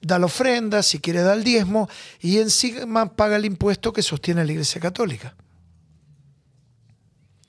[0.00, 1.88] da la ofrenda, si quiere da el diezmo,
[2.18, 5.36] y encima paga el impuesto que sostiene la iglesia católica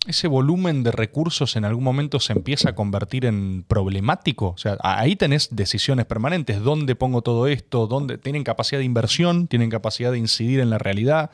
[0.06, 4.50] ese volumen de recursos en algún momento se empieza a convertir en problemático?
[4.50, 6.62] O sea, ahí tenés decisiones permanentes.
[6.62, 7.88] ¿Dónde pongo todo esto?
[7.88, 9.48] ¿Dónde tienen capacidad de inversión?
[9.48, 11.32] ¿Tienen capacidad de incidir en la realidad?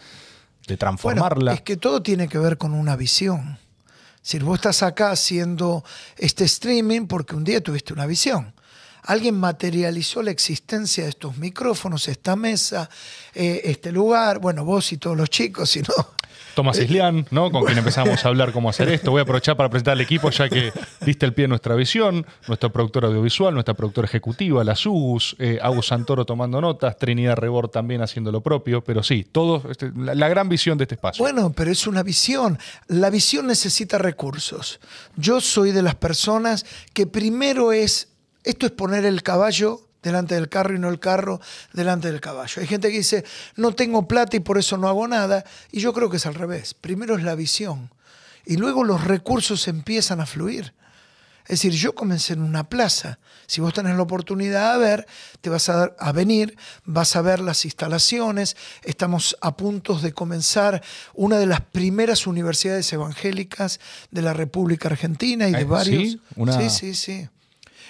[0.67, 1.53] ¿De transformarla?
[1.53, 3.57] es que todo tiene que ver con una visión.
[4.21, 5.83] Si vos estás acá haciendo
[6.17, 8.53] este streaming porque un día tuviste una visión.
[9.03, 12.89] Alguien materializó la existencia de estos micrófonos, esta mesa,
[13.33, 15.95] eh, este lugar, bueno, vos y todos los chicos, si no,
[16.55, 17.51] Tomás eh, Islián, ¿no?
[17.51, 19.11] con quien empezamos a hablar cómo hacer esto.
[19.11, 20.71] Voy a aprovechar para presentar al equipo, ya que
[21.05, 25.59] diste el pie en nuestra visión, nuestro productor audiovisual, nuestra productora ejecutiva, la SUS, eh,
[25.61, 30.30] Agus Santoro tomando notas, Trinidad Rebor también haciendo lo propio, pero sí, todo, este, la,
[30.30, 31.23] gran visión de este espacio.
[31.23, 32.59] Bueno, pero es una visión.
[32.88, 34.80] La visión necesita recursos.
[35.15, 38.09] Yo soy de las personas que primero es,
[38.43, 41.39] esto es poner el caballo delante del carro y no el carro
[41.73, 42.61] delante del caballo.
[42.61, 45.43] Hay gente que dice, no tengo plata y por eso no hago nada.
[45.71, 46.73] Y yo creo que es al revés.
[46.73, 47.89] Primero es la visión
[48.45, 50.73] y luego los recursos empiezan a fluir.
[51.43, 53.17] Es decir, yo comencé en una plaza.
[53.47, 55.07] Si vos tenés la oportunidad de ver,
[55.41, 56.55] te vas a, a, venir,
[56.85, 58.55] vas a ver las instalaciones.
[58.84, 60.84] Estamos a punto de comenzar
[61.15, 63.80] una de las primeras universidades evangélicas
[64.11, 66.03] de la República Argentina y de varios.
[66.03, 66.21] ¿Sí?
[66.35, 66.53] Una...
[66.53, 67.27] sí, sí, sí.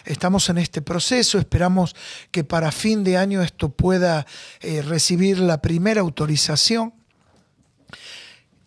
[0.06, 1.96] Estamos en este proceso, esperamos
[2.32, 4.26] que para fin de año esto pueda
[4.62, 6.94] eh, recibir la primera autorización.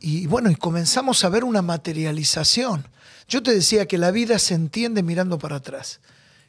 [0.00, 2.88] Y bueno, y comenzamos a ver una materialización.
[3.28, 6.00] Yo te decía que la vida se entiende mirando para atrás.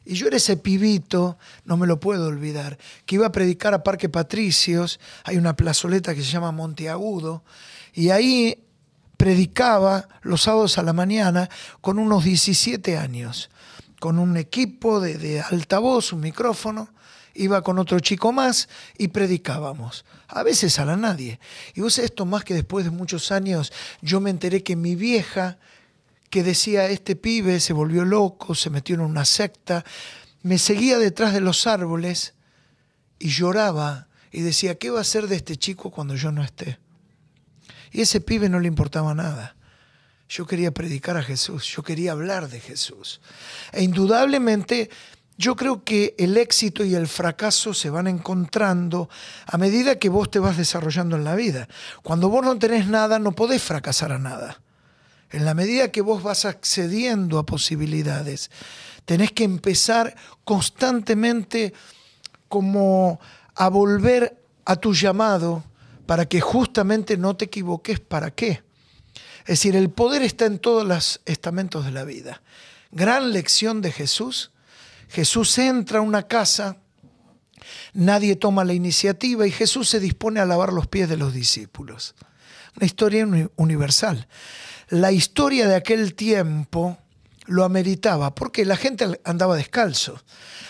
[0.04, 3.82] Y yo era ese pibito, no me lo puedo olvidar, que iba a predicar a
[3.82, 7.42] Parque Patricios, hay una plazoleta que se llama Monteagudo,
[7.94, 8.64] y ahí
[9.16, 11.48] predicaba los sábados a la mañana
[11.80, 13.48] con unos 17 años
[14.04, 16.90] con un equipo de, altavoz, un micrófono,
[17.32, 18.68] iba con otro chico más
[18.98, 20.04] y predicábamos.
[20.28, 21.40] A veces a la nadie.
[21.74, 23.72] Y vos esto más que después de muchos años,
[24.02, 25.56] yo me enteré que mi vieja,
[26.28, 29.86] que decía, este pibe se volvió loco, se metió en una secta,
[30.42, 32.34] me seguía detrás de los árboles
[33.18, 36.78] y lloraba y decía, ¿qué va a hacer de este chico cuando yo no esté?
[37.90, 39.53] Y ese pibe no le importaba nada.
[40.34, 43.20] Yo quería predicar a Jesús, yo quería hablar de Jesús.
[43.70, 44.90] E indudablemente
[45.38, 49.08] yo creo que el éxito y el fracaso se van encontrando
[49.46, 51.68] a medida que vos te vas desarrollando en la vida.
[52.02, 54.60] Cuando vos no tenés nada, no podés fracasar a nada.
[55.30, 58.50] En la medida que vos vas accediendo a posibilidades,
[59.04, 61.74] tenés que empezar constantemente
[62.48, 63.20] como
[63.54, 65.62] a volver a tu llamado
[66.06, 68.64] para que justamente no te equivoques para qué.
[69.44, 72.42] Es decir, el poder está en todos los estamentos de la vida.
[72.90, 74.52] Gran lección de Jesús.
[75.08, 76.78] Jesús entra a una casa,
[77.92, 82.14] nadie toma la iniciativa y Jesús se dispone a lavar los pies de los discípulos.
[82.76, 83.26] Una historia
[83.56, 84.26] universal.
[84.88, 86.98] La historia de aquel tiempo
[87.46, 90.22] lo ameritaba, porque la gente andaba descalzo,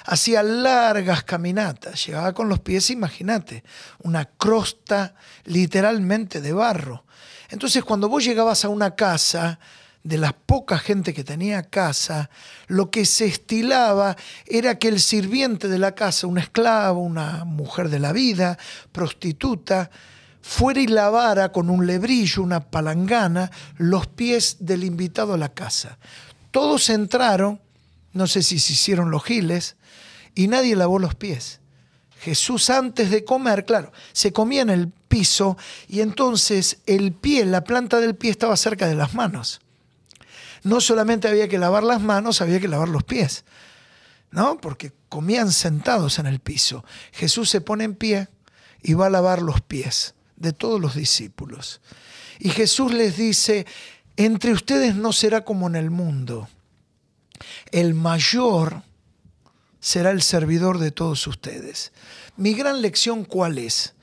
[0.05, 3.65] hacía largas caminatas, llegaba con los pies, imagínate,
[4.03, 5.15] una crosta
[5.45, 7.05] literalmente de barro.
[7.51, 9.59] Entonces cuando vos llegabas a una casa,
[10.05, 12.29] de la poca gente que tenía casa,
[12.67, 14.17] lo que se estilaba
[14.47, 18.59] era que el sirviente de la casa, un esclavo, una mujer de la vida,
[18.93, 19.91] prostituta,
[20.43, 25.97] fuera y lavara con un lebrillo, una palangana, los pies del invitado a la casa.
[26.51, 27.61] Todos entraron,
[28.13, 29.77] no sé si se hicieron los giles,
[30.35, 31.61] y nadie lavó los pies.
[32.21, 37.63] Jesús antes de comer, claro, se comía en el piso y entonces el pie, la
[37.63, 39.61] planta del pie estaba cerca de las manos.
[40.65, 43.45] No solamente había que lavar las manos, había que lavar los pies,
[44.33, 44.61] ¿no?
[44.61, 46.85] Porque comían sentados en el piso.
[47.13, 48.27] Jesús se pone en pie
[48.83, 51.81] y va a lavar los pies de todos los discípulos.
[52.41, 53.67] Y Jesús les dice,
[54.17, 56.49] entre ustedes no será como en el mundo.
[57.71, 58.83] El mayor
[59.79, 61.93] será el servidor de todos ustedes.
[62.37, 63.95] Mi gran lección cuál es?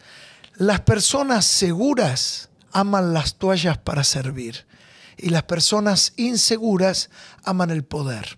[0.61, 4.67] Las personas seguras aman las toallas para servir
[5.17, 7.09] y las personas inseguras
[7.43, 8.38] aman el poder.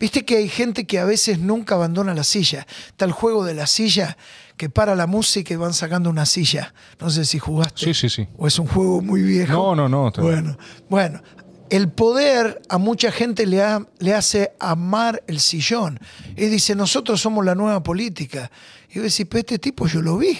[0.00, 2.66] Viste que hay gente que a veces nunca abandona la silla.
[2.86, 4.16] Está el juego de la silla
[4.56, 6.72] que para la música y van sacando una silla.
[6.98, 7.84] No sé si jugaste.
[7.84, 8.26] Sí, sí, sí.
[8.38, 9.52] O es un juego muy viejo.
[9.52, 10.10] No, no, no.
[10.10, 10.56] Bueno,
[10.88, 11.22] bueno.
[11.68, 13.62] El poder a mucha gente le,
[13.98, 16.00] le hace amar el sillón.
[16.34, 18.50] Y dice, nosotros somos la nueva política.
[18.88, 20.38] Y yo decía, pero este tipo yo lo vi.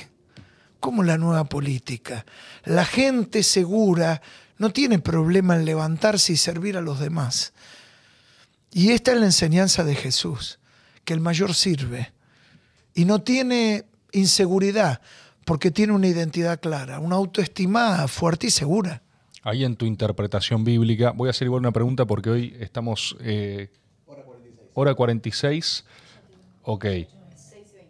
[0.84, 2.26] ¿Cómo la nueva política?
[2.64, 4.20] La gente segura
[4.58, 7.54] no tiene problema en levantarse y servir a los demás.
[8.70, 10.58] Y esta es la enseñanza de Jesús,
[11.06, 12.12] que el mayor sirve.
[12.94, 15.00] Y no tiene inseguridad,
[15.46, 19.00] porque tiene una identidad clara, una autoestima fuerte y segura.
[19.42, 23.16] Ahí en tu interpretación bíblica, voy a hacer igual una pregunta porque hoy estamos...
[23.20, 23.70] Eh,
[24.74, 25.86] hora 46.
[26.64, 26.84] Ok.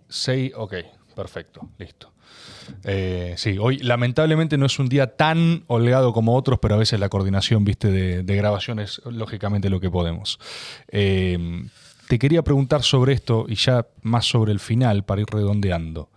[0.08, 0.74] 6, ok,
[1.16, 2.13] perfecto, listo.
[2.84, 7.00] Eh, sí, hoy lamentablemente no es un día tan holgado como otros, pero a veces
[7.00, 10.38] la coordinación, viste, de, de grabación es lógicamente lo que podemos.
[10.88, 11.66] Eh,
[12.08, 16.10] te quería preguntar sobre esto y ya más sobre el final para ir redondeando.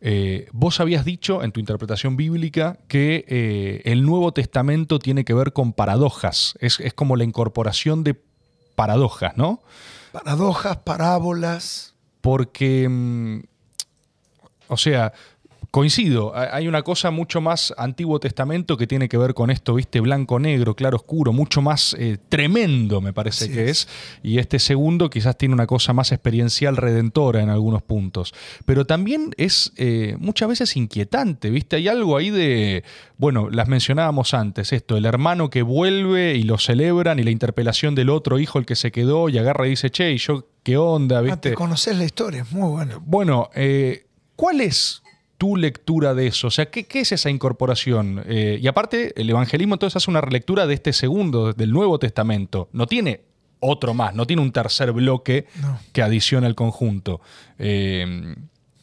[0.00, 5.34] Eh, vos habías dicho en tu interpretación bíblica que eh, el Nuevo Testamento tiene que
[5.34, 8.20] ver con paradojas, es, es, como la incorporación de
[8.76, 9.62] paradojas, ¿no?
[10.12, 11.94] Paradojas, parábolas.
[12.20, 13.40] Porque, mm,
[14.68, 15.12] o sea,
[15.78, 20.00] Coincido, hay una cosa mucho más Antiguo Testamento que tiene que ver con esto, viste,
[20.00, 23.86] blanco-negro, claro-oscuro, mucho más eh, tremendo me parece que es.
[24.24, 28.34] Y este segundo quizás tiene una cosa más experiencial, redentora en algunos puntos.
[28.64, 32.82] Pero también es eh, muchas veces inquietante, viste, hay algo ahí de,
[33.16, 37.94] bueno, las mencionábamos antes, esto, el hermano que vuelve y lo celebran y la interpelación
[37.94, 40.76] del otro hijo, el que se quedó y agarra y dice, che, ¿y yo qué
[40.76, 41.18] onda?
[41.18, 41.50] Ah, ¿viste?
[41.50, 43.00] Ah, te conoces la historia, es muy bueno.
[43.06, 45.02] Bueno, eh, ¿cuál es
[45.38, 46.48] tu lectura de eso?
[46.48, 48.22] O sea, ¿qué, es esa incorporación?
[48.26, 52.68] Eh, y aparte, el evangelismo entonces hace una relectura de este segundo, del Nuevo Testamento.
[52.72, 53.22] No tiene
[53.60, 55.46] otro más, no tiene un tercer bloque
[55.92, 57.20] que adiciona el conjunto.
[57.58, 58.34] Eh,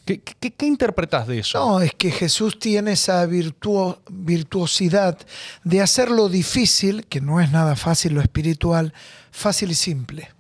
[0.06, 1.60] ¿qué, qué, interpretas de eso?
[1.60, 5.18] No, es que Jesús tiene esa virtuosidad
[5.64, 8.94] de hacer lo difícil, que no es nada fácil lo espiritual,
[9.32, 10.36] fácil y simple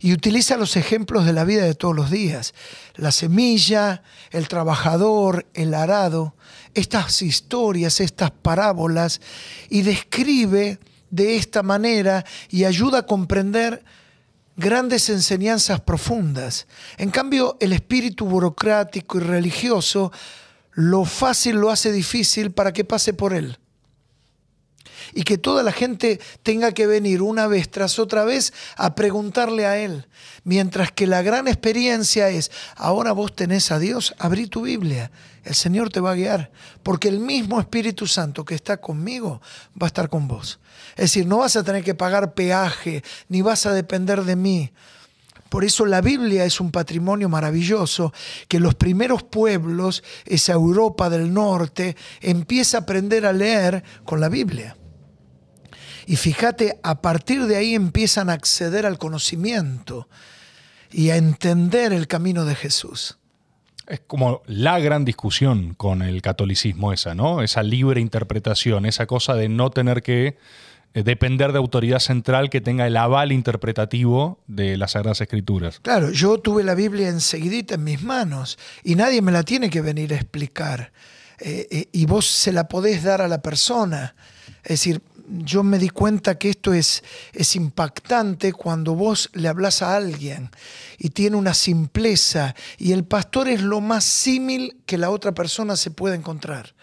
[0.00, 2.54] y utiliza los ejemplos de la vida de todos los días.
[2.94, 6.34] La semilla, el trabajador, el arado,
[6.74, 9.20] estas historias, estas parábolas,
[9.68, 10.78] y describe
[11.10, 13.84] de esta manera y ayuda a comprender
[14.56, 16.66] grandes enseñanzas profundas.
[16.98, 20.12] En cambio, el espíritu burocrático y religioso,
[20.72, 23.58] lo fácil lo hace difícil para que pase por él
[25.14, 29.66] y que toda la gente tenga que venir una vez tras otra vez a preguntarle
[29.66, 30.06] a Él.
[30.44, 35.10] Mientras que la gran experiencia es, ahora vos tenés a Dios, abrí tu Biblia,
[35.44, 36.50] el Señor te va a guiar,
[36.82, 39.40] porque el mismo Espíritu Santo que está conmigo
[39.80, 40.60] va a estar con vos.
[40.90, 44.72] Es decir, no vas a tener que pagar peaje, ni vas a depender de mí.
[45.48, 48.12] Por eso la Biblia es un patrimonio maravilloso
[48.48, 54.30] que los primeros pueblos, esa Europa del norte, empieza a aprender a leer con la
[54.30, 54.76] Biblia.
[56.06, 60.08] Y fíjate, a partir de ahí empiezan a acceder al conocimiento
[60.90, 63.18] y a entender el camino de Jesús.
[63.86, 67.42] Es como la gran discusión con el catolicismo esa, ¿no?
[67.42, 70.36] Esa libre interpretación, esa cosa de no tener que
[70.94, 75.80] eh, depender de autoridad central que tenga el aval interpretativo de las Sagradas Escrituras.
[75.80, 79.80] Claro, yo tuve la Biblia enseguidita en mis manos y nadie me la tiene que
[79.80, 80.92] venir a explicar.
[81.40, 84.14] Eh, eh, y vos se la podés dar a la persona.
[84.62, 85.02] Es decir,
[85.38, 87.02] yo me di cuenta que esto es,
[87.32, 90.50] es impactante cuando vos le hablas a alguien
[90.98, 95.76] y tiene una simpleza y el pastor es lo más símil que la otra persona
[95.76, 96.74] se puede encontrar.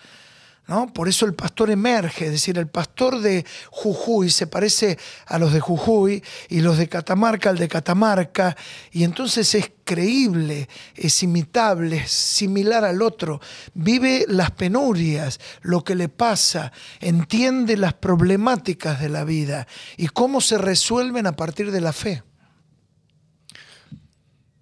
[0.94, 5.52] Por eso el pastor emerge, es decir, el pastor de Jujuy se parece a los
[5.52, 8.56] de Jujuy y los de Catamarca al de Catamarca,
[8.92, 13.42] y entonces es creíble, es imitable, es similar al otro,
[13.74, 19.68] vive las penurias, lo que le pasa, entiende las problemáticas de la vida
[19.98, 22.22] y cómo se resuelven a partir de la fe.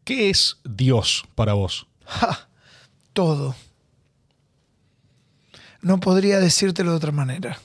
[0.06, 1.86] ¿Qué es Dios para vos?
[3.14, 3.56] todo.
[5.82, 7.58] No podría decírtelo de otra manera.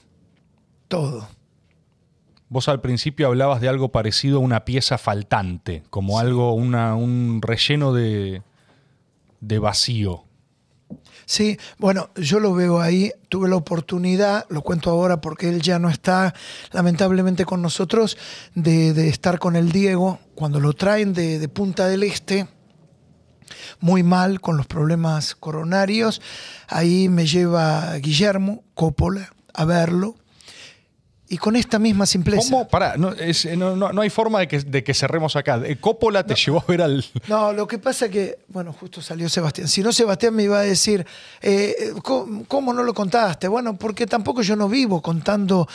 [0.87, 1.27] Todo.
[2.49, 7.93] Vos al principio hablabas de algo parecido a una pieza faltante, como algo, un relleno
[7.93, 8.43] de,
[9.41, 10.23] de vacío.
[11.25, 15.79] Sí, bueno, yo lo veo ahí, tuve la oportunidad, lo cuento ahora porque él ya
[15.79, 16.33] no está
[16.71, 18.17] lamentablemente con nosotros,
[18.55, 22.47] de, estar con el Diego cuando lo traen de, de Punta del Este
[23.79, 26.21] muy mal con los problemas coronarios.
[26.67, 30.15] Ahí me lleva Guillermo Coppola a verlo.
[31.29, 32.43] Y con esta misma simpleza.
[32.43, 32.67] ¿Cómo?
[32.67, 33.11] Pará, no,
[33.75, 35.59] no, hay forma de que, cerremos acá.
[35.65, 37.03] Eh, Coppola te llevó a ver al.
[37.27, 39.67] No, lo que pasa es que, bueno, justo salió Sebastián.
[39.67, 41.03] Si no, Sebastián me iba a decir,
[41.41, 43.47] eh, ¿cómo, no lo contaste?
[43.47, 45.67] Bueno, porque tampoco yo no vivo contando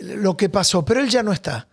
[0.00, 1.66] lo que pasó, pero él ya no está.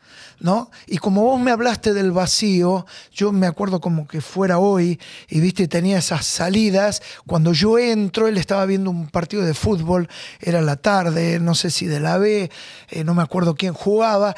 [0.43, 0.69] ¿No?
[0.87, 4.99] Y como vos me hablaste del vacío, yo me acuerdo como que fuera hoy
[5.29, 7.01] y viste, tenía esas salidas.
[7.25, 10.09] Cuando yo entro, él estaba viendo un partido de fútbol,
[10.41, 12.51] era la tarde, no sé si de la B,
[12.89, 14.35] eh, no me acuerdo quién jugaba.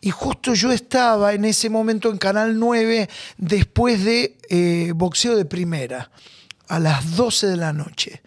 [0.00, 5.44] Y justo yo estaba en ese momento en Canal 9 después de eh, boxeo de
[5.44, 6.12] primera,
[6.68, 8.22] a las 12 de la noche.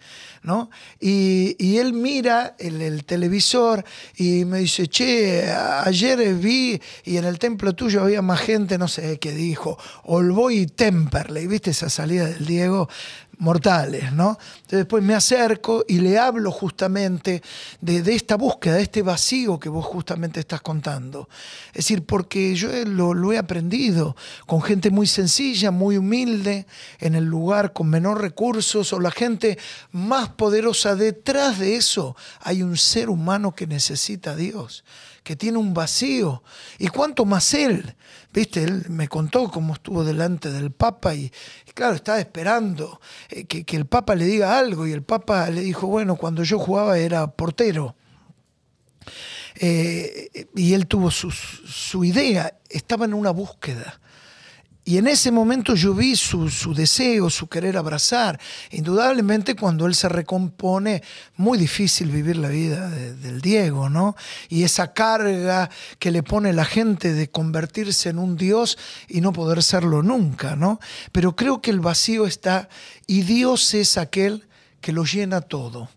[1.00, 3.84] Y, él mira el, televisor
[4.16, 8.88] y me dice, che, ayer vi y en el templo tuyo había más gente, no
[8.88, 12.88] sé qué dijo, Olboy y Temperley, ¿viste esa salida del Diego?
[13.38, 14.38] Mortales, ¿no?
[14.56, 17.42] Entonces después me acerco y le hablo justamente
[17.80, 21.28] de, esta búsqueda, de este vacío que vos justamente estás contando.
[21.68, 26.66] Es decir, porque yo lo, lo, he aprendido con gente muy sencilla, muy humilde,
[27.00, 29.58] en el lugar con menor recursos o la gente
[29.90, 30.94] más poderosa.
[30.94, 34.84] Detrás de eso hay un ser humano que necesita a Dios
[35.22, 36.42] que tiene un vacío.
[36.78, 37.94] ¿Y cuánto más él?
[38.32, 41.32] Viste, él me contó cómo estuvo delante del Papa y,
[41.74, 45.86] claro, estaba esperando eh, que, el Papa le diga algo y el Papa le dijo,
[45.86, 47.94] bueno, cuando yo jugaba era portero.
[49.56, 54.00] Eh, y él tuvo su, su idea, estaba en una búsqueda.
[54.84, 58.40] Y en ese momento yo vi su, deseo, su querer abrazar.
[58.72, 61.04] Indudablemente cuando él se recompone,
[61.36, 64.16] muy difícil vivir la vida del Diego, ¿no?
[64.48, 68.76] Y esa carga que le pone la gente de convertirse en un Dios
[69.08, 70.80] y no poder serlo nunca, ¿no?
[71.12, 72.68] Pero creo que el vacío está
[73.06, 74.48] y Dios es aquel
[74.80, 75.90] que lo llena todo.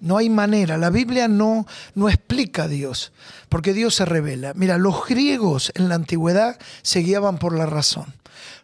[0.00, 0.76] No hay manera.
[0.76, 3.12] La Biblia no, no explica a Dios,
[3.48, 4.52] porque Dios se revela.
[4.54, 8.14] Mira, los griegos en la antigüedad se guiaban por la razón,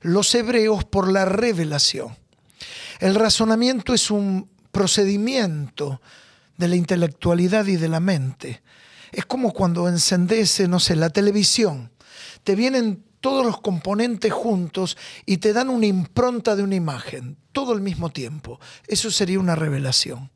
[0.03, 2.17] los hebreos por la revelación.
[3.01, 6.01] El razonamiento es un procedimiento
[6.57, 8.63] de la intelectualidad y de la mente.
[9.11, 11.91] Es como cuando encendece, no sé, la televisión.
[12.45, 14.97] Te vienen todos los componentes juntos
[15.27, 18.61] y te dan una impronta de una imagen, todo al mismo tiempo.
[18.87, 20.31] Eso sería una revelación.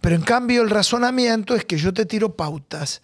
[0.00, 3.02] Pero en cambio el razonamiento es que yo te tiro pautas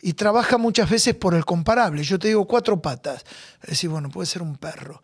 [0.00, 2.02] y trabaja muchas veces por el comparable.
[2.02, 3.24] Yo te digo cuatro patas.
[3.66, 5.02] Decir, bueno, puede ser un perro.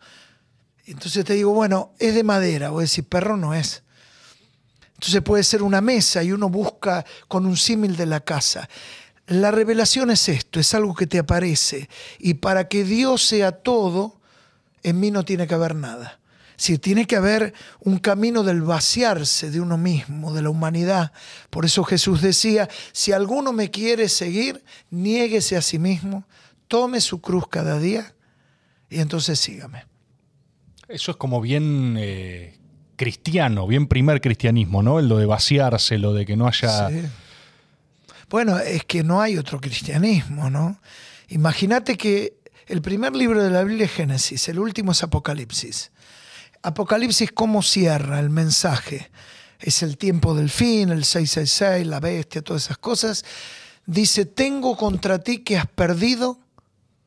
[0.85, 2.69] Entonces te digo, bueno, es de madera.
[2.69, 3.83] Voy a decir, perro no es.
[4.93, 8.69] Entonces puede ser una mesa y uno busca con un símil de la casa.
[9.27, 11.89] La revelación es esto, es algo que te aparece.
[12.19, 14.19] Y para que Dios sea todo,
[14.83, 16.19] en mí no tiene que haber nada.
[16.63, 21.11] Si tiene que haber un camino del vaciarse de uno mismo, de la humanidad.
[21.49, 26.23] Por eso Jesús decía, si alguno me quiere seguir, niéguese a sí mismo,
[26.69, 28.15] tome su cruz cada día
[28.89, 29.83] y entonces sígame.
[30.87, 32.57] Eso es como bien eh,
[32.95, 35.01] cristiano, bien primer cristianismo, ¿no?
[35.01, 36.89] Lo de vaciarse, lo de que no haya...
[38.29, 40.79] Bueno, es que no hay otro cristianismo, ¿no?
[41.27, 42.37] Imagínate que
[42.67, 45.91] el primer libro de la Biblia es Génesis, el último es Apocalipsis.
[46.63, 49.11] Apocalipsis, ¿cómo cierra el mensaje?
[49.59, 53.25] Es el tiempo del fin, el 666, la bestia, todas esas cosas.
[53.85, 56.39] Dice, tengo contra ti que has perdido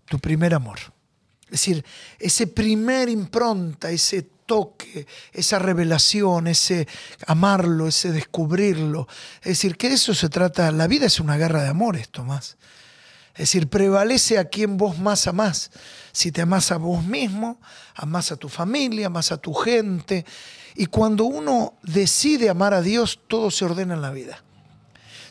[0.05, 0.79] tu primer amor.
[1.47, 1.85] Es decir,
[2.19, 6.87] ese primer impronta, ese toque, esa revelación, ese
[7.27, 9.09] amarlo, ese descubrirlo.
[9.39, 10.71] Es decir, que de eso se trata.
[10.71, 12.57] La vida es una guerra de amores, Tomás.
[13.35, 15.71] Es decir, prevalece a quien vos más amás.
[16.17, 17.61] Si te amás a vos mismo,
[17.95, 20.25] amás a tu familia, amás a tu gente.
[20.75, 24.43] Y cuando uno decide amar a Dios, todo se ordena en la vida.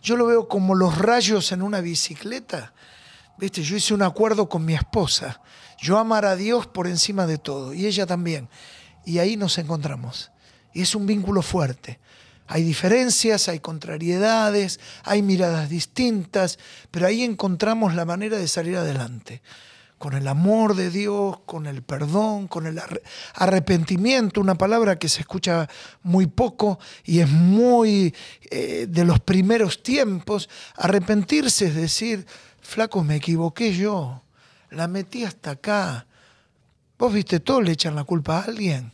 [0.03, 2.75] Yo lo veo como los rayos en una bicicleta.
[3.39, 3.63] ¿Viste?
[3.63, 5.41] Yo hice un acuerdo con mi esposa.
[5.79, 7.73] Yo amar a Dios por encima de todo.
[7.73, 8.47] Y ella también.
[9.05, 10.29] Y ahí nos encontramos.
[10.71, 11.99] Y es un vínculo fuerte.
[12.45, 16.59] Hay diferencias, hay contrariedades, hay miradas distintas,
[16.91, 19.41] pero ahí encontramos la manera de salir adelante.
[20.05, 22.79] Con el amor de Dios, con el perdón, con el
[23.33, 25.67] arrepentimiento, una palabra que se escucha
[26.03, 28.13] muy poco y es muy
[28.51, 30.47] eh, de los primeros tiempos.
[30.75, 32.27] Arrepentirse es decir,
[32.61, 34.21] flaco, me equivoqué yo,
[34.69, 36.05] la metí hasta acá.
[36.99, 38.93] Vos viste, todos le echan la culpa a alguien.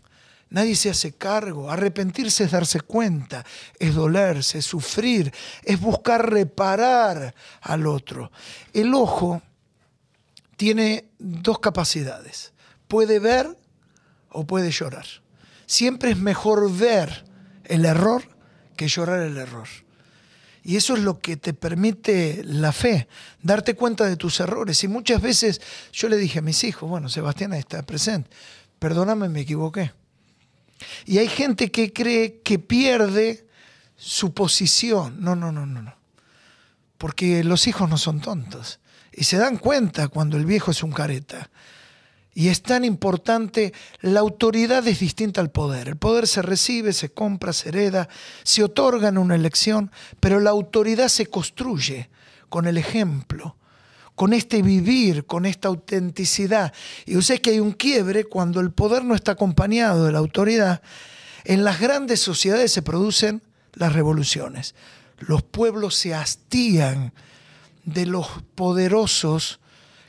[0.50, 1.70] Nadie se hace cargo.
[1.70, 3.46] Arrepentirse es darse cuenta,
[3.78, 5.34] es dolerse, es sufrir,
[5.64, 8.32] es buscar reparar al otro.
[8.72, 9.42] El ojo
[10.62, 12.54] tiene dos capacidades.
[12.88, 13.58] Puede ver
[14.30, 15.08] o puede llorar.
[15.66, 17.26] Siempre es mejor ver
[17.64, 18.22] el error
[18.78, 19.68] que llorar el error.
[20.64, 23.08] Y eso es lo que te permite la fe,
[23.42, 24.84] darte cuenta de tus errores.
[24.84, 25.62] Y muchas veces
[25.92, 28.30] yo le dije a mis hijos, bueno, Sebastián está presente,
[28.78, 29.94] perdóname, me equivoqué.
[31.08, 33.48] Y hay gente que cree que pierde
[33.96, 35.24] su posición.
[35.24, 35.96] No, no, no, no, no.
[37.00, 38.80] Porque los hijos no son tontos.
[39.14, 41.50] Y se dan cuenta cuando el viejo es un careta.
[42.34, 45.90] Y es tan importante, la autoridad es distinta al poder.
[45.90, 48.08] El poder se recibe, se compra, se hereda,
[48.44, 52.10] se otorga en una elección, pero la autoridad se construye
[52.48, 53.58] con el ejemplo,
[54.16, 56.74] con este vivir, con esta autenticidad.
[57.06, 60.82] Y yo que hay un quiebre cuando el poder no está acompañado de la autoridad.
[61.44, 63.42] En las grandes sociedades se producen
[63.74, 64.74] las revoluciones.
[65.20, 67.14] Los pueblos se hastían
[67.84, 69.60] de los poderosos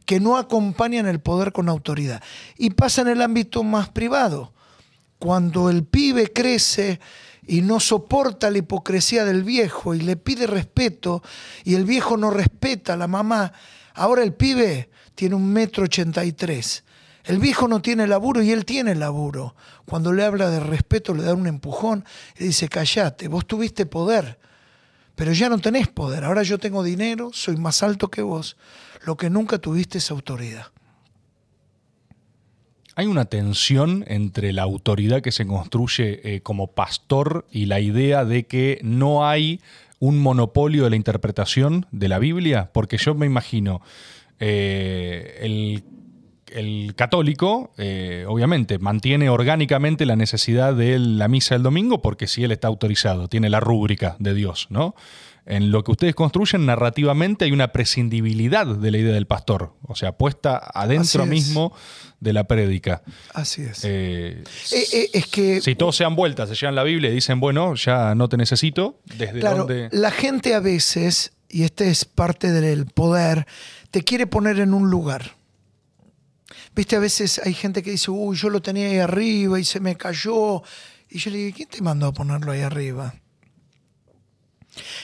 [0.07, 2.23] que no acompañan el poder con autoridad.
[2.57, 4.53] Y pasa en el ámbito más privado.
[5.19, 7.01] Cuando el pibe crece
[7.47, 11.23] y no soporta la hipocresía del viejo y le pide respeto
[11.65, 13.53] y el viejo no respeta a la mamá,
[13.94, 16.85] Ahora el pibe tiene un metro ochenta y tres.
[17.24, 19.55] El viejo no tiene laburo y él tiene laburo.
[19.86, 22.05] Cuando le habla de respeto le da un empujón
[22.39, 24.39] y dice, callate, vos tuviste poder,
[25.23, 26.24] pero ya no tenés poder.
[26.24, 28.57] Ahora yo tengo dinero, soy más alto que vos.
[29.07, 30.73] Lo que nunca tuviste es autoridad.
[32.97, 38.24] Hay una tensión entre la autoridad que se construye eh, como pastor y la idea
[38.24, 39.61] de que no hay
[40.01, 42.70] un monopolio de la interpretación de la Biblia?
[42.73, 43.81] Porque yo me imagino
[44.40, 45.85] eh, el,
[46.94, 52.52] católico, eh, obviamente, mantiene orgánicamente la necesidad de la misa del domingo porque si él
[52.52, 54.94] está autorizado, tiene la rúbrica de Dios, ¿no?
[55.44, 59.96] En lo que ustedes construyen narrativamente hay una prescindibilidad de la idea del pastor, o
[59.96, 61.72] sea, puesta adentro mismo
[62.20, 63.02] de la prédica.
[63.34, 63.84] Así es.
[63.84, 67.14] Eh, eh, eh, es que, si todos se han vueltas, se llevan la Biblia y
[67.14, 72.04] dicen, bueno, ya no te necesito, ¿desde claro, La gente a veces, y este es
[72.04, 73.46] parte del poder,
[73.90, 75.32] te quiere poner en un lugar.
[76.74, 79.81] Viste, a veces hay gente que dice, uy, yo lo tenía ahí arriba y se
[79.81, 80.62] me cayó.
[81.11, 83.15] Y yo le digo, ¿quién te mandó a ponerlo ahí arriba?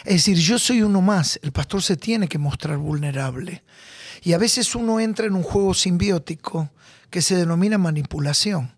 [0.05, 3.63] Es decir, yo soy uno más, el pastor se tiene que mostrar vulnerable.
[4.23, 6.71] Y a veces uno entra en un juego simbiótico
[7.11, 8.73] que se denomina manipulación.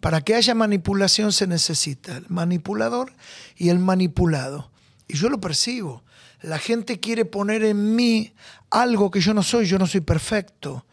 [0.00, 3.14] Para que haya manipulación se necesita el manipulador
[3.56, 4.72] y el manipulado.
[5.06, 6.02] Y yo lo percibo.
[6.40, 8.34] La gente quiere poner en mí
[8.68, 10.84] algo que yo no soy, yo no soy perfecto.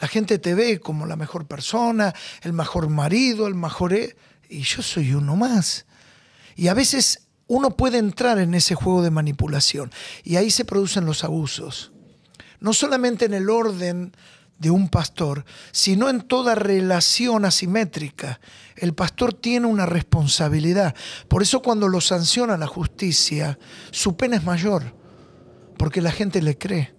[0.00, 3.92] La gente te ve como la mejor persona, el mejor marido, el mejor...
[3.92, 4.16] E,
[4.48, 5.86] y yo soy uno más.
[6.56, 9.90] Y a veces uno puede entrar en ese juego de manipulación
[10.22, 11.92] y ahí se producen los abusos.
[12.60, 14.12] No solamente en el orden
[14.58, 18.40] de un pastor, sino en toda relación asimétrica.
[18.76, 20.94] El pastor tiene una responsabilidad.
[21.28, 23.58] Por eso cuando lo sanciona la justicia,
[23.92, 24.96] su pena es mayor,
[25.78, 26.92] porque la gente le cree,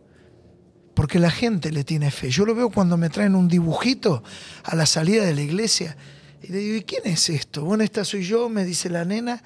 [1.00, 2.30] porque la gente le tiene fe.
[2.30, 4.22] Yo lo veo cuando me traen un dibujito
[4.66, 5.96] a la salida de la iglesia
[6.44, 7.64] y le digo, ¿y quién es esto?
[7.64, 9.42] Bueno, esta soy yo, me dice la nena,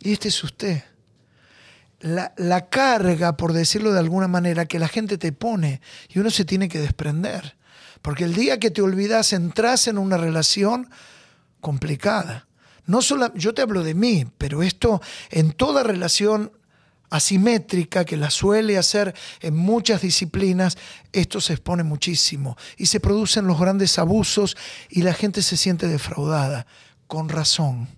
[0.00, 0.84] y este es usted.
[2.00, 6.28] la, la carga, por decirlo de alguna manera, que la gente te pone y uno
[6.28, 7.56] se tiene que desprender.
[8.02, 10.90] Porque el día que te olvidas, entras en una relación
[11.62, 12.48] complicada.
[12.84, 15.00] No solo, yo te hablo de mí, pero esto
[15.30, 16.52] en toda relación
[17.12, 20.78] asimétrica que la suele hacer en muchas disciplinas,
[21.12, 24.56] esto se expone muchísimo y se producen los grandes abusos
[24.88, 26.66] y la gente se siente defraudada,
[27.06, 27.88] con razón.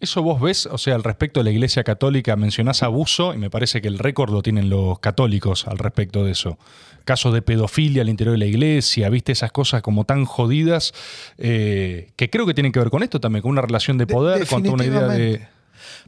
[0.00, 3.50] Eso vos ves, o sea, al respecto de la Iglesia Católica, mencionás abuso y me
[3.50, 6.58] parece que el récord lo tienen los católicos al respecto de eso.
[7.04, 10.92] Casos de pedofilia al interior de la Iglesia, viste esas cosas como tan jodidas,
[11.38, 14.46] eh, que creo que tienen que ver con esto también, con una relación de poder,
[14.48, 15.46] con una idea de...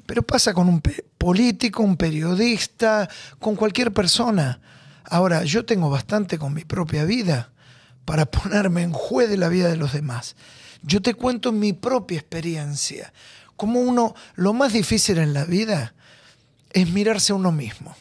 [0.07, 0.83] Pero pasa con un
[1.19, 4.61] político, un periodista, con cualquier persona.
[5.05, 7.51] Ahora, yo tengo bastante con mi propia vida
[8.05, 10.37] para ponerme en juez de la vida de los demás.
[10.83, 13.13] Yo te cuento mi propia experiencia
[13.57, 15.95] como uno, lo más difícil en la vida
[16.73, 17.95] es mirarse a uno mismo.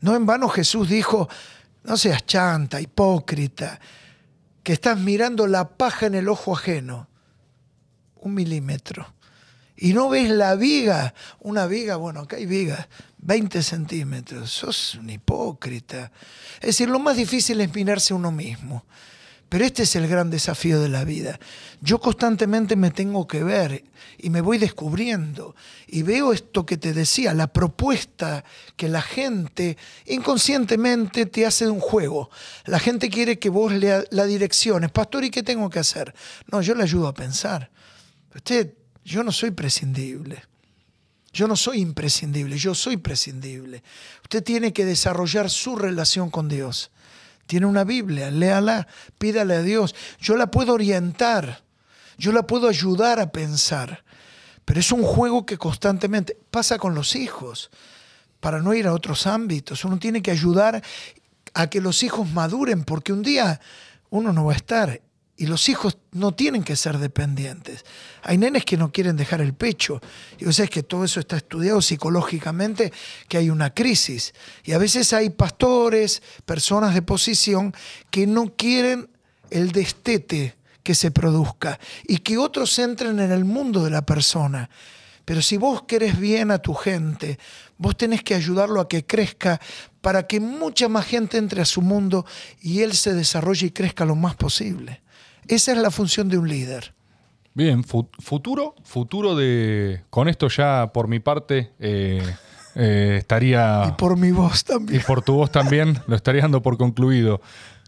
[0.00, 1.28] No en vano Jesús dijo,
[1.84, 3.80] no seas chanta, hipócrita,
[4.62, 7.08] que estás mirando la paja en el ojo ajeno,
[8.16, 9.14] un milímetro.
[9.80, 12.88] Y no ves la viga, una viga, bueno, acá hay vigas,
[13.18, 16.10] 20 centímetros, sos un hipócrita.
[16.60, 18.84] Es decir, lo más difícil es mirarse uno mismo.
[19.48, 21.38] Pero este es el gran desafío de la vida.
[21.80, 23.84] Yo constantemente me tengo que ver
[24.18, 25.54] y me voy descubriendo
[25.86, 28.44] y veo esto que te decía, la propuesta
[28.76, 32.30] que la gente inconscientemente te hace de un juego.
[32.66, 34.90] La gente quiere que vos le la direcciones.
[34.90, 36.14] Pastor, ¿y qué tengo que hacer?
[36.50, 37.70] No, yo le ayudo a pensar.
[38.34, 38.74] Usted,
[39.08, 40.42] yo no soy prescindible.
[41.32, 43.82] Yo no soy imprescindible, yo soy prescindible.
[44.22, 46.90] Usted tiene que desarrollar su relación con Dios
[47.48, 48.86] tiene una Biblia, léala,
[49.16, 49.94] pídale a Dios.
[50.20, 51.64] Yo la puedo orientar,
[52.18, 54.04] yo la puedo ayudar a pensar,
[54.66, 57.70] pero es un juego que constantemente pasa con los hijos,
[58.38, 59.84] para no ir a otros ámbitos.
[59.84, 60.82] Uno tiene que ayudar
[61.54, 63.60] a que los hijos maduren, porque un día
[64.10, 65.00] uno no va a estar
[65.40, 67.84] y los hijos no tienen que ser dependientes.
[68.24, 70.00] Hay nenes que no quieren dejar el pecho.
[70.36, 72.92] Y vos sabés que todo eso está estudiado psicológicamente,
[73.28, 74.34] que hay una crisis.
[74.64, 77.72] Y a veces hay pastores, personas de posición,
[78.10, 79.10] que no quieren
[79.50, 81.78] el destete que se produzca
[82.08, 84.68] y que otros entren en el mundo de la persona.
[85.24, 87.38] Pero si vos querés bien a tu gente,
[87.76, 89.60] vos tenés que ayudarlo a que crezca
[90.00, 92.26] para que mucha más gente entre a su mundo
[92.60, 95.02] y él se desarrolle y crezca lo más posible.
[95.48, 96.94] Esa es la función de un líder.
[97.54, 100.02] Bien, futuro, futuro de.
[100.10, 102.22] Con esto ya por mi parte eh,
[102.76, 103.86] eh, estaría.
[103.88, 105.00] Y por mi voz también.
[105.00, 107.40] Y por tu voz también, lo estaría dando por concluido.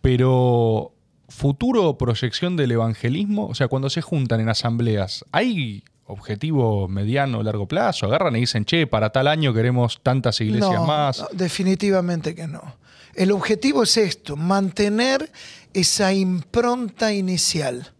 [0.03, 0.93] Pero,
[1.29, 7.43] futuro proyección del evangelismo, o sea, cuando se juntan en asambleas, ¿hay objetivo mediano o
[7.45, 8.07] largo plazo?
[8.07, 11.25] Agarran y dicen, che, para tal año queremos tantas iglesias más.
[11.33, 12.81] definitivamente que no.
[13.15, 15.31] El objetivo es esto, mantener
[15.75, 17.93] esa impronta inicial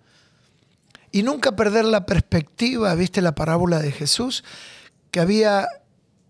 [1.13, 4.45] y nunca perder la perspectiva, viste la parábola de Jesús,
[5.11, 5.69] que había,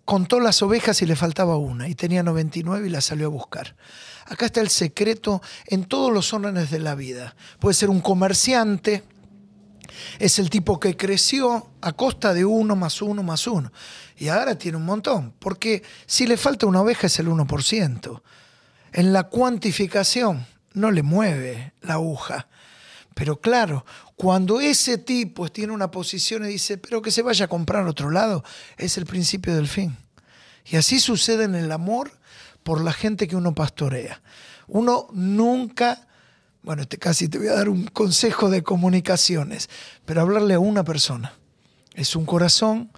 [0.05, 3.77] contó las ovejas y le faltaba una y tenía 99 y la salió a buscar.
[4.27, 7.35] Acá está el secreto en todos los órdenes de la vida.
[7.59, 9.03] Puede ser un comerciante,
[10.19, 13.73] es el tipo que creció a costa de uno más uno más uno.
[14.17, 18.23] Y ahora tiene un montón, porque si le falta una oveja es el 1%
[18.93, 22.49] en la cuantificación no le mueve la aguja.
[23.15, 23.85] Pero claro,
[24.17, 28.11] cuando ese tipo tiene una posición y dice, pero que se vaya a comprar otro
[28.11, 28.45] lado,
[28.77, 29.97] es el principio del fin.
[30.65, 32.13] Y así sucede en el amor
[32.63, 34.21] por la gente que uno pastorea.
[34.69, 36.07] Uno nunca,
[36.63, 39.69] bueno, este casi te voy a dar un consejo de comunicaciones,
[40.05, 41.35] pero hablarle a una persona.
[41.95, 42.93] Es un corazón,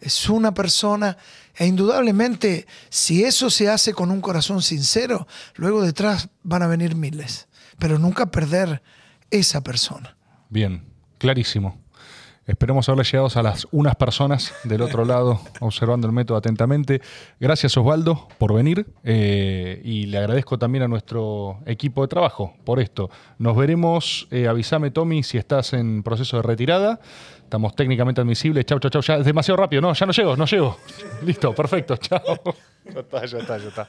[0.00, 1.16] es una persona
[1.56, 6.94] e indudablemente, si eso se hace con un corazón sincero, luego detrás van a venir
[6.94, 7.48] miles.
[7.78, 8.82] Pero nunca perder
[9.30, 10.16] esa persona.
[10.48, 10.84] Bien,
[11.18, 11.84] clarísimo.
[12.46, 17.00] Esperemos haberle llegado a las unas personas del otro lado observando el método atentamente.
[17.40, 22.80] Gracias Osvaldo por venir eh, y le agradezco también a nuestro equipo de trabajo por
[22.80, 23.08] esto.
[23.38, 27.00] Nos veremos, eh, avísame Tommy si estás en proceso de retirada.
[27.54, 28.66] Estamos técnicamente admisibles.
[28.66, 29.20] Chau, chau, chau.
[29.20, 29.80] Es demasiado rápido.
[29.80, 30.76] No, ya no llego, no llego.
[31.22, 31.96] Listo, perfecto.
[31.98, 32.20] Chao.
[32.84, 33.88] Ya está, ya está, ya está.